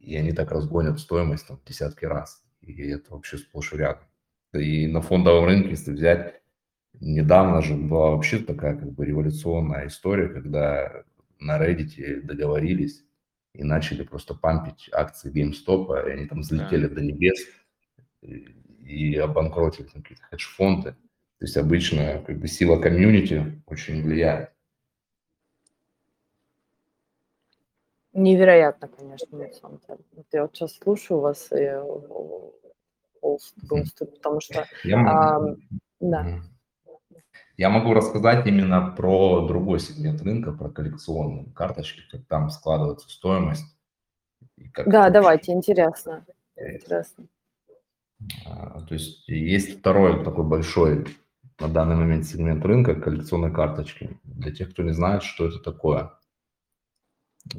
И 0.01 0.17
они 0.17 0.33
так 0.33 0.51
разгонят 0.53 1.01
стоимость 1.01 1.47
там 1.47 1.59
в 1.59 1.65
десятки 1.65 2.05
раз. 2.05 2.45
И 2.61 2.83
это 2.89 3.13
вообще 3.13 3.39
сплошь 3.39 3.73
и 3.73 3.77
рядом. 3.77 4.05
И 4.53 4.87
на 4.87 5.01
фондовом 5.01 5.47
рынке, 5.47 5.71
если 5.71 5.93
взять, 5.93 6.43
недавно 7.01 7.61
же 7.61 7.75
была 7.75 8.11
вообще 8.11 8.39
такая 8.39 8.77
как 8.77 8.93
бы 8.93 9.05
революционная 9.05 9.89
история, 9.89 10.29
когда 10.29 11.05
на 11.41 11.59
Reddit 11.59 12.23
договорились 12.23 13.05
и 13.55 13.63
начали 13.63 14.03
просто 14.03 14.35
пампить 14.35 14.91
акции 14.93 15.33
GameStop, 15.33 16.07
и 16.07 16.13
они 16.13 16.27
там 16.27 16.41
взлетели 16.41 16.87
до 16.89 17.01
небес 17.01 17.39
и, 18.21 19.17
обанкротили 19.17 19.87
какие-то 19.87 20.25
хедж-фонды. 20.25 20.93
То 21.39 21.45
есть 21.45 21.57
обычно 21.57 22.23
как 22.27 22.39
бы 22.39 22.49
сила 22.49 22.81
комьюнити 22.81 23.63
очень 23.67 24.03
влияет. 24.03 24.51
Невероятно, 28.13 28.89
конечно, 28.89 29.39
на 29.39 29.53
самом 29.53 29.81
деле. 29.89 29.99
Вот 30.13 30.27
я 30.33 30.43
вот 30.43 30.55
сейчас 30.55 30.77
слушаю 30.77 31.21
вас 31.21 31.51
и 31.51 31.57
э, 31.57 31.83
потому 33.21 34.41
что, 34.41 34.67
Я, 34.85 34.99
ам, 34.99 35.57
да. 36.01 36.41
Я 37.57 37.71
могу 37.71 37.95
рассказать 37.95 38.47
именно 38.47 38.93
про 38.97 39.47
другой 39.47 39.79
сегмент 39.79 40.21
рынка, 40.23 40.53
про 40.53 40.71
коллекционные 40.71 41.53
карточки, 41.53 42.03
как 42.11 42.27
там 42.27 42.51
складывается 42.51 43.09
стоимость. 43.09 43.67
Да, 44.87 45.11
давайте, 45.11 45.53
интересно, 45.53 46.27
интересно. 46.57 47.27
А, 48.47 48.81
То 48.83 48.95
есть 48.95 49.29
есть 49.29 49.79
второй 49.79 50.25
такой 50.25 50.45
большой 50.45 51.07
на 51.61 51.69
данный 51.69 51.97
момент 51.97 52.25
сегмент 52.25 52.65
рынка 52.65 52.95
коллекционной 52.95 53.53
карточки. 53.53 54.19
Для 54.25 54.53
тех, 54.53 54.71
кто 54.71 54.83
не 54.83 54.93
знает, 54.93 55.23
что 55.23 55.47
это 55.47 55.59
такое. 55.61 56.13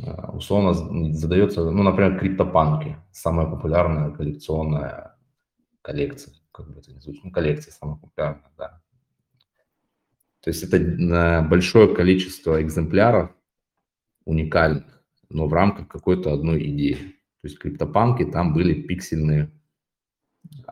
А, 0.04 0.32
Условно 0.32 0.74
задается, 1.14 1.70
ну, 1.70 1.84
например, 1.84 2.20
криптопанки. 2.20 2.98
Самая 3.12 3.48
популярная 3.48 4.12
коллекционная 4.12 5.18
коллекция. 5.82 6.34
Как 6.52 6.68
бы 6.70 6.80
это 6.80 6.92
ни 6.92 7.00
звучит. 7.00 7.24
Ну, 7.24 7.32
коллекция 7.32 7.72
самая 7.72 7.98
популярная, 7.98 8.52
да. 8.58 8.82
То 10.46 10.52
есть 10.52 10.62
это 10.62 10.78
э, 10.78 11.42
большое 11.48 11.96
количество 11.96 12.62
экземпляров 12.62 13.32
уникальных, 14.26 15.04
но 15.28 15.48
в 15.48 15.54
рамках 15.54 15.88
какой-то 15.88 16.34
одной 16.34 16.70
идеи. 16.70 16.94
То 17.42 17.48
есть 17.48 17.58
криптопанки 17.58 18.26
там 18.26 18.54
были 18.54 18.80
пиксельные 18.80 19.52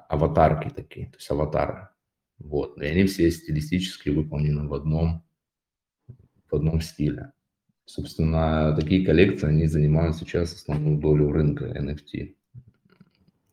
аватарки 0.08 0.70
такие, 0.70 1.08
то 1.08 1.18
есть 1.18 1.32
аватары. 1.32 1.90
Вот. 2.38 2.80
И 2.80 2.86
они 2.86 3.06
все 3.06 3.32
стилистически 3.32 4.10
выполнены 4.10 4.68
в 4.68 4.76
одном, 4.76 5.26
в 6.52 6.56
одном 6.56 6.80
стиле. 6.80 7.32
Собственно, 7.86 8.76
такие 8.80 9.04
коллекции, 9.04 9.48
они 9.48 9.66
занимают 9.66 10.18
сейчас 10.18 10.54
основную 10.54 11.00
долю 11.00 11.32
рынка 11.32 11.66
NFT. 11.66 12.36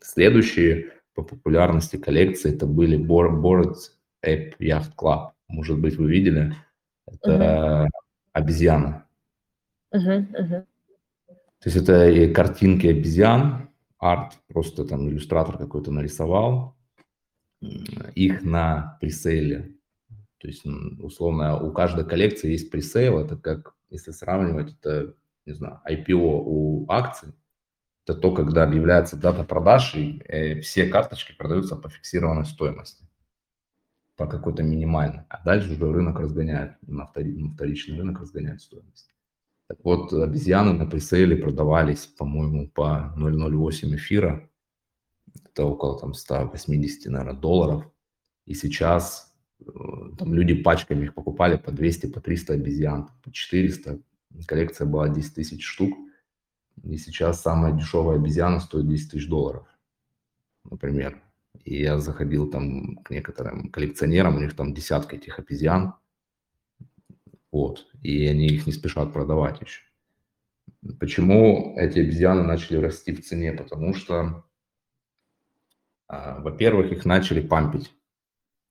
Следующие 0.01 0.93
по 1.15 1.23
популярности 1.23 1.97
коллекции 1.97 2.55
это 2.55 2.67
были 2.67 2.99
Bor- 2.99 3.41
Bored 3.41 3.77
Ape 4.23 4.53
Yacht 4.59 4.93
Club. 4.99 5.31
Может 5.51 5.79
быть, 5.81 5.97
вы 5.97 6.11
видели. 6.11 6.55
Это 7.07 7.89
обезьяна. 8.33 9.07
Мгм, 9.93 10.29
мгм. 10.33 10.67
То 11.61 11.69
есть 11.69 11.77
это 11.77 12.09
и 12.09 12.33
картинки 12.33 12.87
обезьян, 12.87 13.69
арт, 13.99 14.39
просто 14.49 14.85
там 14.85 15.09
иллюстратор 15.09 15.59
какой-то 15.59 15.91
нарисовал, 15.91 16.77
их 18.15 18.43
на 18.43 18.97
пресейле. 19.01 19.75
То 20.39 20.49
есть, 20.49 20.65
условно, 20.65 21.61
у 21.61 21.71
каждой 21.73 22.07
коллекции 22.07 22.53
есть 22.53 22.71
пресейл, 22.71 23.19
это 23.19 23.37
как, 23.37 23.75
если 23.91 24.11
сравнивать, 24.13 24.75
это, 24.81 25.15
не 25.45 25.53
знаю, 25.53 25.81
IPO 25.87 26.15
у 26.47 26.87
акций, 26.89 27.35
это 28.07 28.19
то, 28.19 28.33
когда 28.33 28.63
объявляется 28.63 29.19
дата 29.19 29.45
продаж, 29.45 29.95
и 29.95 30.23
э, 30.27 30.61
все 30.61 30.87
карточки 30.87 31.35
продаются 31.37 31.77
по 31.77 31.91
фиксированной 31.91 32.47
стоимости, 32.47 33.05
по 34.21 34.27
какой-то 34.27 34.63
минимальной. 34.63 35.23
А 35.31 35.43
дальше 35.43 35.73
уже 35.73 35.91
рынок 35.91 36.21
разгоняет, 36.21 36.77
на, 36.83 37.05
втори- 37.05 37.39
на 37.39 37.55
вторичный 37.55 37.97
рынок 37.97 38.21
разгоняет 38.21 38.61
стоимость. 38.61 39.09
Так 39.67 39.79
вот, 39.83 40.13
обезьяны 40.13 40.75
на 40.75 40.85
пресейле 40.85 41.37
продавались, 41.37 42.05
по-моему, 42.05 42.69
по 42.69 43.15
0,08 43.17 43.97
эфира. 43.97 44.47
Это 45.47 45.65
около 45.65 45.99
там 45.99 46.13
180, 46.13 47.11
наверное, 47.11 47.33
долларов. 47.33 47.91
И 48.45 48.53
сейчас 48.53 49.35
э, 49.59 49.65
там 50.19 50.35
люди 50.35 50.53
пачками 50.53 51.05
их 51.05 51.15
покупали 51.15 51.57
по 51.57 51.73
200, 51.73 52.09
по 52.09 52.21
300 52.21 52.53
обезьян, 52.53 53.09
по 53.25 53.33
400. 53.33 54.01
Коллекция 54.47 54.87
была 54.87 55.09
10 55.09 55.35
тысяч 55.35 55.65
штук. 55.65 55.97
И 56.83 56.99
сейчас 56.99 57.41
самая 57.41 57.73
дешевая 57.73 58.17
обезьяна 58.17 58.61
стоит 58.61 58.87
10 58.87 59.13
тысяч 59.13 59.27
долларов, 59.27 59.67
например. 60.65 61.23
И 61.65 61.81
я 61.83 61.99
заходил 61.99 62.51
там 62.51 62.97
к 62.99 63.11
некоторым 63.11 63.71
коллекционерам, 63.71 64.37
у 64.37 64.41
них 64.41 64.55
там 64.55 64.75
десятка 64.75 65.17
этих 65.17 65.39
обезьян. 65.39 65.95
Вот. 67.53 67.87
И 68.03 68.27
они 68.27 68.47
их 68.47 68.67
не 68.67 68.73
спешат 68.73 69.13
продавать 69.13 69.61
еще. 69.61 69.83
Почему 70.99 71.77
эти 71.77 71.99
обезьяны 71.99 72.43
начали 72.43 72.79
расти 72.79 73.13
в 73.13 73.25
цене? 73.25 73.53
Потому 73.53 73.95
что, 73.95 74.45
а, 76.07 76.41
во-первых, 76.41 76.93
их 76.93 77.05
начали 77.05 77.41
пампить. 77.41 77.93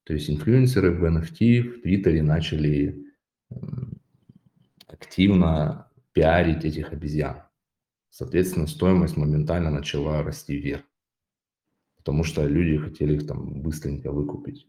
То 0.03 0.13
есть 0.13 0.29
инфлюенсеры 0.29 0.91
в 0.91 1.05
NFT, 1.05 1.61
в 1.61 1.81
Твиттере 1.81 2.23
начали 2.23 3.05
активно 4.87 5.91
пиарить 6.13 6.65
этих 6.65 6.93
обезьян. 6.93 7.43
Соответственно, 8.09 8.65
стоимость 8.65 9.17
моментально 9.17 9.69
начала 9.69 10.23
расти 10.23 10.57
вверх, 10.57 10.83
потому 11.99 12.23
что 12.23 12.47
люди 12.47 12.77
хотели 12.77 13.15
их 13.15 13.27
там 13.27 13.61
быстренько 13.61 14.11
выкупить. 14.11 14.67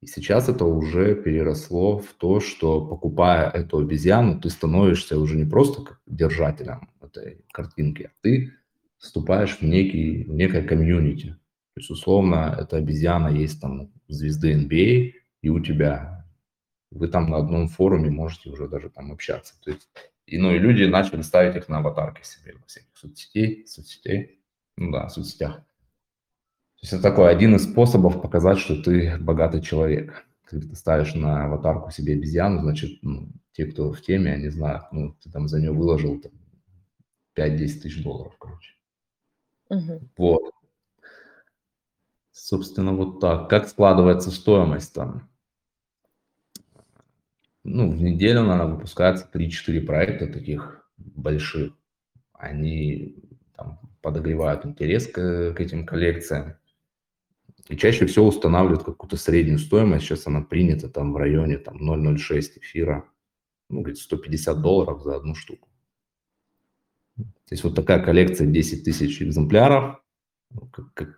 И 0.00 0.06
сейчас 0.06 0.48
это 0.48 0.64
уже 0.64 1.14
переросло 1.16 1.98
в 1.98 2.14
то, 2.14 2.40
что 2.40 2.86
покупая 2.86 3.50
эту 3.50 3.78
обезьяну, 3.78 4.40
ты 4.40 4.48
становишься 4.48 5.18
уже 5.18 5.36
не 5.36 5.44
просто 5.44 5.98
держателем 6.06 6.88
этой 7.00 7.44
картинки, 7.52 8.04
а 8.04 8.10
ты 8.22 8.52
вступаешь 8.98 9.58
в, 9.58 9.62
некий, 9.62 10.24
в 10.24 10.34
некое 10.34 10.62
комьюнити. 10.62 11.36
То 11.74 11.80
есть, 11.80 11.90
условно, 11.90 12.56
эта 12.58 12.76
обезьяна 12.76 13.28
есть 13.28 13.60
там 13.60 13.92
звезды 14.08 14.54
NBA, 14.54 15.12
и 15.42 15.48
у 15.48 15.60
тебя 15.60 16.26
вы 16.90 17.08
там 17.08 17.30
на 17.30 17.38
одном 17.38 17.68
форуме 17.68 18.10
можете 18.10 18.50
уже 18.50 18.68
даже 18.68 18.90
там 18.90 19.12
общаться. 19.12 19.54
То 19.62 19.70
есть, 19.72 19.88
и, 20.26 20.38
ну, 20.38 20.54
и 20.54 20.58
люди 20.58 20.84
начали 20.84 21.22
ставить 21.22 21.56
их 21.56 21.68
на 21.68 21.78
аватарки 21.78 22.24
себе 22.24 22.54
во 22.54 22.66
всяких 22.66 22.96
соцсетей, 22.96 23.66
соцсетей, 23.66 24.40
ну 24.76 24.92
да, 24.92 25.08
соцсетях. 25.08 25.62
То 26.80 26.84
есть 26.84 26.92
это 26.92 27.02
такой 27.02 27.30
один 27.30 27.56
из 27.56 27.64
способов 27.64 28.22
показать, 28.22 28.58
что 28.58 28.80
ты 28.80 29.16
богатый 29.18 29.60
человек. 29.60 30.26
Когда 30.44 30.68
ты 30.68 30.76
ставишь 30.76 31.14
на 31.14 31.44
аватарку 31.44 31.90
себе 31.90 32.14
обезьяну, 32.14 32.60
значит, 32.62 33.02
ну, 33.02 33.28
те, 33.52 33.66
кто 33.66 33.92
в 33.92 34.00
теме, 34.00 34.32
они 34.32 34.48
знают, 34.48 34.84
ну, 34.92 35.14
ты 35.22 35.30
там 35.30 35.48
за 35.48 35.60
нее 35.60 35.72
выложил 35.72 36.20
там, 36.20 36.32
5-10 37.36 37.56
тысяч 37.80 38.02
долларов, 38.02 38.34
короче. 38.38 38.74
Угу. 39.70 40.00
Вот. 40.16 40.52
Собственно, 42.32 42.92
вот 42.92 43.20
так. 43.20 43.50
Как 43.50 43.68
складывается 43.68 44.30
стоимость 44.30 44.94
там? 44.94 45.28
ну, 47.68 47.90
в 47.90 48.00
неделю, 48.02 48.42
наверное, 48.42 48.74
выпускается 48.74 49.28
3-4 49.32 49.80
проекта 49.82 50.26
таких 50.26 50.88
больших. 50.96 51.72
Они 52.32 53.16
там, 53.56 53.80
подогревают 54.00 54.64
интерес 54.64 55.06
к, 55.06 55.52
к 55.54 55.60
этим 55.60 55.84
коллекциям. 55.84 56.56
И 57.68 57.76
чаще 57.76 58.06
всего 58.06 58.28
устанавливают 58.28 58.84
какую-то 58.84 59.16
среднюю 59.16 59.58
стоимость. 59.58 60.06
Сейчас 60.06 60.26
она 60.26 60.40
принята 60.40 60.88
там 60.88 61.12
в 61.12 61.16
районе 61.16 61.58
там, 61.58 61.76
0,06 61.76 62.58
эфира. 62.60 63.04
Ну, 63.68 63.80
говорит, 63.80 63.98
150 63.98 64.60
долларов 64.62 65.02
за 65.02 65.16
одну 65.16 65.34
штуку. 65.34 65.68
То 67.16 67.52
есть 67.52 67.64
вот 67.64 67.74
такая 67.74 68.02
коллекция 68.02 68.46
10 68.46 68.84
тысяч 68.84 69.20
экземпляров, 69.20 70.02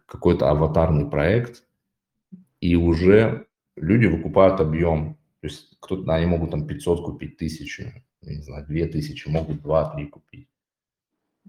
какой-то 0.07 0.51
аватарный 0.51 1.09
проект, 1.09 1.64
и 2.61 2.74
уже 2.74 3.46
люди 3.76 4.07
выкупают 4.07 4.61
объем 4.61 5.20
то 5.40 5.46
есть 5.46 5.76
кто-то, 5.80 6.14
они 6.14 6.26
могут 6.26 6.51
там 6.51 6.66
500 6.66 7.05
купить, 7.05 7.38
тысячу, 7.38 7.90
не 8.22 8.42
знаю, 8.42 8.66
2000, 8.66 9.28
могут 9.28 9.62
2-3 9.62 10.07
купить. 10.09 10.48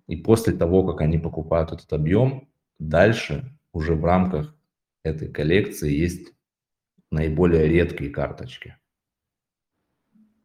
И 0.08 0.16
после 0.16 0.54
того, 0.54 0.86
как 0.86 1.02
они 1.02 1.18
покупают 1.18 1.74
этот 1.74 1.92
объем, 1.92 2.50
дальше 2.80 3.54
уже 3.74 3.96
в 3.96 4.06
рамках 4.06 4.56
этой 5.04 5.28
коллекции 5.30 5.92
есть 5.92 6.34
наиболее 7.12 7.68
редкие 7.68 8.10
карточки. 8.10 8.78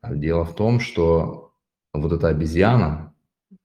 А 0.00 0.14
дело 0.14 0.44
в 0.44 0.54
том, 0.54 0.80
что 0.80 1.52
вот 1.92 2.12
эта 2.12 2.28
обезьяна, 2.28 3.14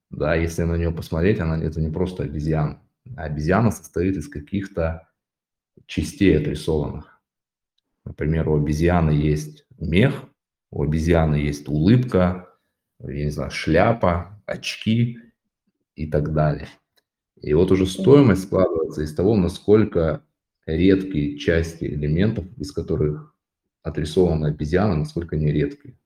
да, 0.09 0.35
если 0.35 0.63
на 0.63 0.75
нее 0.75 0.91
посмотреть, 0.91 1.39
она 1.39 1.61
это 1.61 1.81
не 1.81 1.89
просто 1.91 2.23
обезьяна. 2.23 2.81
Обезьяна 3.15 3.71
состоит 3.71 4.17
из 4.17 4.27
каких-то 4.27 5.07
частей 5.85 6.37
отрисованных. 6.37 7.21
Например, 8.05 8.49
у 8.49 8.57
обезьяны 8.57 9.11
есть 9.11 9.65
мех, 9.77 10.23
у 10.71 10.83
обезьяны 10.83 11.35
есть 11.35 11.67
улыбка, 11.67 12.49
я 12.99 13.25
не 13.25 13.31
знаю, 13.31 13.51
шляпа, 13.51 14.41
очки 14.45 15.19
и 15.95 16.09
так 16.09 16.33
далее. 16.33 16.67
И 17.41 17.53
вот 17.53 17.71
уже 17.71 17.85
стоимость 17.85 18.43
складывается 18.43 19.01
из 19.01 19.13
того, 19.13 19.35
насколько 19.35 20.23
редкие 20.66 21.38
части 21.38 21.86
элементов, 21.86 22.45
из 22.57 22.72
которых 22.72 23.36
отрисована 23.84 24.47
обезьяна, 24.47 24.95
насколько 24.95 25.36
они 25.36 25.51
редкие. 25.51 25.97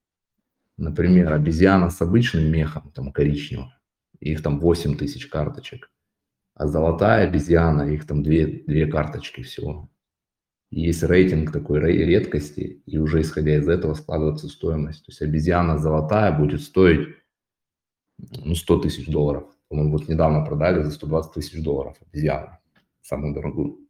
Например, 0.77 1.33
обезьяна 1.33 1.89
с 1.89 2.01
обычным 2.01 2.51
мехом, 2.51 2.91
там 2.93 3.11
коричневым, 3.11 3.69
их 4.19 4.41
там 4.41 4.59
8 4.59 4.97
тысяч 4.97 5.27
карточек, 5.27 5.89
а 6.53 6.67
золотая 6.67 7.27
обезьяна, 7.27 7.83
их 7.83 8.05
там 8.05 8.23
две, 8.23 8.45
две 8.45 8.87
карточки 8.87 9.43
всего 9.43 9.89
есть 10.75 11.03
рейтинг 11.03 11.51
такой 11.51 11.79
редкости, 11.79 12.81
и 12.85 12.97
уже 12.97 13.21
исходя 13.21 13.55
из 13.55 13.67
этого 13.67 13.93
складывается 13.93 14.49
стоимость. 14.49 15.05
То 15.05 15.11
есть 15.11 15.21
обезьяна 15.21 15.77
золотая 15.77 16.37
будет 16.37 16.61
стоить 16.61 17.15
ну, 18.17 18.55
100 18.55 18.79
тысяч 18.79 19.07
долларов. 19.07 19.45
По-моему, 19.69 19.93
вот 19.93 20.07
недавно 20.09 20.45
продали 20.45 20.83
за 20.83 20.91
120 20.91 21.33
тысяч 21.33 21.63
долларов 21.63 21.97
обезьяну, 22.01 22.57
самую 23.01 23.33
дорогую. 23.33 23.84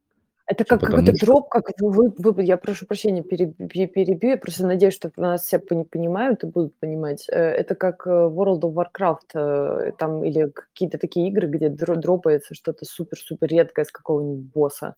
Это 0.47 0.63
как 0.63 0.81
какой-то 0.81 1.13
дроп, 1.13 1.49
как 1.49 1.71
вы, 1.79 2.13
вы, 2.17 2.43
я 2.43 2.57
прошу 2.57 2.85
прощения, 2.85 3.23
перебью, 3.23 4.29
я 4.29 4.37
просто 4.37 4.67
надеюсь, 4.67 4.93
что 4.93 5.11
нас 5.17 5.43
все 5.43 5.57
понимают 5.57 6.43
и 6.43 6.47
будут 6.47 6.77
понимать. 6.77 7.27
Э, 7.29 7.35
это 7.35 7.73
как 7.73 8.05
э, 8.05 8.09
World 8.09 8.61
of 8.61 8.75
Warcraft, 8.75 9.33
э, 9.33 9.91
там, 9.97 10.23
или 10.23 10.51
какие-то 10.51 10.99
такие 10.99 11.29
игры, 11.29 11.47
где 11.47 11.69
дропается 11.69 12.53
что-то 12.53 12.85
супер-супер 12.85 13.47
редкое 13.47 13.85
с 13.85 13.91
какого-нибудь 13.91 14.51
босса. 14.53 14.95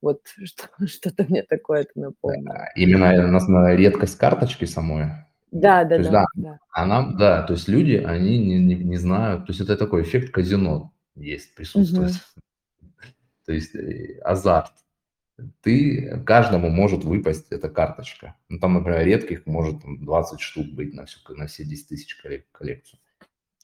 Вот 0.00 0.22
что, 0.44 0.64
что-то 0.86 1.26
мне 1.28 1.42
такое 1.42 1.82
это 1.82 1.92
напомнило. 1.96 2.68
Именно 2.74 3.26
на, 3.26 3.40
на 3.40 3.76
редкость 3.76 4.16
карточки 4.16 4.64
самой. 4.64 5.10
Да, 5.52 5.84
да, 5.84 5.98
да, 5.98 6.10
да, 6.10 6.24
да. 6.36 6.58
Она, 6.70 7.12
да, 7.12 7.42
то 7.42 7.52
есть 7.52 7.68
люди, 7.68 8.02
они 8.04 8.38
не, 8.38 8.58
не, 8.58 8.74
не 8.76 8.96
знают, 8.96 9.46
то 9.46 9.52
есть 9.52 9.60
это 9.60 9.76
такой 9.76 10.02
эффект 10.02 10.32
казино 10.32 10.92
есть, 11.14 11.54
присутствует. 11.54 12.12
Угу. 12.12 12.20
То 13.46 13.52
есть 13.52 13.76
азарт. 14.24 14.72
Ты, 15.60 16.22
каждому 16.24 16.70
может 16.70 17.04
выпасть 17.04 17.48
эта 17.50 17.68
карточка. 17.68 18.36
Ну, 18.48 18.58
там, 18.58 18.74
например, 18.74 19.04
редких 19.04 19.44
может 19.44 19.82
там, 19.82 20.02
20 20.04 20.40
штук 20.40 20.66
быть 20.68 20.94
на, 20.94 21.04
всю, 21.04 21.18
на 21.34 21.46
все 21.46 21.64
10 21.64 21.88
тысяч 21.88 22.16
коллекцию. 22.52 23.00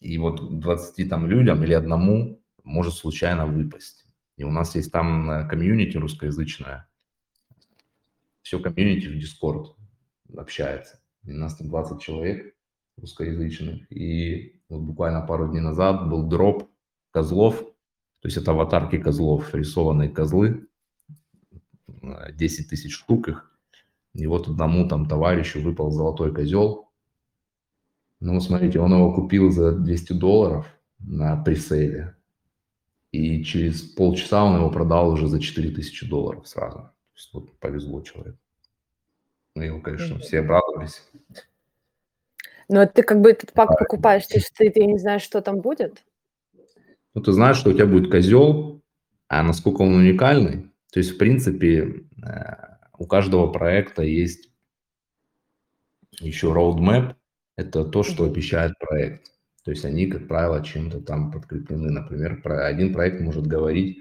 И 0.01 0.19
вот 0.19 0.59
20 0.61 1.09
там 1.09 1.27
людям 1.27 1.63
или 1.63 1.73
одному 1.73 2.43
может 2.65 2.95
случайно 2.95 3.47
выпасть. 3.47 4.05
И 4.37 4.45
у 4.45 4.51
нас 4.51 4.75
есть 4.75 4.93
там 4.93 5.31
э, 5.31 5.49
комьюнити 5.49 5.97
русскоязычное. 5.97 6.89
Все 8.43 8.59
комьюнити 8.59 9.07
в 9.07 9.17
Discord 9.17 9.75
общается. 10.37 11.01
И 11.25 11.33
у 11.33 11.37
нас 11.37 11.57
там 11.57 11.69
20 11.69 12.03
человек 12.03 12.55
русскоязычных. 12.99 13.91
И 13.91 14.61
вот 14.69 14.81
буквально 14.81 15.23
пару 15.23 15.49
дней 15.49 15.61
назад 15.61 16.09
был 16.09 16.25
дроп 16.25 16.69
козлов. 17.13 17.61
То 17.61 18.29
есть 18.29 18.37
это 18.37 18.51
аватарки 18.51 18.99
козлов, 18.99 19.55
рисованные 19.55 20.09
козлы. 20.09 20.67
10 21.89 22.69
тысяч 22.69 22.95
штук 22.95 23.29
их. 23.29 23.51
И 24.15 24.27
вот 24.27 24.49
одному 24.49 24.89
там 24.89 25.09
товарищу 25.09 25.61
выпал 25.61 25.91
золотой 25.91 26.35
козел. 26.35 26.91
Ну, 28.21 28.39
смотрите, 28.41 28.79
он 28.79 28.93
его 28.93 29.13
купил 29.13 29.51
за 29.51 29.73
200 29.73 30.13
долларов 30.13 30.67
на 30.99 31.43
пресейле 31.43 32.15
и 33.13 33.45
через 33.45 33.83
полчаса 33.83 34.43
он 34.43 34.57
его 34.57 34.71
продал 34.71 35.11
уже 35.11 35.29
за 35.29 35.39
4000 35.39 36.09
долларов 36.09 36.49
сразу. 36.49 36.79
То 36.79 37.17
есть 37.17 37.33
вот 37.35 37.59
повезло 37.59 38.01
человеку. 38.01 38.39
Ну, 39.55 39.63
его, 39.63 39.81
конечно, 39.81 40.19
все 40.19 40.41
обрадовались. 40.41 41.03
Но 42.69 42.87
ты 42.87 43.03
как 43.03 43.21
бы 43.21 43.31
этот 43.31 43.53
пак 43.53 43.79
покупаешь, 43.79 44.27
ты, 44.27 44.41
ты, 44.57 44.71
ты 44.71 44.87
не 44.87 44.99
знаешь, 44.99 45.21
что 45.21 45.43
там 45.43 45.61
будет? 45.61 46.03
Ну, 47.13 47.21
ты 47.21 47.33
знаешь, 47.33 47.59
что 47.59 47.69
у 47.69 47.75
тебя 47.75 47.85
будет 47.85 48.11
козел, 48.11 48.81
а 49.29 49.43
насколько 49.43 49.83
он 49.83 49.95
уникальный. 49.95 50.72
То 50.93 50.99
есть, 50.99 51.13
в 51.13 51.19
принципе, 51.19 52.05
э, 52.23 52.55
у 52.99 53.07
каждого 53.07 53.51
проекта 53.51 54.03
есть 54.03 54.51
еще 56.21 56.49
roadmap. 56.49 57.15
Это 57.57 57.85
то, 57.87 58.03
что 58.03 58.25
обещает 58.25 58.79
проект. 58.79 59.33
То 59.65 59.71
есть 59.71 59.87
они, 59.87 60.07
как 60.07 60.29
правило, 60.29 60.63
чем-то 60.63 61.01
там 61.01 61.33
подкреплены. 61.33 61.91
Например, 61.91 62.43
про 62.43 62.67
один 62.67 62.93
проект 62.93 63.21
может 63.21 63.47
говорить, 63.47 63.99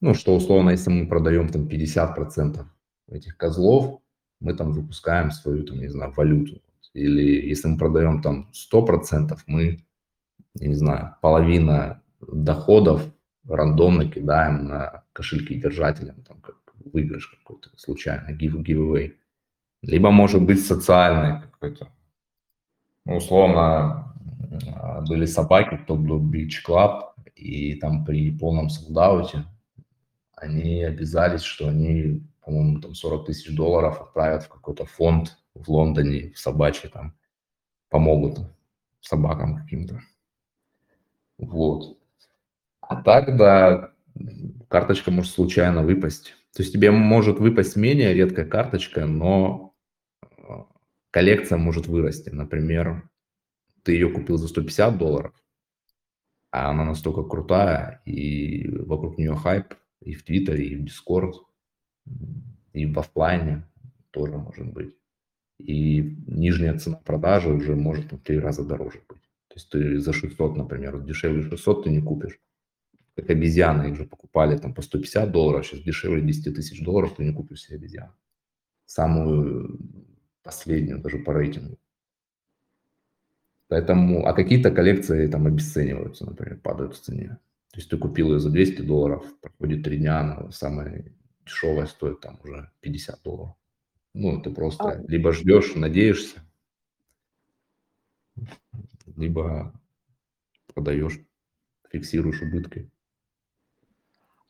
ну, 0.00 0.14
что 0.14 0.34
условно, 0.34 0.70
если 0.70 0.90
мы 0.90 1.06
продаем 1.06 1.48
там 1.48 1.68
50% 1.68 2.64
этих 3.08 3.36
козлов, 3.36 4.00
мы 4.40 4.54
там 4.54 4.72
выпускаем 4.72 5.30
свою, 5.30 5.64
там, 5.64 5.78
не 5.78 5.88
знаю, 5.88 6.12
валюту. 6.16 6.60
Или 6.92 7.46
если 7.48 7.68
мы 7.68 7.78
продаем 7.78 8.20
там 8.20 8.50
100%, 8.52 9.38
мы, 9.46 9.86
не 10.54 10.74
знаю, 10.74 11.14
половина 11.22 12.02
доходов 12.20 13.02
рандомно 13.48 14.08
кидаем 14.10 14.66
на 14.66 15.04
кошельки 15.12 15.54
держателям, 15.54 16.22
там, 16.22 16.40
как 16.40 16.56
выигрыш 16.92 17.28
какой-то 17.28 17.70
случайно, 17.76 18.30
give, 18.30 18.62
giveaway. 18.62 19.14
Либо 19.82 20.10
может 20.10 20.42
быть 20.42 20.64
социальный 20.64 21.42
какой-то 21.42 21.88
Ну, 23.04 23.16
условно, 23.16 24.14
а, 24.74 25.00
были 25.02 25.26
собаки, 25.26 25.76
кто 25.76 25.96
был 25.96 26.20
Beach 26.20 26.64
Club, 26.66 27.10
и 27.34 27.74
там 27.74 28.04
при 28.04 28.36
полном 28.36 28.70
солдауте 28.70 29.44
они 30.36 30.82
обязались, 30.82 31.42
что 31.42 31.68
они, 31.68 32.22
по-моему, 32.44 32.80
там 32.80 32.94
40 32.94 33.26
тысяч 33.26 33.54
долларов 33.54 34.00
отправят 34.00 34.44
в 34.44 34.48
какой-то 34.48 34.84
фонд 34.84 35.38
в 35.54 35.70
Лондоне, 35.70 36.32
в 36.32 36.38
собачий 36.38 36.88
там, 36.88 37.14
помогут 37.88 38.38
собакам 39.00 39.56
каким-то. 39.56 40.00
Вот. 41.38 41.95
А 42.88 43.02
так, 43.02 43.36
да, 43.36 43.92
карточка 44.68 45.10
может 45.10 45.32
случайно 45.32 45.82
выпасть. 45.82 46.34
То 46.54 46.62
есть 46.62 46.72
тебе 46.72 46.90
может 46.90 47.38
выпасть 47.38 47.76
менее 47.76 48.14
редкая 48.14 48.46
карточка, 48.46 49.06
но 49.06 49.74
э, 50.22 50.26
коллекция 51.10 51.58
может 51.58 51.86
вырасти. 51.86 52.30
Например, 52.30 53.08
ты 53.82 53.92
ее 53.92 54.08
купил 54.08 54.38
за 54.38 54.48
150 54.48 54.98
долларов, 54.98 55.34
а 56.50 56.70
она 56.70 56.84
настолько 56.84 57.24
крутая, 57.24 58.00
и 58.04 58.68
вокруг 58.68 59.18
нее 59.18 59.34
хайп 59.34 59.74
и 60.00 60.14
в 60.14 60.24
Твиттере, 60.24 60.66
и 60.66 60.76
в 60.76 60.84
Дискорд, 60.84 61.36
и 62.72 62.86
в 62.86 62.98
офлайне 62.98 63.68
тоже 64.12 64.38
может 64.38 64.72
быть. 64.72 64.94
И 65.58 66.16
нижняя 66.26 66.78
цена 66.78 66.96
продажи 66.96 67.52
уже 67.52 67.74
может 67.74 68.12
в 68.12 68.18
три 68.18 68.38
раза 68.38 68.64
дороже 68.64 69.00
быть. 69.08 69.22
То 69.48 69.54
есть 69.56 69.70
ты 69.70 69.98
за 69.98 70.12
600, 70.12 70.56
например, 70.56 71.00
дешевле 71.00 71.42
600 71.42 71.84
ты 71.84 71.90
не 71.90 72.00
купишь. 72.00 72.38
Как 73.16 73.30
обезьяны, 73.30 73.88
их 73.88 73.96
же 73.96 74.04
покупали 74.04 74.58
там 74.58 74.74
по 74.74 74.82
150 74.82 75.32
долларов, 75.32 75.66
сейчас 75.66 75.80
дешевле 75.80 76.20
10 76.20 76.54
тысяч 76.54 76.84
долларов 76.84 77.14
ты 77.16 77.24
не 77.24 77.32
купишь 77.32 77.62
себе 77.62 77.78
обезьяну. 77.78 78.12
Самую 78.84 79.78
последнюю 80.42 81.00
даже 81.00 81.18
по 81.18 81.32
рейтингу. 81.32 81.78
Поэтому, 83.68 84.26
а 84.26 84.34
какие-то 84.34 84.70
коллекции 84.70 85.26
там 85.28 85.46
обесцениваются, 85.46 86.26
например, 86.26 86.60
падают 86.60 86.94
в 86.94 87.00
цене. 87.00 87.38
То 87.72 87.78
есть 87.78 87.88
ты 87.88 87.96
купил 87.96 88.32
ее 88.32 88.38
за 88.38 88.50
200 88.50 88.82
долларов, 88.82 89.24
проходит 89.40 89.82
три 89.82 89.96
дня, 89.96 90.20
она 90.20 90.50
самая 90.52 91.12
дешевая 91.44 91.86
стоит 91.86 92.20
там 92.20 92.38
уже 92.44 92.70
50 92.80 93.22
долларов. 93.22 93.54
Ну, 94.12 94.40
ты 94.42 94.50
просто 94.50 94.84
а... 94.84 95.04
либо 95.08 95.32
ждешь, 95.32 95.74
надеешься, 95.74 96.42
либо 99.16 99.72
продаешь, 100.74 101.18
фиксируешь 101.90 102.42
убытки. 102.42 102.90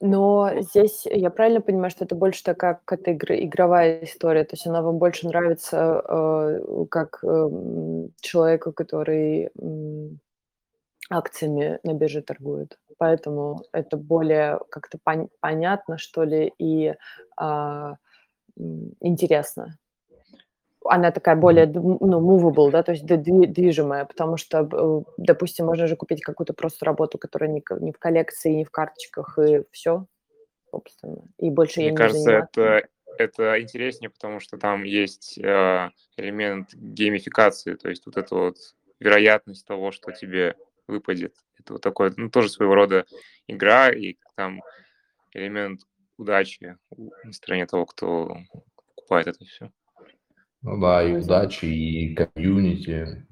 Но 0.01 0.51
здесь 0.61 1.07
я 1.07 1.31
правильно 1.31 1.63
понимаю, 1.63 1.91
что 1.91 2.05
это 2.05 2.15
больше 2.15 2.43
такая 2.45 2.81
какая-то 2.85 3.13
игр, 3.13 3.33
игровая 3.33 4.05
история, 4.05 4.45
то 4.45 4.55
есть 4.55 4.67
она 4.67 4.83
вам 4.83 4.99
больше 4.99 5.27
нравится 5.27 6.03
э, 6.07 6.85
как 6.91 7.21
э, 7.25 7.49
человеку, 8.21 8.73
который 8.73 9.45
э, 9.47 10.09
акциями 11.09 11.79
на 11.83 11.95
бирже 11.95 12.23
торгует. 12.23 12.79
Поэтому 12.99 13.63
это 13.73 13.97
более 13.97 14.61
как-то 14.71 14.99
пон- 15.05 15.31
понятно, 15.41 15.97
что 15.99 16.25
ли, 16.25 16.53
и 16.59 16.95
э, 17.41 17.95
интересно 19.01 19.79
она 20.89 21.11
такая 21.11 21.37
более, 21.37 21.67
ну, 21.67 21.99
movable, 21.99 22.71
да, 22.71 22.83
то 22.83 22.93
есть 22.93 23.05
движимая, 23.05 24.05
потому 24.05 24.37
что, 24.37 24.69
э, 24.71 25.13
допустим, 25.17 25.67
можно 25.67 25.87
же 25.87 25.97
купить 25.97 26.23
какую-то 26.23 26.53
просто 26.53 26.85
работу, 26.85 27.19
которая 27.19 27.51
не, 27.51 27.63
не 27.81 27.93
в 27.93 27.99
коллекции, 27.99 28.53
не 28.53 28.65
в 28.65 28.71
карточках, 28.71 29.39
и 29.39 29.63
все, 29.71 30.07
собственно, 30.71 31.23
и 31.39 31.51
больше 31.51 31.81
Мне 31.81 31.91
я 31.91 31.95
кажется, 31.95 32.31
не 32.31 32.37
это, 32.37 32.89
это 33.19 33.63
интереснее, 33.63 34.11
потому 34.11 34.41
что 34.41 34.59
там 34.59 34.85
есть 34.85 35.39
э, 35.39 35.91
элемент 36.17 36.75
геймификации, 36.75 37.75
то 37.75 37.89
есть 37.89 38.07
вот 38.07 38.17
эта 38.17 38.35
вот 38.35 38.57
вероятность 39.01 39.67
того, 39.67 39.93
что 39.93 40.13
тебе 40.13 40.55
выпадет. 40.87 41.35
Это 41.59 41.75
вот 41.75 41.83
такой, 41.83 42.13
ну, 42.17 42.31
тоже 42.31 42.49
своего 42.49 42.75
рода 42.75 43.07
игра, 43.47 43.91
и 43.91 44.17
там 44.37 44.63
элемент 45.33 45.83
удачи 46.17 46.77
на 46.97 47.33
стороне 47.33 47.67
того, 47.67 47.87
кто 47.87 48.39
покупает 48.87 49.27
это 49.29 49.45
все. 49.45 49.71
Ну 50.67 50.81
да, 50.81 51.05
и 51.05 51.13
удачи, 51.15 51.67
и 51.67 52.13
комьюнити. 52.13 53.25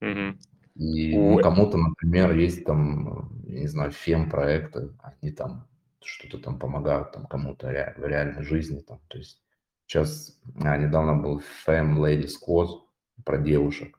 Мгм. 0.00 0.38
И 0.76 1.16
ну, 1.16 1.40
кому-то, 1.40 1.76
например, 1.76 2.36
есть 2.36 2.64
там, 2.64 3.42
я 3.48 3.60
не 3.62 3.66
знаю, 3.66 3.90
фем-проекты, 3.90 4.90
они 5.02 5.32
там 5.32 5.66
что-то 6.04 6.38
там 6.38 6.60
помогают 6.60 7.10
там 7.10 7.26
кому-то 7.26 7.68
ре- 7.68 7.94
в 7.96 8.06
реальной 8.06 8.44
жизни. 8.44 8.78
Там. 8.78 9.00
То 9.08 9.18
есть 9.18 9.42
сейчас 9.88 10.38
а, 10.60 10.76
недавно 10.76 11.16
был 11.16 11.42
Fem 11.66 11.96
Lady 11.96 12.28
Squad 12.28 12.68
про 13.24 13.38
девушек. 13.38 13.96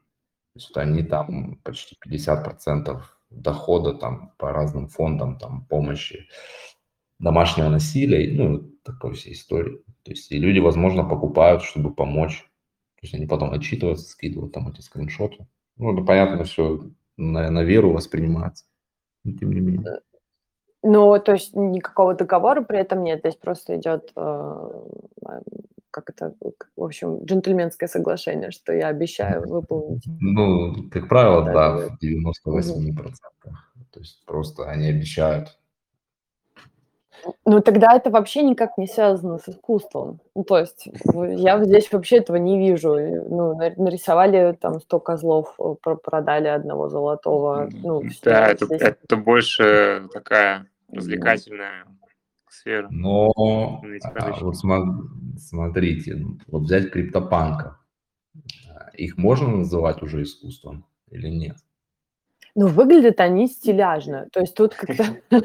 То 0.53 0.59
есть 0.59 0.69
вот 0.69 0.77
они 0.77 1.03
там 1.03 1.57
почти 1.65 1.97
50% 2.01 3.19
дохода 3.29 3.93
там 3.93 4.31
по 4.37 4.53
разным 4.53 4.87
фондам 4.87 5.37
там 5.37 5.65
помощи 5.65 6.29
домашнего 7.19 7.69
насилия, 7.69 8.31
ну, 8.33 8.71
такой 8.83 9.13
всей 9.13 9.33
истории. 9.33 9.79
То 10.03 10.11
есть 10.11 10.31
и 10.31 10.39
люди, 10.39 10.59
возможно, 10.59 11.03
покупают, 11.03 11.61
чтобы 11.63 11.93
помочь 11.93 12.48
то 12.99 13.05
есть 13.05 13.13
они 13.13 13.27
потом 13.27 13.53
отчитываются, 13.53 14.09
скидывают 14.09 14.53
там 14.53 14.67
эти 14.67 14.81
скриншоты. 14.81 15.47
Ну, 15.77 15.93
это 15.93 16.03
понятно, 16.03 16.43
все 16.43 16.81
на, 17.15 17.49
на 17.49 17.63
веру 17.63 17.93
воспринимается, 17.93 18.65
но 19.23 19.37
тем 19.37 19.53
не 19.53 19.61
менее. 19.61 20.01
Ну, 20.83 21.17
то 21.19 21.31
есть 21.31 21.55
никакого 21.55 22.13
договора 22.13 22.61
при 22.61 22.79
этом 22.79 23.03
нет, 23.03 23.19
здесь 23.19 23.37
просто 23.37 23.77
идет, 23.77 24.11
э, 24.17 24.69
как 25.91 26.09
это, 26.09 26.35
в 26.75 26.83
общем, 26.83 27.23
джентльменское 27.23 27.87
соглашение, 27.87 28.51
что 28.51 28.73
я 28.73 28.89
обещаю 28.89 29.47
выполнить. 29.47 30.03
Ну, 30.19 30.89
как 30.89 31.07
правило, 31.07 31.45
да, 31.45 31.77
в 31.77 31.97
98%. 32.03 33.13
То 33.91 33.99
есть 34.01 34.25
просто 34.25 34.69
они 34.69 34.87
обещают 34.87 35.57
ну, 37.45 37.61
тогда 37.61 37.95
это 37.95 38.09
вообще 38.09 38.43
никак 38.43 38.77
не 38.77 38.87
связано 38.87 39.37
с 39.39 39.49
искусством. 39.49 40.19
Ну, 40.35 40.43
то 40.43 40.57
есть 40.57 40.87
я 41.13 41.63
здесь 41.63 41.91
вообще 41.91 42.17
этого 42.17 42.37
не 42.37 42.57
вижу. 42.57 42.95
Ну, 43.29 43.55
нарисовали 43.55 44.53
там 44.59 44.79
100 44.79 44.99
козлов, 44.99 45.55
э, 45.59 45.95
продали 46.03 46.47
одного 46.47 46.89
золотого. 46.89 47.69
Ну, 47.71 48.03
да, 48.23 48.47
это, 48.47 48.65
здесь... 48.65 48.81
это 48.81 49.15
больше 49.17 50.07
такая 50.13 50.67
развлекательная 50.91 51.85
сфера. 52.49 52.87
Но 52.91 53.31
а, 54.15 54.33
вот 54.41 54.55
смотрите, 54.57 56.25
вот 56.47 56.63
взять 56.63 56.91
криптопанка, 56.91 57.79
их 58.95 59.17
можно 59.17 59.47
называть 59.47 60.01
уже 60.01 60.23
искусством 60.23 60.85
или 61.09 61.29
нет? 61.29 61.57
Ну, 62.55 62.67
выглядят 62.67 63.19
они 63.19 63.47
стиляжно. 63.47 64.27
То 64.31 64.41
есть 64.41 64.55
тут 64.55 64.75
как-то 64.75 65.05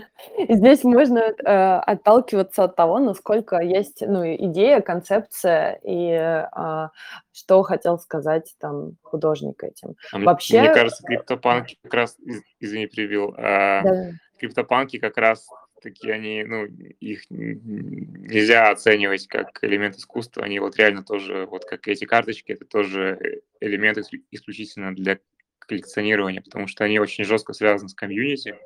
здесь 0.48 0.84
можно 0.84 1.18
э, 1.18 1.32
отталкиваться 1.44 2.64
от 2.64 2.76
того, 2.76 2.98
насколько 2.98 3.58
есть 3.58 4.02
ну, 4.06 4.24
идея, 4.24 4.80
концепция 4.80 5.78
и 5.82 6.10
э, 6.10 6.88
что 7.32 7.62
хотел 7.62 7.98
сказать 7.98 8.54
там 8.58 8.96
художник 9.02 9.62
этим. 9.62 9.96
А 10.12 10.18
Вообще, 10.18 10.60
мне 10.60 10.72
кажется, 10.72 11.02
криптопанки 11.04 11.78
как 11.82 11.94
раз, 11.94 12.16
извини, 12.60 12.86
привил, 12.86 13.34
а, 13.36 13.82
да. 13.82 14.10
криптопанки 14.38 14.98
как 14.98 15.16
раз 15.16 15.46
такие 15.84 16.14
они, 16.14 16.44
ну, 16.44 16.64
их 16.64 17.24
нельзя 17.28 18.70
оценивать 18.70 19.26
как 19.28 19.58
элемент 19.62 19.96
искусства, 19.96 20.42
они 20.42 20.58
вот 20.58 20.76
реально 20.76 21.04
тоже, 21.04 21.46
вот 21.46 21.66
как 21.66 21.86
эти 21.86 22.06
карточки, 22.06 22.52
это 22.52 22.64
тоже 22.64 23.42
элемент 23.60 23.98
исключительно 24.30 24.94
для 24.94 25.18
коллекционирования, 25.66 26.42
потому 26.42 26.66
что 26.66 26.84
они 26.84 26.98
очень 26.98 27.24
жестко 27.24 27.52
связаны 27.52 27.88
с 27.88 27.94
комьюнити, 27.94 28.56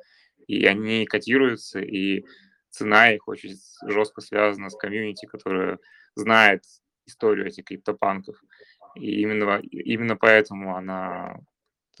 и 0.47 0.65
они 0.65 1.05
котируются, 1.05 1.79
и 1.79 2.25
цена 2.69 3.11
их 3.11 3.27
очень 3.27 3.55
жестко 3.87 4.21
связана 4.21 4.69
с 4.69 4.75
комьюнити, 4.75 5.25
которая 5.25 5.79
знает 6.15 6.63
историю 7.05 7.47
этих 7.47 7.65
криптопанков. 7.65 8.41
И 8.95 9.21
именно, 9.21 9.59
именно 9.61 10.15
поэтому 10.15 10.75
она 10.75 11.39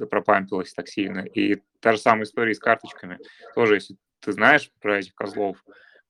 пропампилась 0.09 0.73
так 0.73 0.87
сильно. 0.87 1.19
И 1.19 1.61
та 1.79 1.93
же 1.93 1.99
самая 1.99 2.23
история 2.23 2.53
с 2.53 2.59
карточками. 2.59 3.19
Тоже, 3.55 3.75
если 3.75 3.97
ты 4.21 4.31
знаешь 4.31 4.71
про 4.79 4.99
этих 4.99 5.13
козлов, 5.15 5.63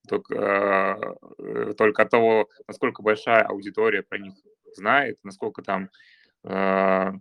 только, 0.08 0.98
э, 1.38 1.74
только 1.78 2.04
от 2.04 2.10
того, 2.10 2.50
насколько 2.68 3.02
большая 3.02 3.44
аудитория 3.44 4.04
про 4.04 4.18
них 4.18 4.34
знает, 4.76 5.18
насколько 5.24 5.62
там 5.62 5.90
э, 6.44 7.12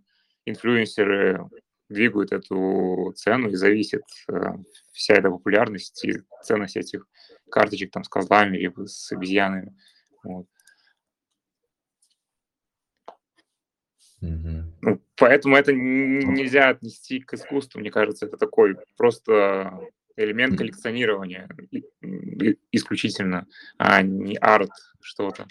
инфлюенсеры 0.49 1.49
двигают 1.89 2.33
эту 2.33 3.13
цену 3.17 3.49
и 3.49 3.55
зависит 3.55 4.03
э, 4.31 4.35
вся 4.93 5.15
эта 5.15 5.31
популярность 5.31 6.05
и 6.05 6.23
ценность 6.43 6.77
этих 6.77 7.07
карточек 7.51 7.93
там 7.93 8.05
с 8.05 8.09
козлами 8.09 8.59
либо 8.59 8.87
с 8.87 9.11
обезьянами. 9.11 9.75
Вот. 10.23 10.47
Mm-hmm. 14.23 14.63
Ну, 14.83 15.03
поэтому 15.17 15.57
это 15.57 15.73
нельзя 15.73 16.71
отнести 16.71 17.21
к 17.21 17.35
искусству, 17.35 17.79
мне 17.81 17.91
кажется, 17.91 18.27
это 18.27 18.37
такой 18.37 18.77
просто 18.97 19.81
элемент 20.17 20.59
коллекционирования 20.59 21.49
исключительно, 22.73 23.47
а 23.79 24.03
не 24.03 24.37
арт 24.37 24.73
что-то. 25.01 25.47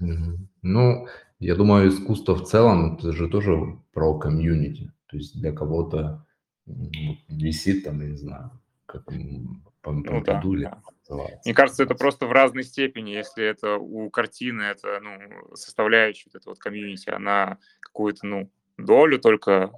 Mm-hmm. 0.00 0.36
Ну, 0.62 1.08
я 1.42 1.56
думаю, 1.56 1.88
искусство 1.88 2.34
в 2.34 2.44
целом 2.44 2.96
это 2.96 3.12
же 3.12 3.28
тоже 3.28 3.78
про 3.92 4.18
комьюнити. 4.18 4.92
То 5.06 5.16
есть 5.16 5.38
для 5.40 5.52
кого-то 5.52 6.24
висит 6.66 7.84
там, 7.84 8.00
я 8.00 8.08
не 8.08 8.16
знаю, 8.16 8.50
как 8.86 9.02
ну, 9.10 10.22
да, 10.24 10.40
да. 10.40 10.80
Мне 11.44 11.54
кажется, 11.54 11.82
это 11.82 11.96
просто 11.96 12.26
в 12.26 12.32
разной 12.32 12.62
степени. 12.62 13.10
Если 13.10 13.44
это 13.44 13.76
у 13.76 14.08
картины, 14.10 14.62
это 14.62 15.00
ну, 15.00 15.56
составляющая 15.56 16.30
вот 16.32 16.40
эта 16.40 16.48
вот 16.50 16.58
комьюнити, 16.60 17.10
она 17.10 17.58
какую-то 17.80 18.24
ну, 18.24 18.50
долю 18.78 19.18
только 19.18 19.72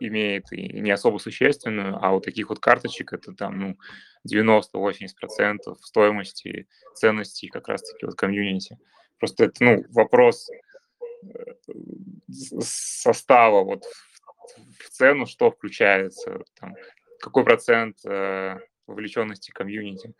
имеет 0.00 0.50
и 0.52 0.80
не 0.80 0.90
особо 0.90 1.18
существенную, 1.18 2.02
а 2.02 2.12
у 2.12 2.20
таких 2.20 2.48
вот 2.48 2.58
карточек 2.58 3.12
это 3.12 3.34
там 3.34 3.58
ну, 3.58 3.76
90-80% 4.26 5.76
стоимости, 5.82 6.66
ценности 6.94 7.48
как 7.48 7.68
раз-таки 7.68 8.06
вот 8.06 8.14
комьюнити. 8.14 8.78
Просто 9.18 9.44
это 9.44 9.64
ну, 9.64 9.84
вопрос 9.90 10.48
состава 12.60 13.62
вот 13.64 13.84
в 14.78 14.90
цену, 14.90 15.26
что 15.26 15.50
включается, 15.50 16.40
там, 16.58 16.74
какой 17.20 17.44
процент 17.44 17.96
э, 18.04 18.58
вовлеченности 18.86 19.50
комьюнити. 19.50 20.14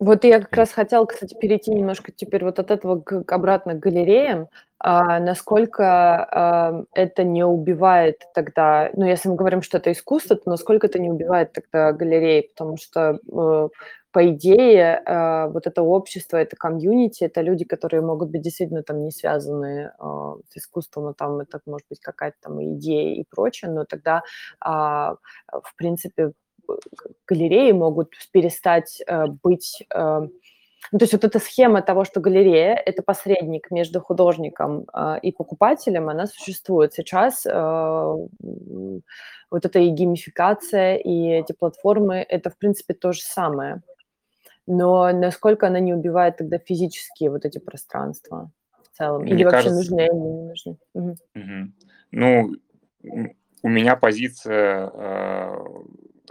Вот 0.00 0.24
я 0.24 0.40
как 0.40 0.54
раз 0.54 0.72
хотела, 0.72 1.06
кстати, 1.06 1.34
перейти 1.40 1.70
немножко 1.70 2.12
теперь 2.12 2.44
вот 2.44 2.58
от 2.58 2.70
этого 2.70 3.00
к, 3.00 3.24
к 3.24 3.32
обратно 3.32 3.74
к 3.74 3.78
галереям. 3.78 4.48
А, 4.78 5.18
насколько 5.18 5.84
а, 5.84 6.84
это 6.92 7.24
не 7.24 7.44
убивает 7.44 8.20
тогда, 8.34 8.90
ну, 8.94 9.06
если 9.06 9.30
мы 9.30 9.36
говорим, 9.36 9.62
что 9.62 9.78
это 9.78 9.92
искусство, 9.92 10.36
то 10.36 10.50
насколько 10.50 10.88
это 10.88 10.98
не 10.98 11.08
убивает 11.08 11.52
тогда 11.52 11.92
галереи, 11.92 12.50
потому 12.54 12.76
что 12.76 13.18
э, 13.32 13.68
по 14.14 14.30
идее, 14.30 15.02
э, 15.04 15.48
вот 15.48 15.66
это 15.66 15.82
общество, 15.82 16.36
это 16.36 16.54
комьюнити, 16.54 17.24
это 17.24 17.40
люди, 17.40 17.64
которые 17.64 18.00
могут 18.00 18.30
быть 18.30 18.42
действительно 18.42 18.84
там 18.84 19.02
не 19.02 19.10
связаны 19.10 19.90
э, 19.98 20.34
с 20.48 20.56
искусством, 20.56 21.08
а 21.08 21.14
там 21.14 21.40
это 21.40 21.60
может 21.66 21.88
быть 21.90 21.98
какая-то 21.98 22.36
там 22.40 22.62
идея 22.76 23.16
и 23.16 23.24
прочее, 23.28 23.72
но 23.72 23.84
тогда, 23.84 24.22
э, 24.64 24.68
в 24.68 25.74
принципе, 25.76 26.30
галереи 27.26 27.72
могут 27.72 28.12
перестать 28.32 29.02
э, 29.04 29.26
быть... 29.42 29.82
Э, 29.92 30.20
ну, 30.92 30.98
то 30.98 31.04
есть 31.04 31.14
вот 31.14 31.24
эта 31.24 31.40
схема 31.40 31.82
того, 31.82 32.04
что 32.04 32.20
галерея– 32.20 32.80
это 32.86 33.02
посредник 33.02 33.72
между 33.72 34.00
художником 34.00 34.86
э, 34.94 35.18
и 35.22 35.32
покупателем, 35.32 36.08
она 36.08 36.28
существует. 36.28 36.92
Сейчас 36.94 37.44
э, 37.46 37.50
вот 39.50 39.64
эта 39.64 39.78
и 39.80 39.88
геймификация, 39.88 40.98
и 40.98 41.30
эти 41.30 41.52
платформы– 41.52 42.24
это, 42.28 42.50
в 42.50 42.56
принципе, 42.58 42.94
то 42.94 43.12
же 43.12 43.22
самое 43.22 43.82
но 44.66 45.12
насколько 45.12 45.66
она 45.66 45.80
не 45.80 45.94
убивает 45.94 46.38
тогда 46.38 46.58
физические 46.58 47.30
вот 47.30 47.44
эти 47.44 47.58
пространства 47.58 48.50
в 48.82 48.96
целом? 48.96 49.22
Мне 49.22 49.32
Или 49.32 49.44
вообще 49.44 49.68
кажется... 49.68 49.76
нужны 49.76 50.00
они, 50.00 50.30
не 50.30 50.42
нужны? 50.42 50.78
Угу. 50.94 51.16
Угу. 51.34 51.72
Ну, 52.12 52.54
у 53.62 53.68
меня 53.68 53.96
позиция 53.96 54.90
э, 54.92 55.56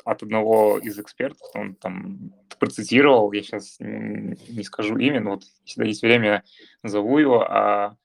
от 0.05 0.23
одного 0.23 0.79
из 0.79 0.99
экспертов, 0.99 1.47
он 1.53 1.75
там 1.75 2.34
процитировал, 2.59 3.31
я 3.31 3.41
сейчас 3.43 3.77
не 3.79 4.63
скажу 4.63 4.97
имя, 4.97 5.19
но 5.19 5.31
вот 5.31 5.43
если 5.65 5.88
есть 5.88 6.01
время, 6.01 6.43
назову 6.81 7.17
его, 7.17 7.41
а 7.41 7.95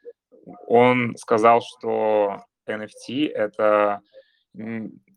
он 0.66 1.16
сказал, 1.16 1.62
что 1.62 2.42
NFT— 2.66 3.28
это 3.34 4.00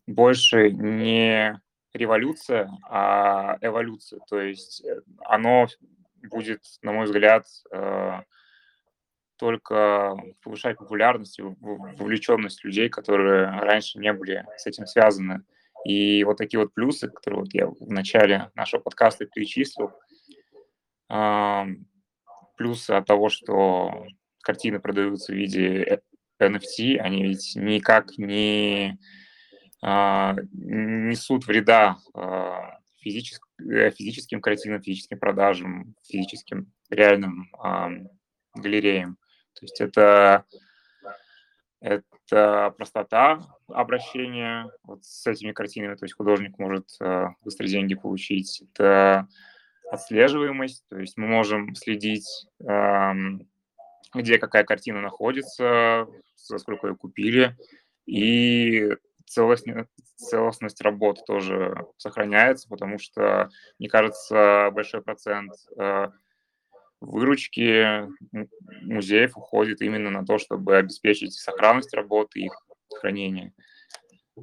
больше 0.06 0.70
не 0.70 1.60
революция, 1.94 2.70
а 2.88 3.56
эволюция. 3.60 4.20
То 4.28 4.40
есть 4.40 4.84
э, 4.84 5.00
оно 5.24 5.66
будет, 6.22 6.62
на 6.82 6.92
мой 6.92 7.06
взгляд, 7.06 7.46
э, 7.72 8.20
только 9.36 10.16
повышать 10.42 10.78
популярность 10.78 11.38
и 11.38 11.42
вовлеченность 11.42 12.64
людей, 12.64 12.88
которые 12.88 13.46
раньше 13.60 13.98
не 13.98 14.12
были 14.12 14.46
с 14.56 14.66
этим 14.66 14.86
связаны. 14.86 15.42
И 15.84 16.22
вот 16.22 16.36
такие 16.36 16.60
вот 16.60 16.72
плюсы, 16.72 17.08
которые 17.08 17.40
вот 17.40 17.52
я 17.52 17.66
в 17.66 17.90
начале 17.90 18.50
нашего 18.54 18.80
подкаста 18.80 19.26
перечислил, 19.26 19.90
плюсы 22.56 22.90
от 22.92 23.06
того, 23.06 23.30
что 23.30 24.06
картины 24.42 24.78
продаются 24.78 25.32
в 25.32 25.34
виде 25.34 26.00
NFT, 26.40 26.98
они 26.98 27.24
ведь 27.24 27.52
никак 27.56 28.16
не 28.18 28.90
а, 28.90 29.21
несут 29.82 31.46
вреда 31.46 31.98
а, 32.14 32.78
физическим, 33.00 33.68
э, 33.68 33.90
физическим 33.90 34.40
картинам, 34.40 34.80
физическим 34.80 35.18
продажам, 35.18 35.94
физическим 36.04 36.72
реальным 36.88 37.50
галереям. 38.54 39.16
То 39.54 39.64
есть 39.64 39.80
это, 39.80 40.44
это 41.80 42.74
простота 42.76 43.40
обращения 43.68 44.70
вот 44.84 45.04
с 45.04 45.26
этими 45.26 45.52
картинами, 45.52 45.94
то 45.96 46.04
есть 46.04 46.14
художник 46.14 46.58
может 46.58 46.88
э, 47.00 47.26
быстро 47.42 47.66
деньги 47.66 47.94
получить. 47.94 48.62
Это 48.62 49.26
отслеживаемость, 49.90 50.84
то 50.88 50.98
есть 50.98 51.16
мы 51.18 51.26
можем 51.26 51.74
следить, 51.74 52.26
где 52.58 54.38
какая 54.38 54.64
картина 54.64 55.02
находится, 55.02 56.06
за 56.36 56.58
сколько 56.58 56.86
ее 56.86 56.96
купили, 56.96 57.54
и 58.06 58.88
целостность, 59.32 59.88
целостность 60.16 60.80
работы 60.82 61.22
тоже 61.26 61.86
сохраняется, 61.96 62.68
потому 62.68 62.98
что, 62.98 63.50
мне 63.78 63.88
кажется, 63.88 64.70
большой 64.72 65.02
процент 65.02 65.52
э, 65.78 66.08
выручки 67.00 68.08
музеев 68.82 69.36
уходит 69.36 69.80
именно 69.80 70.10
на 70.10 70.24
то, 70.24 70.38
чтобы 70.38 70.76
обеспечить 70.76 71.32
сохранность 71.32 71.94
работы 71.94 72.40
и 72.40 72.44
их 72.46 72.52
хранение. 72.94 73.52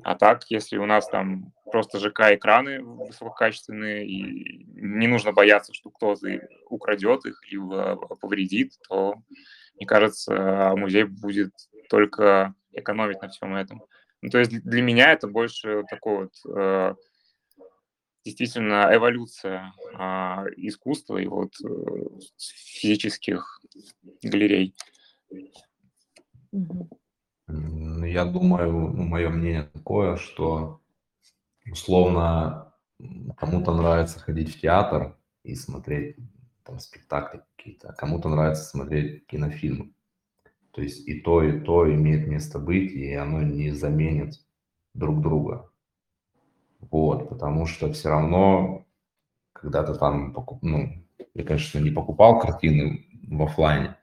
А 0.03 0.15
так, 0.15 0.43
если 0.49 0.77
у 0.77 0.85
нас 0.85 1.07
там 1.07 1.51
просто 1.71 1.99
ЖК-экраны 1.99 2.83
высококачественные, 2.83 4.07
и 4.07 4.65
не 4.75 5.07
нужно 5.07 5.31
бояться, 5.31 5.73
что 5.73 5.89
кто-то 5.89 6.27
украдет 6.67 7.25
их 7.25 7.41
либо 7.51 7.95
повредит, 7.95 8.73
то, 8.87 9.15
мне 9.75 9.87
кажется, 9.87 10.73
музей 10.75 11.05
будет 11.05 11.53
только 11.89 12.53
экономить 12.71 13.21
на 13.21 13.29
всем 13.29 13.55
этом. 13.55 13.83
Ну, 14.21 14.29
то 14.29 14.39
есть 14.39 14.51
для 14.63 14.81
меня 14.81 15.11
это 15.13 15.27
больше 15.27 15.83
такой 15.89 16.25
вот 16.25 16.55
э, 16.55 16.95
действительно 18.25 18.89
эволюция 18.93 19.73
э, 19.93 20.45
искусства 20.57 21.17
и 21.17 21.27
вот 21.27 21.53
э, 21.63 21.67
физических 22.37 23.61
галерей. 24.21 24.75
Я 27.47 28.25
думаю, 28.25 28.71
мое 28.93 29.29
мнение 29.29 29.63
такое, 29.73 30.17
что 30.17 30.81
условно 31.65 32.73
кому-то 33.37 33.73
нравится 33.73 34.19
ходить 34.19 34.55
в 34.55 34.59
театр 34.59 35.17
и 35.43 35.55
смотреть 35.55 36.17
там 36.63 36.79
спектакли 36.79 37.41
какие-то, 37.55 37.89
а 37.89 37.93
кому-то 37.93 38.29
нравится 38.29 38.65
смотреть 38.65 39.25
кинофильмы. 39.27 39.93
То 40.79 40.83
есть 40.83 41.05
и 41.09 41.19
то, 41.19 41.43
и 41.43 41.59
то 41.59 41.93
имеет 41.93 42.25
место 42.25 42.57
быть, 42.57 42.93
и 42.93 43.13
оно 43.13 43.41
не 43.41 43.71
заменит 43.71 44.39
друг 44.93 45.19
друга. 45.19 45.69
Вот, 46.79 47.27
потому 47.27 47.65
что 47.65 47.91
все 47.91 48.07
равно, 48.07 48.87
когда 49.51 49.83
ты 49.83 49.93
там 49.95 50.33
покуп... 50.33 50.63
ну, 50.63 51.05
я, 51.33 51.43
конечно, 51.43 51.79
не 51.79 51.91
покупал 51.91 52.39
картины 52.39 53.05
в 53.27 53.43
офлайне. 53.43 53.97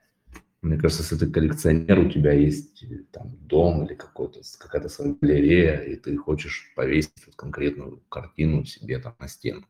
Мне 0.61 0.77
кажется, 0.77 1.01
если 1.01 1.25
ты 1.25 1.31
коллекционер, 1.31 1.97
у 1.97 2.11
тебя 2.11 2.33
есть 2.33 2.85
там 3.11 3.35
дом 3.47 3.83
или 3.83 3.95
какой-то, 3.95 4.41
какая-то 4.59 4.89
своя 4.89 5.15
галерея, 5.19 5.79
и 5.79 5.95
ты 5.95 6.15
хочешь 6.15 6.73
повесить 6.75 7.25
вот 7.25 7.35
конкретную 7.35 8.03
картину 8.07 8.65
себе 8.65 8.99
там 8.99 9.15
на 9.17 9.27
стену. 9.27 9.65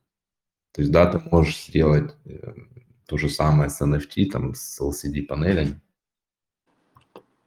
То 0.73 0.81
есть, 0.81 0.91
да, 0.91 1.09
ты 1.09 1.21
можешь 1.31 1.67
сделать 1.67 2.13
э, 2.25 2.53
то 3.05 3.15
же 3.15 3.29
самое 3.29 3.69
с 3.69 3.81
NFT, 3.81 4.29
там, 4.29 4.53
с 4.53 4.81
LCD-панелями, 4.81 5.79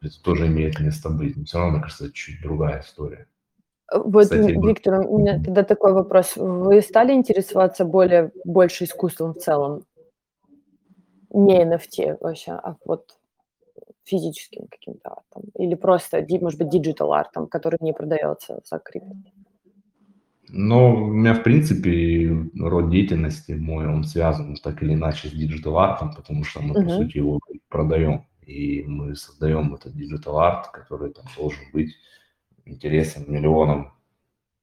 это 0.02 0.22
тоже 0.22 0.46
имеет 0.46 0.80
место 0.80 1.10
быть. 1.10 1.36
Но 1.36 1.44
все 1.44 1.58
равно, 1.58 1.74
мне 1.74 1.82
кажется, 1.82 2.06
это 2.06 2.14
чуть 2.14 2.40
другая 2.42 2.80
история. 2.80 3.26
Э, 3.92 3.98
вот, 3.98 4.24
Кстати, 4.24 4.52
Виктор, 4.52 5.06
у 5.06 5.18
меня 5.18 5.42
тогда 5.42 5.62
такой 5.62 5.92
вопрос. 5.92 6.36
Вы 6.36 6.80
стали 6.82 7.12
интересоваться 7.12 7.84
более, 7.84 8.32
больше 8.44 8.84
искусством 8.84 9.34
в 9.34 9.38
целом? 9.38 9.84
Не 11.32 11.64
NFT 11.64 12.18
вообще, 12.20 12.52
а 12.52 12.76
вот 12.84 13.16
физическим 14.04 14.66
каким-то 14.68 15.10
артом? 15.10 15.50
Или 15.54 15.74
просто, 15.74 16.26
может 16.40 16.58
быть, 16.58 16.70
digital 16.70 17.12
артом, 17.12 17.46
который 17.46 17.78
не 17.80 17.92
продается 17.92 18.60
за 18.64 18.78
крипто? 18.78 19.14
Ну, 20.52 20.94
у 20.94 21.06
меня, 21.06 21.34
в 21.34 21.44
принципе, 21.44 22.36
род 22.58 22.90
деятельности 22.90 23.52
мой, 23.52 23.86
он 23.86 24.02
связан 24.02 24.56
так 24.56 24.82
или 24.82 24.94
иначе 24.94 25.28
с 25.28 25.30
digital 25.30 25.78
артом, 25.78 26.12
потому 26.12 26.42
что 26.42 26.60
мы, 26.60 26.74
uh-huh. 26.74 26.84
по 26.84 26.90
сути, 26.90 27.18
его 27.18 27.38
продаем 27.68 28.24
и 28.50 28.84
мы 28.84 29.14
создаем 29.14 29.74
этот 29.74 29.94
digital 29.94 30.40
арт, 30.40 30.68
который 30.72 31.12
там 31.12 31.24
должен 31.36 31.62
быть 31.72 31.94
интересен 32.64 33.24
миллионам, 33.28 33.94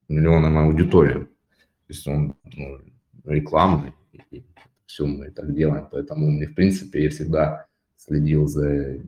миллионам 0.08 0.58
аудиториям. 0.58 1.26
То 1.26 1.88
есть 1.88 2.06
он 2.06 2.34
ну, 2.44 2.80
рекламный, 3.24 3.94
и 4.30 4.44
все 4.84 5.06
мы 5.06 5.30
так 5.30 5.54
делаем. 5.54 5.88
Поэтому 5.90 6.30
мне, 6.30 6.46
в 6.46 6.54
принципе, 6.54 7.04
я 7.04 7.10
всегда 7.10 7.66
следил 7.96 8.46
за 8.46 9.00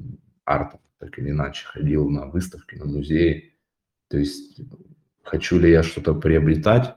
артом. 0.45 0.81
так 0.99 1.19
или 1.19 1.31
иначе 1.31 1.67
ходил 1.67 2.09
на 2.09 2.27
выставки, 2.27 2.77
на 2.77 2.87
музеи. 2.87 3.55
То 4.09 4.17
есть 4.17 4.61
хочу 5.23 5.59
ли 5.59 5.71
я 5.71 5.83
что-то 5.83 6.15
приобретать, 6.15 6.97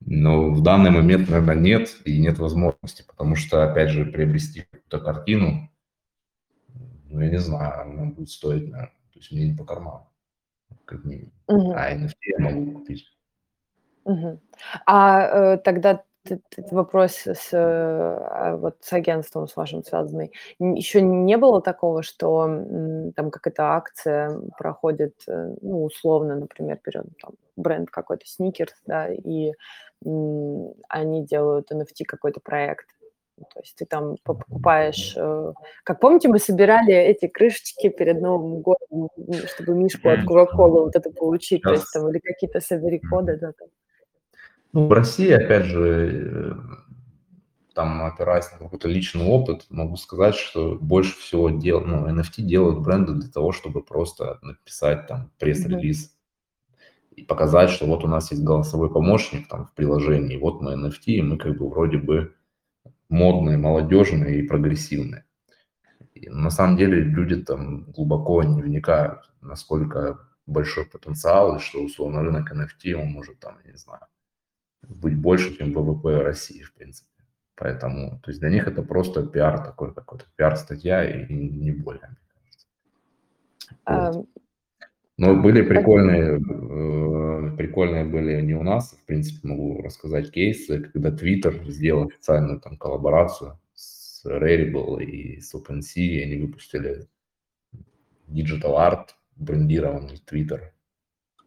но 0.00 0.50
в 0.50 0.62
данный 0.62 0.90
момент, 0.90 1.30
наверное, 1.30 1.54
нет 1.54 1.96
и 2.04 2.18
нет 2.18 2.38
возможности, 2.38 3.02
потому 3.06 3.34
что, 3.34 3.64
опять 3.64 3.90
же, 3.90 4.04
приобрести 4.04 4.66
какую-то 4.70 5.00
картину, 5.00 5.70
ну, 7.14 7.20
я 7.20 7.30
не 7.30 7.38
знаю, 7.38 7.82
она 7.82 8.04
будет 8.06 8.28
стоить, 8.30 8.68
наверное, 8.70 8.94
то 9.12 9.18
есть 9.20 9.30
мне 9.32 9.48
не 9.50 9.56
по 9.56 9.64
карману, 9.64 10.10
как 10.84 11.04
минимум. 11.04 11.32
Мгм. 11.48 11.72
А 11.76 11.90
NFT 11.92 12.16
я 12.38 12.38
могу 12.40 12.72
купить. 12.80 13.06
Мгм. 14.04 14.40
А, 14.86 15.54
э, 15.54 15.58
тогда 15.58 16.02
вопрос 16.70 17.26
с, 17.26 17.52
э, 17.52 17.58
а, 17.58 18.56
вот 18.56 18.76
с 18.80 18.92
агентством 18.94 19.46
с 19.46 19.56
вашим 19.56 19.84
связанный. 19.84 20.32
еще 20.58 21.02
не 21.02 21.36
было 21.36 21.60
такого, 21.62 22.02
что, 22.02 22.46
там 23.16 23.30
какая-то 23.30 23.62
акция 23.74 24.40
проходит, 24.58 25.14
э, 25.28 25.54
ну, 25.60 25.84
условно, 25.84 26.36
например, 26.36 26.80
берем 26.84 27.04
там 27.20 27.32
бренд 27.56 27.90
какой-то 27.90 28.26
"Сникерс", 28.26 28.74
да, 28.86 29.08
и, 29.12 29.52
м, 30.04 30.74
они 30.88 31.24
делают 31.26 31.70
NFT 31.72 32.04
какой-то 32.06 32.40
проект. 32.40 32.86
Ну, 33.36 33.44
то 33.52 33.60
есть 33.60 33.74
ты 33.76 33.84
там 33.84 34.16
по 34.22 34.34
покупаешь, 34.34 35.14
э 35.16 35.52
Как 35.84 36.00
помните, 36.00 36.28
мы 36.28 36.38
собирали 36.38 36.94
эти 36.94 37.26
крышечки 37.26 37.88
перед 37.88 38.20
Новым 38.20 38.60
годом, 38.62 39.10
чтобы 39.48 39.74
мишку 39.74 40.08
от. 40.08 40.24
"Кока-колы" 40.24 40.82
вот 40.84 40.96
это 40.96 41.10
получить, 41.10 41.62
то 41.62 41.72
есть 41.72 41.86
там 41.92 42.08
или 42.08 42.18
какие-то 42.20 42.60
собери 42.60 43.00
коды, 43.00 43.36
да, 43.40 43.52
там. 43.58 43.68
Ну, 44.72 44.86
в 44.86 44.92
России, 44.92 45.30
опять 45.30 45.64
же, 45.64 46.20
э, 46.32 46.52
там, 47.74 48.02
опираясь 48.04 48.50
на 48.52 48.58
какой-то 48.58 48.88
личный 48.88 49.24
опыт, 49.24 49.66
могу 49.70 49.96
сказать, 49.96 50.34
что 50.36 50.76
больше 50.80 51.16
всего 51.18 51.50
дел, 51.50 51.80
ну, 51.80 52.06
NFT 52.08 52.42
делают 52.42 52.80
бренды 52.80 53.14
для 53.14 53.30
того, 53.30 53.52
чтобы 53.52 53.82
просто 53.82 54.38
написать 54.42 55.06
там 55.06 55.30
пресс-релиз 55.38 56.12
и 57.16 57.22
показать, 57.22 57.70
что 57.70 57.86
вот 57.86 58.04
у 58.04 58.08
нас 58.08 58.30
есть 58.32 58.42
голосовой 58.42 58.90
помощник 58.92 59.48
там 59.48 59.66
в 59.66 59.74
приложении, 59.74 60.36
вот 60.36 60.60
мы 60.60 60.74
NFT, 60.74 61.04
и 61.06 61.22
мы 61.22 61.36
как 61.38 61.56
бы 61.58 61.68
вроде 61.68 61.98
бы 61.98 62.34
модные, 63.14 63.56
молодежные 63.56 64.40
и 64.40 64.46
прогрессивные. 64.46 65.24
И 66.14 66.28
на 66.28 66.50
самом 66.50 66.76
деле 66.76 67.00
люди 67.00 67.36
там 67.36 67.84
глубоко 67.92 68.42
не 68.42 68.62
вникают, 68.62 69.32
насколько 69.40 70.18
большой 70.46 70.84
потенциал, 70.84 71.56
и 71.56 71.60
что 71.60 71.82
условно 71.82 72.22
рынок 72.22 72.52
NFT, 72.52 72.94
он 72.94 73.12
может 73.12 73.38
там, 73.38 73.58
я 73.64 73.72
не 73.72 73.78
знаю, 73.78 74.06
быть 74.82 75.16
больше, 75.16 75.56
чем 75.56 75.72
ВВП 75.72 76.22
России, 76.22 76.62
в 76.62 76.74
принципе. 76.74 77.08
Поэтому, 77.56 78.20
то 78.20 78.30
есть 78.30 78.40
для 78.40 78.50
них 78.50 78.66
это 78.66 78.82
просто 78.82 79.26
пиар 79.26 79.64
такой 79.64 79.94
какой-то, 79.94 80.24
пиар-статья 80.36 81.04
и 81.04 81.32
не 81.32 81.70
более, 81.70 82.08
мне 82.08 82.18
кажется. 82.34 82.66
Вот. 84.18 84.43
Но 85.16 85.36
были 85.36 85.62
прикольные, 85.62 86.40
э, 86.40 87.56
прикольные 87.56 88.04
были 88.04 88.40
не 88.40 88.54
у 88.54 88.64
нас, 88.64 88.92
в 89.00 89.04
принципе, 89.06 89.46
могу 89.46 89.80
рассказать 89.80 90.32
кейсы, 90.32 90.80
когда 90.92 91.10
Twitter 91.10 91.64
сделал 91.70 92.08
официальную 92.08 92.60
там 92.60 92.76
коллаборацию 92.76 93.60
с 93.74 94.24
Rarible 94.26 95.04
и 95.04 95.40
с 95.40 95.54
OpenSea, 95.54 96.02
и 96.02 96.22
они 96.24 96.36
выпустили 96.38 97.06
digital 98.28 98.74
art, 98.76 99.10
брендированный 99.36 100.20
Twitter, 100.30 100.72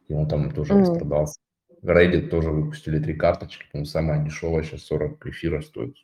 и 0.07 0.13
он 0.13 0.27
там 0.27 0.51
тоже 0.51 0.73
М. 0.73 0.81
распродался. 0.81 1.39
Reddit 1.83 2.29
тоже 2.29 2.51
выпустили 2.51 2.99
три 2.99 3.13
карточки, 3.15 3.65
по-моему, 3.71 3.85
самая 3.85 4.25
дешевая 4.25 4.63
сейчас 4.63 4.83
40 4.83 5.25
эфира 5.27 5.61
стоит. 5.61 5.95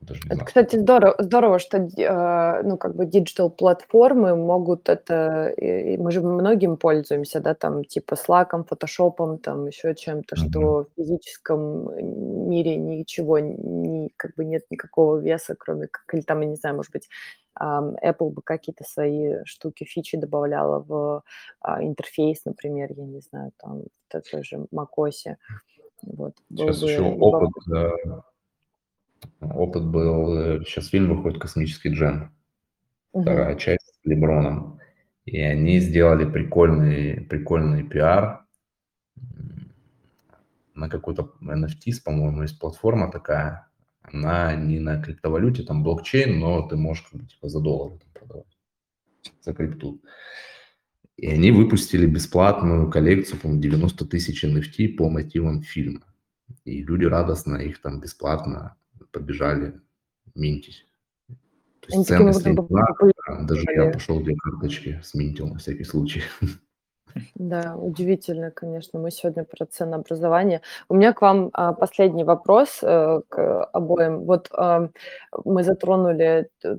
Даже 0.00 0.20
Это, 0.30 0.44
знаю, 0.44 0.46
кстати, 0.46 0.76
здорово, 0.76 1.14
здорово, 1.18 1.58
что, 1.58 1.86
а, 2.08 2.62
ну, 2.62 2.78
как 2.78 2.94
бы 2.96 3.04
диджитал-платформы 3.06 4.34
могут 4.36 4.88
это, 4.88 5.52
мы 5.98 6.10
же 6.12 6.22
многим 6.22 6.76
пользуемся, 6.78 7.40
да, 7.40 7.54
там, 7.54 7.84
типа 7.84 8.16
"Слаком", 8.16 8.64
"Фотошопом", 8.64 9.38
там 9.38 9.66
еще 9.66 9.94
чем-то, 9.94 10.36
Мгм. 10.36 10.36
что 10.36 10.84
в 10.84 10.88
физическом, 10.96 11.88
э, 11.90 12.02
мире 12.02 12.76
ничего 12.76 13.38
ни 13.38 14.10
как 14.16 14.34
бы 14.36 14.44
нет 14.46 14.62
никакого 14.70 15.18
веса, 15.18 15.54
кроме 15.58 15.88
как 15.88 16.04
или 16.14 16.22
там, 16.22 16.40
я 16.40 16.48
не 16.48 16.56
знаю, 16.56 16.76
может 16.76 16.92
быть, 16.92 17.08
Apple 17.60 18.30
бы 18.30 18.42
какие-то 18.42 18.84
свои 18.84 19.44
штуки, 19.44 19.84
фичи 19.84 20.16
добавляла 20.16 20.80
в, 20.80 21.22
а, 21.60 21.82
интерфейс, 21.84 22.44
например, 22.46 22.92
я 22.96 23.04
не 23.04 23.20
знаю, 23.20 23.52
там, 23.58 23.82
в 24.08 24.20
той 24.30 24.42
же 24.42 24.66
"Макосе". 24.72 25.36
Вот, 26.02 26.34
Сейчас 26.56 26.78
бы 26.78 26.82
еще 26.82 27.02
опыт, 27.02 27.50
любопытно. 27.52 27.74
э, 27.74 28.20
опыт 29.52 29.84
был, 29.84 30.62
сейчас 30.64 30.88
фильм 30.88 31.14
выходит 31.14 31.40
"Космический 31.40 31.90
Джем", 31.90 32.32
Мгм. 33.12 33.22
вторая 33.22 33.56
часть 33.56 33.86
с 33.86 34.04
Леброном, 34.04 34.80
и 35.24 35.40
они 35.40 35.78
сделали 35.78 36.24
прикольный 36.24 37.20
прикольный 37.22 37.82
пиар. 37.82 38.44
На 40.74 40.88
какой-то 40.88 41.32
NFTs, 41.40 42.02
по-моему, 42.04 42.42
есть 42.42 42.58
платформа 42.58 43.10
такая, 43.10 43.68
она 44.02 44.54
не 44.56 44.80
на 44.80 45.00
криптовалюте, 45.00 45.62
там 45.62 45.82
блокчейн, 45.82 46.38
но 46.38 46.66
ты 46.68 46.76
можешь 46.76 47.04
как 47.04 47.20
бы 47.20 47.26
типа 47.26 47.48
за 47.48 47.60
доллары 47.60 47.98
там 47.98 48.08
продавать, 48.12 48.58
за 49.40 49.54
крипту. 49.54 50.02
И 51.16 51.28
они 51.28 51.52
выпустили 51.52 52.06
бесплатную 52.06 52.90
коллекцию, 52.90 53.38
по-моему, 53.38 53.62
90 53.62 54.04
тысяч 54.06 54.44
NFT 54.44 54.96
по 54.96 55.08
мотивам 55.08 55.62
фильма. 55.62 56.02
И 56.64 56.82
люди 56.82 57.04
радостно 57.04 57.56
их 57.56 57.80
там 57.80 58.00
бесплатно 58.00 58.76
побежали 59.14 59.80
минтить. 60.34 60.86
То 61.80 61.88
Они 61.90 61.98
есть 61.98 62.08
таким 62.08 62.32
ценность 62.32 62.46
не 62.46 62.52
знаю, 62.52 62.56
популярны 62.56 63.14
даже 63.46 63.64
я 63.74 63.90
пошел 63.90 64.20
2 64.20 64.34
карточки 64.42 65.00
сминтил 65.02 65.48
на 65.48 65.58
всякий 65.58 65.84
случай. 65.84 66.22
Да, 67.36 67.74
удивительно, 67.76 68.50
конечно. 68.50 68.98
Мы 68.98 69.10
сегодня 69.10 69.44
про 69.44 69.66
ценообразование. 69.66 70.60
У 70.88 70.94
меня 70.94 71.12
к 71.12 71.20
вам, 71.22 71.50
а, 71.52 71.72
последний 71.72 72.24
вопрос, 72.24 72.78
э, 72.82 73.20
к 73.28 73.64
обоим. 73.72 74.24
Вот, 74.24 74.48
ам, 74.52 74.90
мы 75.44 75.62
затронули 75.64 76.48
т 76.60 76.78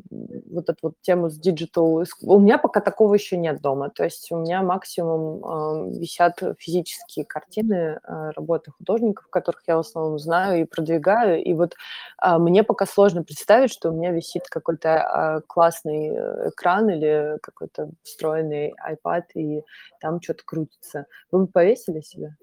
вот 0.51 0.69
эту 0.69 0.79
вот 0.83 0.93
тему 1.01 1.29
с 1.29 1.37
иск 1.39 2.17
У 2.23 2.39
меня 2.39 2.57
пока 2.57 2.79
такого 2.81 3.13
еще 3.13 3.37
нет 3.37 3.61
дома. 3.61 3.89
То 3.89 4.03
есть 4.03 4.31
у 4.31 4.37
меня 4.37 4.61
максимум, 4.61 5.91
висят 5.99 6.41
физические 6.59 7.25
картины, 7.25 7.99
а, 8.03 8.31
работы 8.31 8.71
художников, 8.71 9.27
которых 9.29 9.61
я 9.67 9.77
в 9.77 9.79
основном 9.79 10.19
знаю 10.19 10.61
и 10.61 10.65
продвигаю. 10.65 11.41
И 11.43 11.53
вот, 11.53 11.73
а, 12.17 12.39
мне 12.39 12.63
пока 12.63 12.85
сложно 12.85 13.23
представить, 13.23 13.71
что 13.71 13.89
у 13.91 13.93
меня 13.93 14.11
висит 14.11 14.43
какой-то, 14.49 14.89
а, 15.37 15.41
классный, 15.47 16.09
э, 16.15 16.49
экран 16.49 16.89
или 16.89 17.37
какой-то 17.41 17.89
встроенный 18.03 18.73
iPad, 18.89 19.23
и 19.35 19.63
там 20.01 20.19
чё-то 20.25 20.43
крутится. 20.43 21.05
Вы 21.31 21.45
бы 21.45 21.47
повесили 21.47 22.01
себе? 22.01 22.35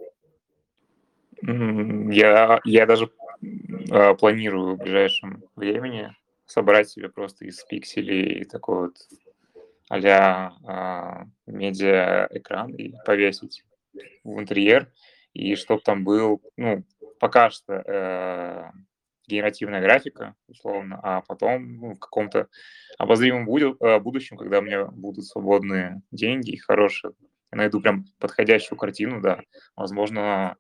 М, 1.43 2.11
я 2.11 2.61
я 2.65 2.87
даже, 2.87 3.11
а, 3.91 4.15
планирую 4.15 4.77
в 4.77 4.79
ближайшем 4.79 5.43
времени 5.57 6.15
собрать 6.47 6.89
себе 6.91 7.09
просто 7.09 7.45
из 7.47 7.63
пикселей 7.65 8.45
такой 8.45 8.89
вот 8.89 8.97
а-ля, 9.89 10.53
а, 10.67 11.25
медиаэкран 11.47 12.73
и 12.75 12.95
повесить 13.05 13.65
в 14.25 14.39
интерьер. 14.39 14.91
И 15.35 15.55
чтоб 15.57 15.83
там 15.83 16.05
был, 16.05 16.43
ну, 16.57 16.85
пока 17.19 17.51
что, 17.51 17.75
э, 17.75 18.71
генеративная 19.27 19.81
графика, 19.81 20.35
условно, 20.49 21.01
а 21.03 21.23
потом, 21.23 21.77
ну, 21.77 21.95
в 21.95 21.99
каком-то 21.99 22.49
обозримом 22.99 23.49
э, 23.49 23.99
будущем, 23.99 24.37
когда 24.37 24.59
у 24.59 24.63
меня 24.63 24.85
будут 24.87 25.25
свободные 25.25 26.03
деньги 26.11 26.51
и 26.51 26.59
хорошие, 26.59 27.13
я 27.21 27.29
найду 27.53 27.81
прям 27.81 28.07
подходящую 28.19 28.79
картину, 28.79 29.21
да, 29.21 29.41
возможно, 29.77 30.57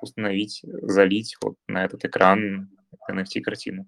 установить, 0.00 0.60
залить 0.64 1.36
вот 1.42 1.56
на 1.68 1.84
этот 1.84 2.04
экран 2.04 2.70
NFT-картину. 3.10 3.86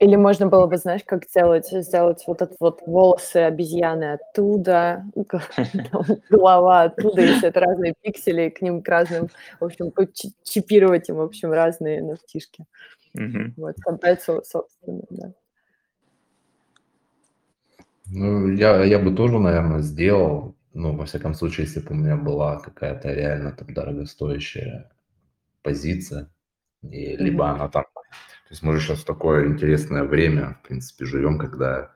Или 0.00 0.16
можно 0.16 0.46
было 0.46 0.66
бы, 0.66 0.78
знаешь, 0.78 1.02
как 1.04 1.24
сделать 1.26 1.68
сделать 1.68 2.24
вот 2.26 2.40
этот 2.40 2.56
вот 2.58 2.80
волосы 2.86 3.36
обезьяны 3.36 4.14
оттуда, 4.14 5.04
голова 6.30 6.82
оттуда, 6.82 7.20
если 7.20 7.48
это 7.48 7.60
разные 7.60 7.94
пиксели, 8.00 8.48
к 8.48 8.62
ним 8.62 8.82
к 8.82 8.88
разным, 8.88 9.28
в 9.60 9.64
общем, 9.64 9.92
чипировать 10.42 11.10
им, 11.10 11.16
в 11.16 11.20
общем, 11.20 11.52
разные. 11.52 12.02
Мгм. 13.12 13.54
Вот, 13.58 13.76
создать 13.84 14.22
со 14.22 14.42
собственный, 14.42 15.04
да. 15.10 15.32
Ну, 18.06 18.48
я 18.48 18.82
я 18.84 18.98
бы 18.98 19.14
тоже, 19.14 19.38
наверно, 19.38 19.82
сделал. 19.82 20.56
Ну, 20.72 20.96
во 20.96 21.04
всяком 21.04 21.34
случае, 21.34 21.66
если 21.66 21.80
бы 21.80 21.90
у 21.90 21.94
меня 21.94 22.16
была 22.16 22.60
какая-то 22.60 23.12
реально 23.12 23.52
там 23.52 23.74
дорогостоящая 23.74 24.90
позиция, 25.62 26.30
и 26.82 27.16
либо 27.16 27.44
Мгм. 27.46 27.54
она 27.54 27.68
там 27.68 27.84
То 27.84 28.52
есть 28.54 28.62
мы 28.62 28.76
же 28.76 28.80
щас 28.80 29.00
в 29.00 29.04
такое 29.06 29.48
интересное 29.48 30.04
время, 30.04 30.58
в 30.62 30.68
принципе, 30.68 31.04
живем, 31.06 31.38
когда 31.38 31.92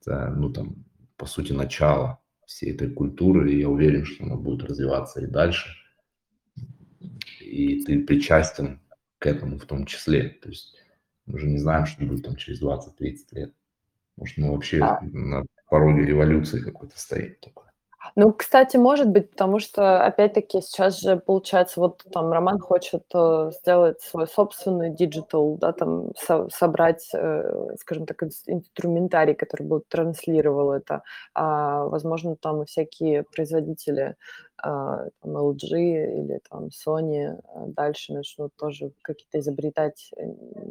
это, 0.00 0.30
ну, 0.36 0.50
там, 0.52 0.84
по 1.16 1.26
сути, 1.26 1.52
начало 1.52 2.20
всей 2.46 2.72
этой 2.74 2.90
культуры, 2.90 3.52
и 3.52 3.60
я 3.60 3.68
уверен, 3.68 4.04
что 4.06 4.24
она 4.24 4.36
будет 4.36 4.64
развиваться 4.64 5.20
и 5.20 5.26
дальше. 5.26 5.70
И 7.40 7.84
ты 7.84 8.04
причастен 8.04 8.80
к 9.18 9.26
этому 9.26 9.58
в 9.58 9.66
том 9.66 9.86
числе. 9.86 10.30
То 10.30 10.48
есть 10.48 10.76
мы 11.26 11.38
же 11.38 11.46
не 11.46 11.58
знаем, 11.58 11.86
что 11.86 12.04
будет 12.04 12.24
там 12.24 12.36
через 12.36 12.60
20-30 12.60 13.32
лет. 13.32 13.52
Может, 14.16 14.38
мы 14.38 14.50
вообще 14.52 14.82
А 14.82 15.00
на 15.02 15.44
пороге 15.68 16.04
революции 16.06 16.60
какой-то 16.60 16.98
стоит 16.98 17.40
такой. 17.40 17.67
Ну, 18.16 18.32
кстати, 18.32 18.76
может 18.76 19.08
быть, 19.08 19.30
потому 19.30 19.58
что, 19.58 20.04
опять-таки, 20.04 20.60
сейчас 20.60 21.00
же, 21.00 21.16
получается, 21.18 21.80
вот 21.80 22.04
там 22.12 22.30
Роман 22.32 22.58
хочет 22.58 23.04
э, 23.14 23.50
сделать 23.60 24.00
свой 24.00 24.26
собственный 24.26 24.90
digital, 24.90 25.56
да, 25.58 25.72
там 25.72 26.12
со- 26.16 26.48
собрать, 26.50 27.08
э, 27.14 27.74
скажем 27.80 28.06
так, 28.06 28.22
инструментарий, 28.46 29.34
который 29.34 29.62
будет 29.66 29.88
транслировал 29.88 30.72
это. 30.72 31.02
А, 31.34 31.84
возможно, 31.84 32.36
там 32.36 32.62
и 32.62 32.66
всякие 32.66 33.24
производители 33.24 34.16
а, 34.62 35.06
там 35.22 35.36
LG 35.36 35.68
или 36.20 36.40
там 36.50 36.68
Sony 36.68 37.26
а, 37.54 37.66
дальше 37.68 38.12
начнут 38.12 38.52
тоже 38.56 38.90
какие-то 39.02 39.38
изобретать 39.38 40.10
э, 40.16 40.22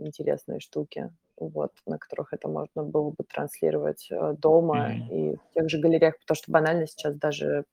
интересные 0.05 0.59
штуки 0.59 1.09
вот, 1.37 1.71
на 1.85 1.97
которых 1.97 2.33
это 2.33 2.47
можно 2.47 2.83
было 2.83 3.11
бы 3.11 3.23
транслировать 3.23 4.07
э, 4.09 4.35
дома 4.37 4.89
Мгм. 4.89 5.09
и 5.11 5.35
в 5.35 5.53
тех 5.53 5.69
же 5.69 5.79
галереях, 5.79 6.17
потому 6.19 6.35
что 6.35 6.51
банально 6.51 6.87
сейчас 6.87 7.15
даже 7.15 7.65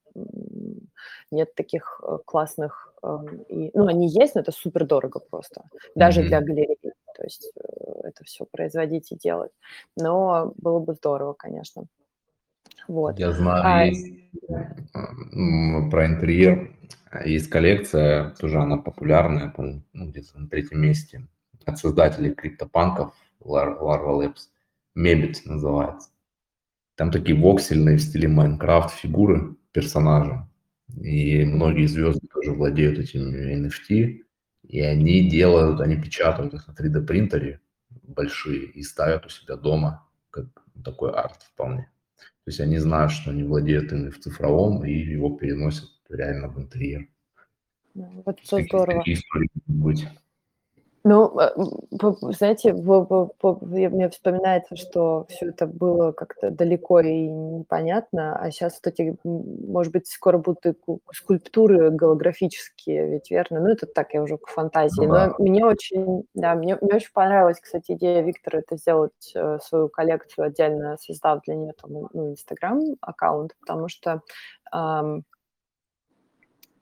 нет 1.31 1.55
таких 1.55 2.01
э, 2.07 2.19
классных, 2.25 2.95
эм, 3.03 3.43
и, 3.49 3.71
ну, 3.75 3.87
они 3.87 4.09
есть, 4.09 4.35
но 4.35 4.43
это 4.43 4.53
супер 4.53 4.87
дорого 4.87 5.21
просто, 5.21 5.65
даже 5.95 6.23
для 6.23 6.39
Мгм. 6.39 6.47
галерей, 6.47 6.79
то 7.17 7.23
есть 7.23 7.53
э, 7.57 7.61
это 8.05 8.25
все 8.25 8.45
производить 8.45 9.11
и 9.12 9.17
делать, 9.17 9.53
но 9.97 10.53
было 10.57 10.79
бы 10.79 10.95
здорово, 10.95 11.33
конечно. 11.33 11.87
Вот. 12.87 13.19
Я 13.19 13.33
знаю, 13.33 13.65
А, 13.65 13.85
есть 13.85 14.12
про 15.91 16.07
интерьер, 16.07 16.77
есть 17.25 17.49
коллекция, 17.49 18.31
тоже 18.39 18.59
она 18.59 18.77
популярная, 18.77 19.53
ну, 19.93 20.11
где-то 20.11 20.39
на 20.39 20.49
третьем 20.49 20.81
месте, 20.81 21.27
от 21.65 21.79
создателей 21.79 22.35
криптопанков 22.35 23.15
Larva 23.45 24.20
Labs. 24.20 24.49
Мебит 24.95 25.42
называется. 25.45 26.11
Там 26.97 27.11
такие 27.11 27.36
воксельные 27.36 27.97
в 27.97 28.01
стиле 28.01 28.28
Майнкрафт 28.28 28.95
фигуры 28.95 29.57
персонажа. 29.72 30.49
И 31.01 31.45
многие 31.45 31.86
звезды 31.86 32.26
тоже 32.32 32.53
владеют 32.53 32.99
этими 32.99 33.57
NFT. 33.57 34.20
И 34.68 34.80
они 34.80 35.28
делают, 35.28 35.80
они 35.80 35.97
печатают 35.97 36.55
их 36.55 36.68
на 36.68 36.72
3D 36.72 37.05
принтере 37.05 37.61
большие 38.03 38.64
и 38.66 38.82
ставят 38.82 39.26
у 39.26 39.28
себя 39.28 39.57
дома, 39.57 40.07
как 40.30 40.47
такой 40.84 41.11
арт 41.12 41.42
вполне. 41.42 41.90
То 42.45 42.51
есть 42.51 42.61
они 42.61 42.78
знают, 42.78 43.12
что 43.12 43.30
они 43.30 43.42
владеют 43.42 43.92
ими 43.92 44.11
в 44.11 44.20
цифровом, 44.20 44.84
и 44.84 44.92
его 44.92 45.36
переносят 45.36 45.90
реально 46.09 46.49
в 46.49 46.59
интерьер. 46.61 47.09
вот 47.95 48.36
такие, 48.36 48.64
здорово. 48.64 48.99
такие 48.99 49.16
истории 49.16 49.49
могут 49.66 49.82
быть. 49.82 50.09
Ну, 51.07 51.38
э, 51.38 51.50
знаете, 52.32 52.72
мне 52.72 54.09
вспоминается, 54.09 54.74
что 54.76 55.26
все 55.28 55.50
это 55.50 55.66
было 55.66 56.12
как-то 56.12 56.50
далеко 56.50 57.00
и 57.00 57.28
непонятно, 57.28 58.34
а 58.38 58.50
сейчас 58.50 58.80
вот 58.82 58.90
эти, 58.90 59.14
может 59.22 59.92
быть, 59.92 60.07
скоро 60.09 60.38
будут 60.38 60.64
и 60.64 60.72
ку- 60.72 61.00
скульптуры 61.12 61.90
голографические, 61.90 63.07
ведь 63.11 63.30
верно? 63.30 63.61
Ну, 63.61 63.68
это 63.68 63.84
так, 63.86 64.14
я 64.14 64.22
уже 64.22 64.38
к 64.38 64.48
фантазии. 64.48 65.05
Ну 65.05 65.12
Но 65.12 65.34
мне 65.38 65.66
очень, 65.66 66.24
да, 66.32 66.55
мне, 66.55 66.78
мне 66.80 66.94
очень 66.94 67.12
понравилась, 67.12 67.61
кстати, 67.61 67.92
идея 67.92 68.22
Виктора 68.22 68.61
это 68.61 68.78
сделать 68.78 69.32
э, 69.34 69.59
свою 69.62 69.90
коллекцию 69.90 70.46
отдельно, 70.46 70.96
создав 70.98 71.42
для 71.42 71.55
нее 71.57 71.74
там, 71.80 71.92
ну, 72.14 72.30
Инстаграм-аккаунт, 72.32 73.52
потому 73.61 73.88
что 73.88 74.22
ам, 74.72 75.24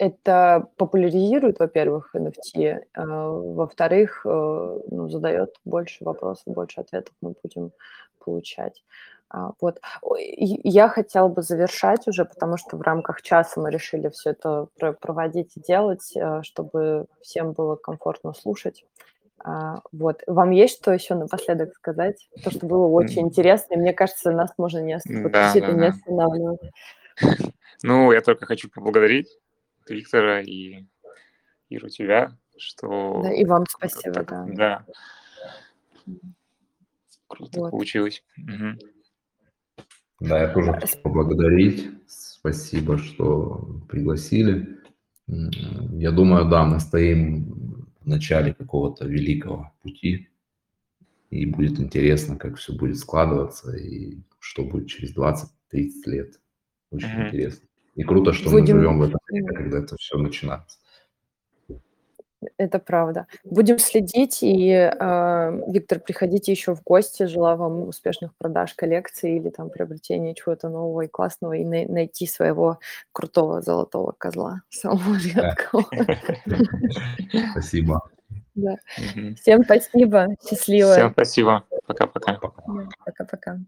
это 0.02 0.66
популяризирует, 0.76 1.60
во-первых, 1.60 2.14
NFT, 2.16 2.80
а, 2.94 3.28
во-вторых, 3.30 4.22
э, 4.26 4.80
ну, 4.90 5.08
задает 5.08 5.54
больше 5.64 6.04
вопросов, 6.04 6.42
больше 6.46 6.80
ответов 6.80 7.14
мы 7.20 7.34
будем 7.40 7.70
получать. 8.18 8.82
А, 9.30 9.52
вот. 9.60 9.80
Я 10.18 10.88
хотела 10.88 11.28
бы 11.28 11.42
завершать 11.42 12.08
уже, 12.08 12.24
потому 12.24 12.56
что 12.56 12.76
в 12.76 12.82
рамках 12.82 13.22
часа 13.22 13.60
мы 13.60 13.70
решили 13.70 14.08
все 14.08 14.30
это 14.30 14.66
про- 14.78 14.92
проводить 14.92 15.56
и 15.56 15.60
делать, 15.60 16.12
э, 16.16 16.42
чтобы 16.42 17.06
всем 17.20 17.52
было 17.52 17.76
комфортно 17.76 18.34
слушать. 18.34 18.84
А, 19.44 19.82
Вот. 19.92 20.22
Вам 20.26 20.50
есть 20.50 20.78
что 20.78 20.92
еще 20.92 21.14
напоследок 21.14 21.74
сказать? 21.74 22.28
То, 22.42 22.50
что 22.50 22.66
было 22.66 22.86
очень 22.88 23.22
интересно, 23.22 23.74
и 23.74 23.78
мне 23.78 23.92
кажется, 23.92 24.32
нас 24.32 24.50
можно 24.58 24.78
не, 24.80 24.98
Да, 25.04 25.52
да, 25.54 25.60
не 25.60 25.60
да. 25.80 25.86
останавливать. 25.88 26.60
Ну, 27.84 28.12
я 28.12 28.20
только 28.20 28.46
хочу 28.46 28.68
поблагодарить 28.70 29.28
Виктора 29.88 30.40
и 30.40 30.86
Иру 31.68 31.88
тебя, 31.88 32.28
Да, 32.28 32.36
что 32.58 33.32
и 33.34 33.44
вам 33.44 33.64
спасибо, 33.68 34.24
так, 34.24 34.54
да. 34.54 34.84
да, 34.86 34.86
круто 37.26 37.60
Вот. 37.60 37.70
получилось. 37.70 38.22
Мгм. 38.36 38.78
Да, 40.20 40.42
я 40.42 40.52
тоже 40.52 40.72
хочу 40.74 40.98
поблагодарить. 41.02 41.90
Спасибо, 42.06 42.98
что 42.98 43.80
пригласили. 43.88 44.78
Я 45.26 46.10
думаю, 46.10 46.48
да, 46.48 46.64
мы 46.64 46.78
стоим 46.80 47.88
в 48.00 48.06
начале 48.06 48.52
какого-то 48.52 49.06
великого 49.06 49.72
пути, 49.82 50.28
и 51.30 51.46
будет 51.46 51.80
интересно, 51.80 52.36
как 52.36 52.56
все 52.56 52.74
будет 52.74 52.98
складываться, 52.98 53.74
и 53.74 54.18
что 54.38 54.64
будет 54.64 54.88
через 54.88 55.14
20-30 55.14 56.06
лет. 56.06 56.40
Очень 56.90 57.08
Мгм. 57.08 57.26
интересно. 57.28 57.68
И 57.94 58.04
круто, 58.04 58.32
что 58.32 58.50
мы 58.50 58.60
Будем, 58.60 58.78
живем 58.78 58.98
в 58.98 59.02
это 59.02 59.18
время, 59.28 59.52
когда 59.54 59.78
это 59.78 59.96
все 59.96 60.16
начинается. 60.16 60.78
это 62.56 62.78
правда. 62.78 63.26
Будем 63.44 63.78
следить, 63.78 64.38
и, 64.42 64.72
а, 64.72 65.50
Виктор, 65.68 66.00
приходите 66.00 66.50
еще 66.52 66.74
в 66.74 66.82
гости. 66.82 67.26
Желаю 67.26 67.56
вам 67.58 67.88
успешных 67.88 68.34
продаж 68.36 68.74
коллекции 68.74 69.36
или 69.36 69.50
там 69.50 69.70
приобретения 69.70 70.34
чего-то 70.34 70.68
нового 70.68 71.02
и 71.02 71.08
классного, 71.08 71.52
и 71.52 71.64
най- 71.64 71.86
найти 71.86 72.26
своего 72.26 72.78
крутого 73.12 73.60
золотого 73.60 74.12
козла, 74.16 74.62
самого 74.70 75.16
редкого. 75.16 75.84
Спасибо. 77.52 78.00
Всем 79.40 79.64
спасибо, 79.64 80.28
счастливо. 80.46 80.92
Всем 80.92 81.12
спасибо. 81.12 81.64
Пока-пока. 81.86 82.38
Пока-пока. 83.04 83.58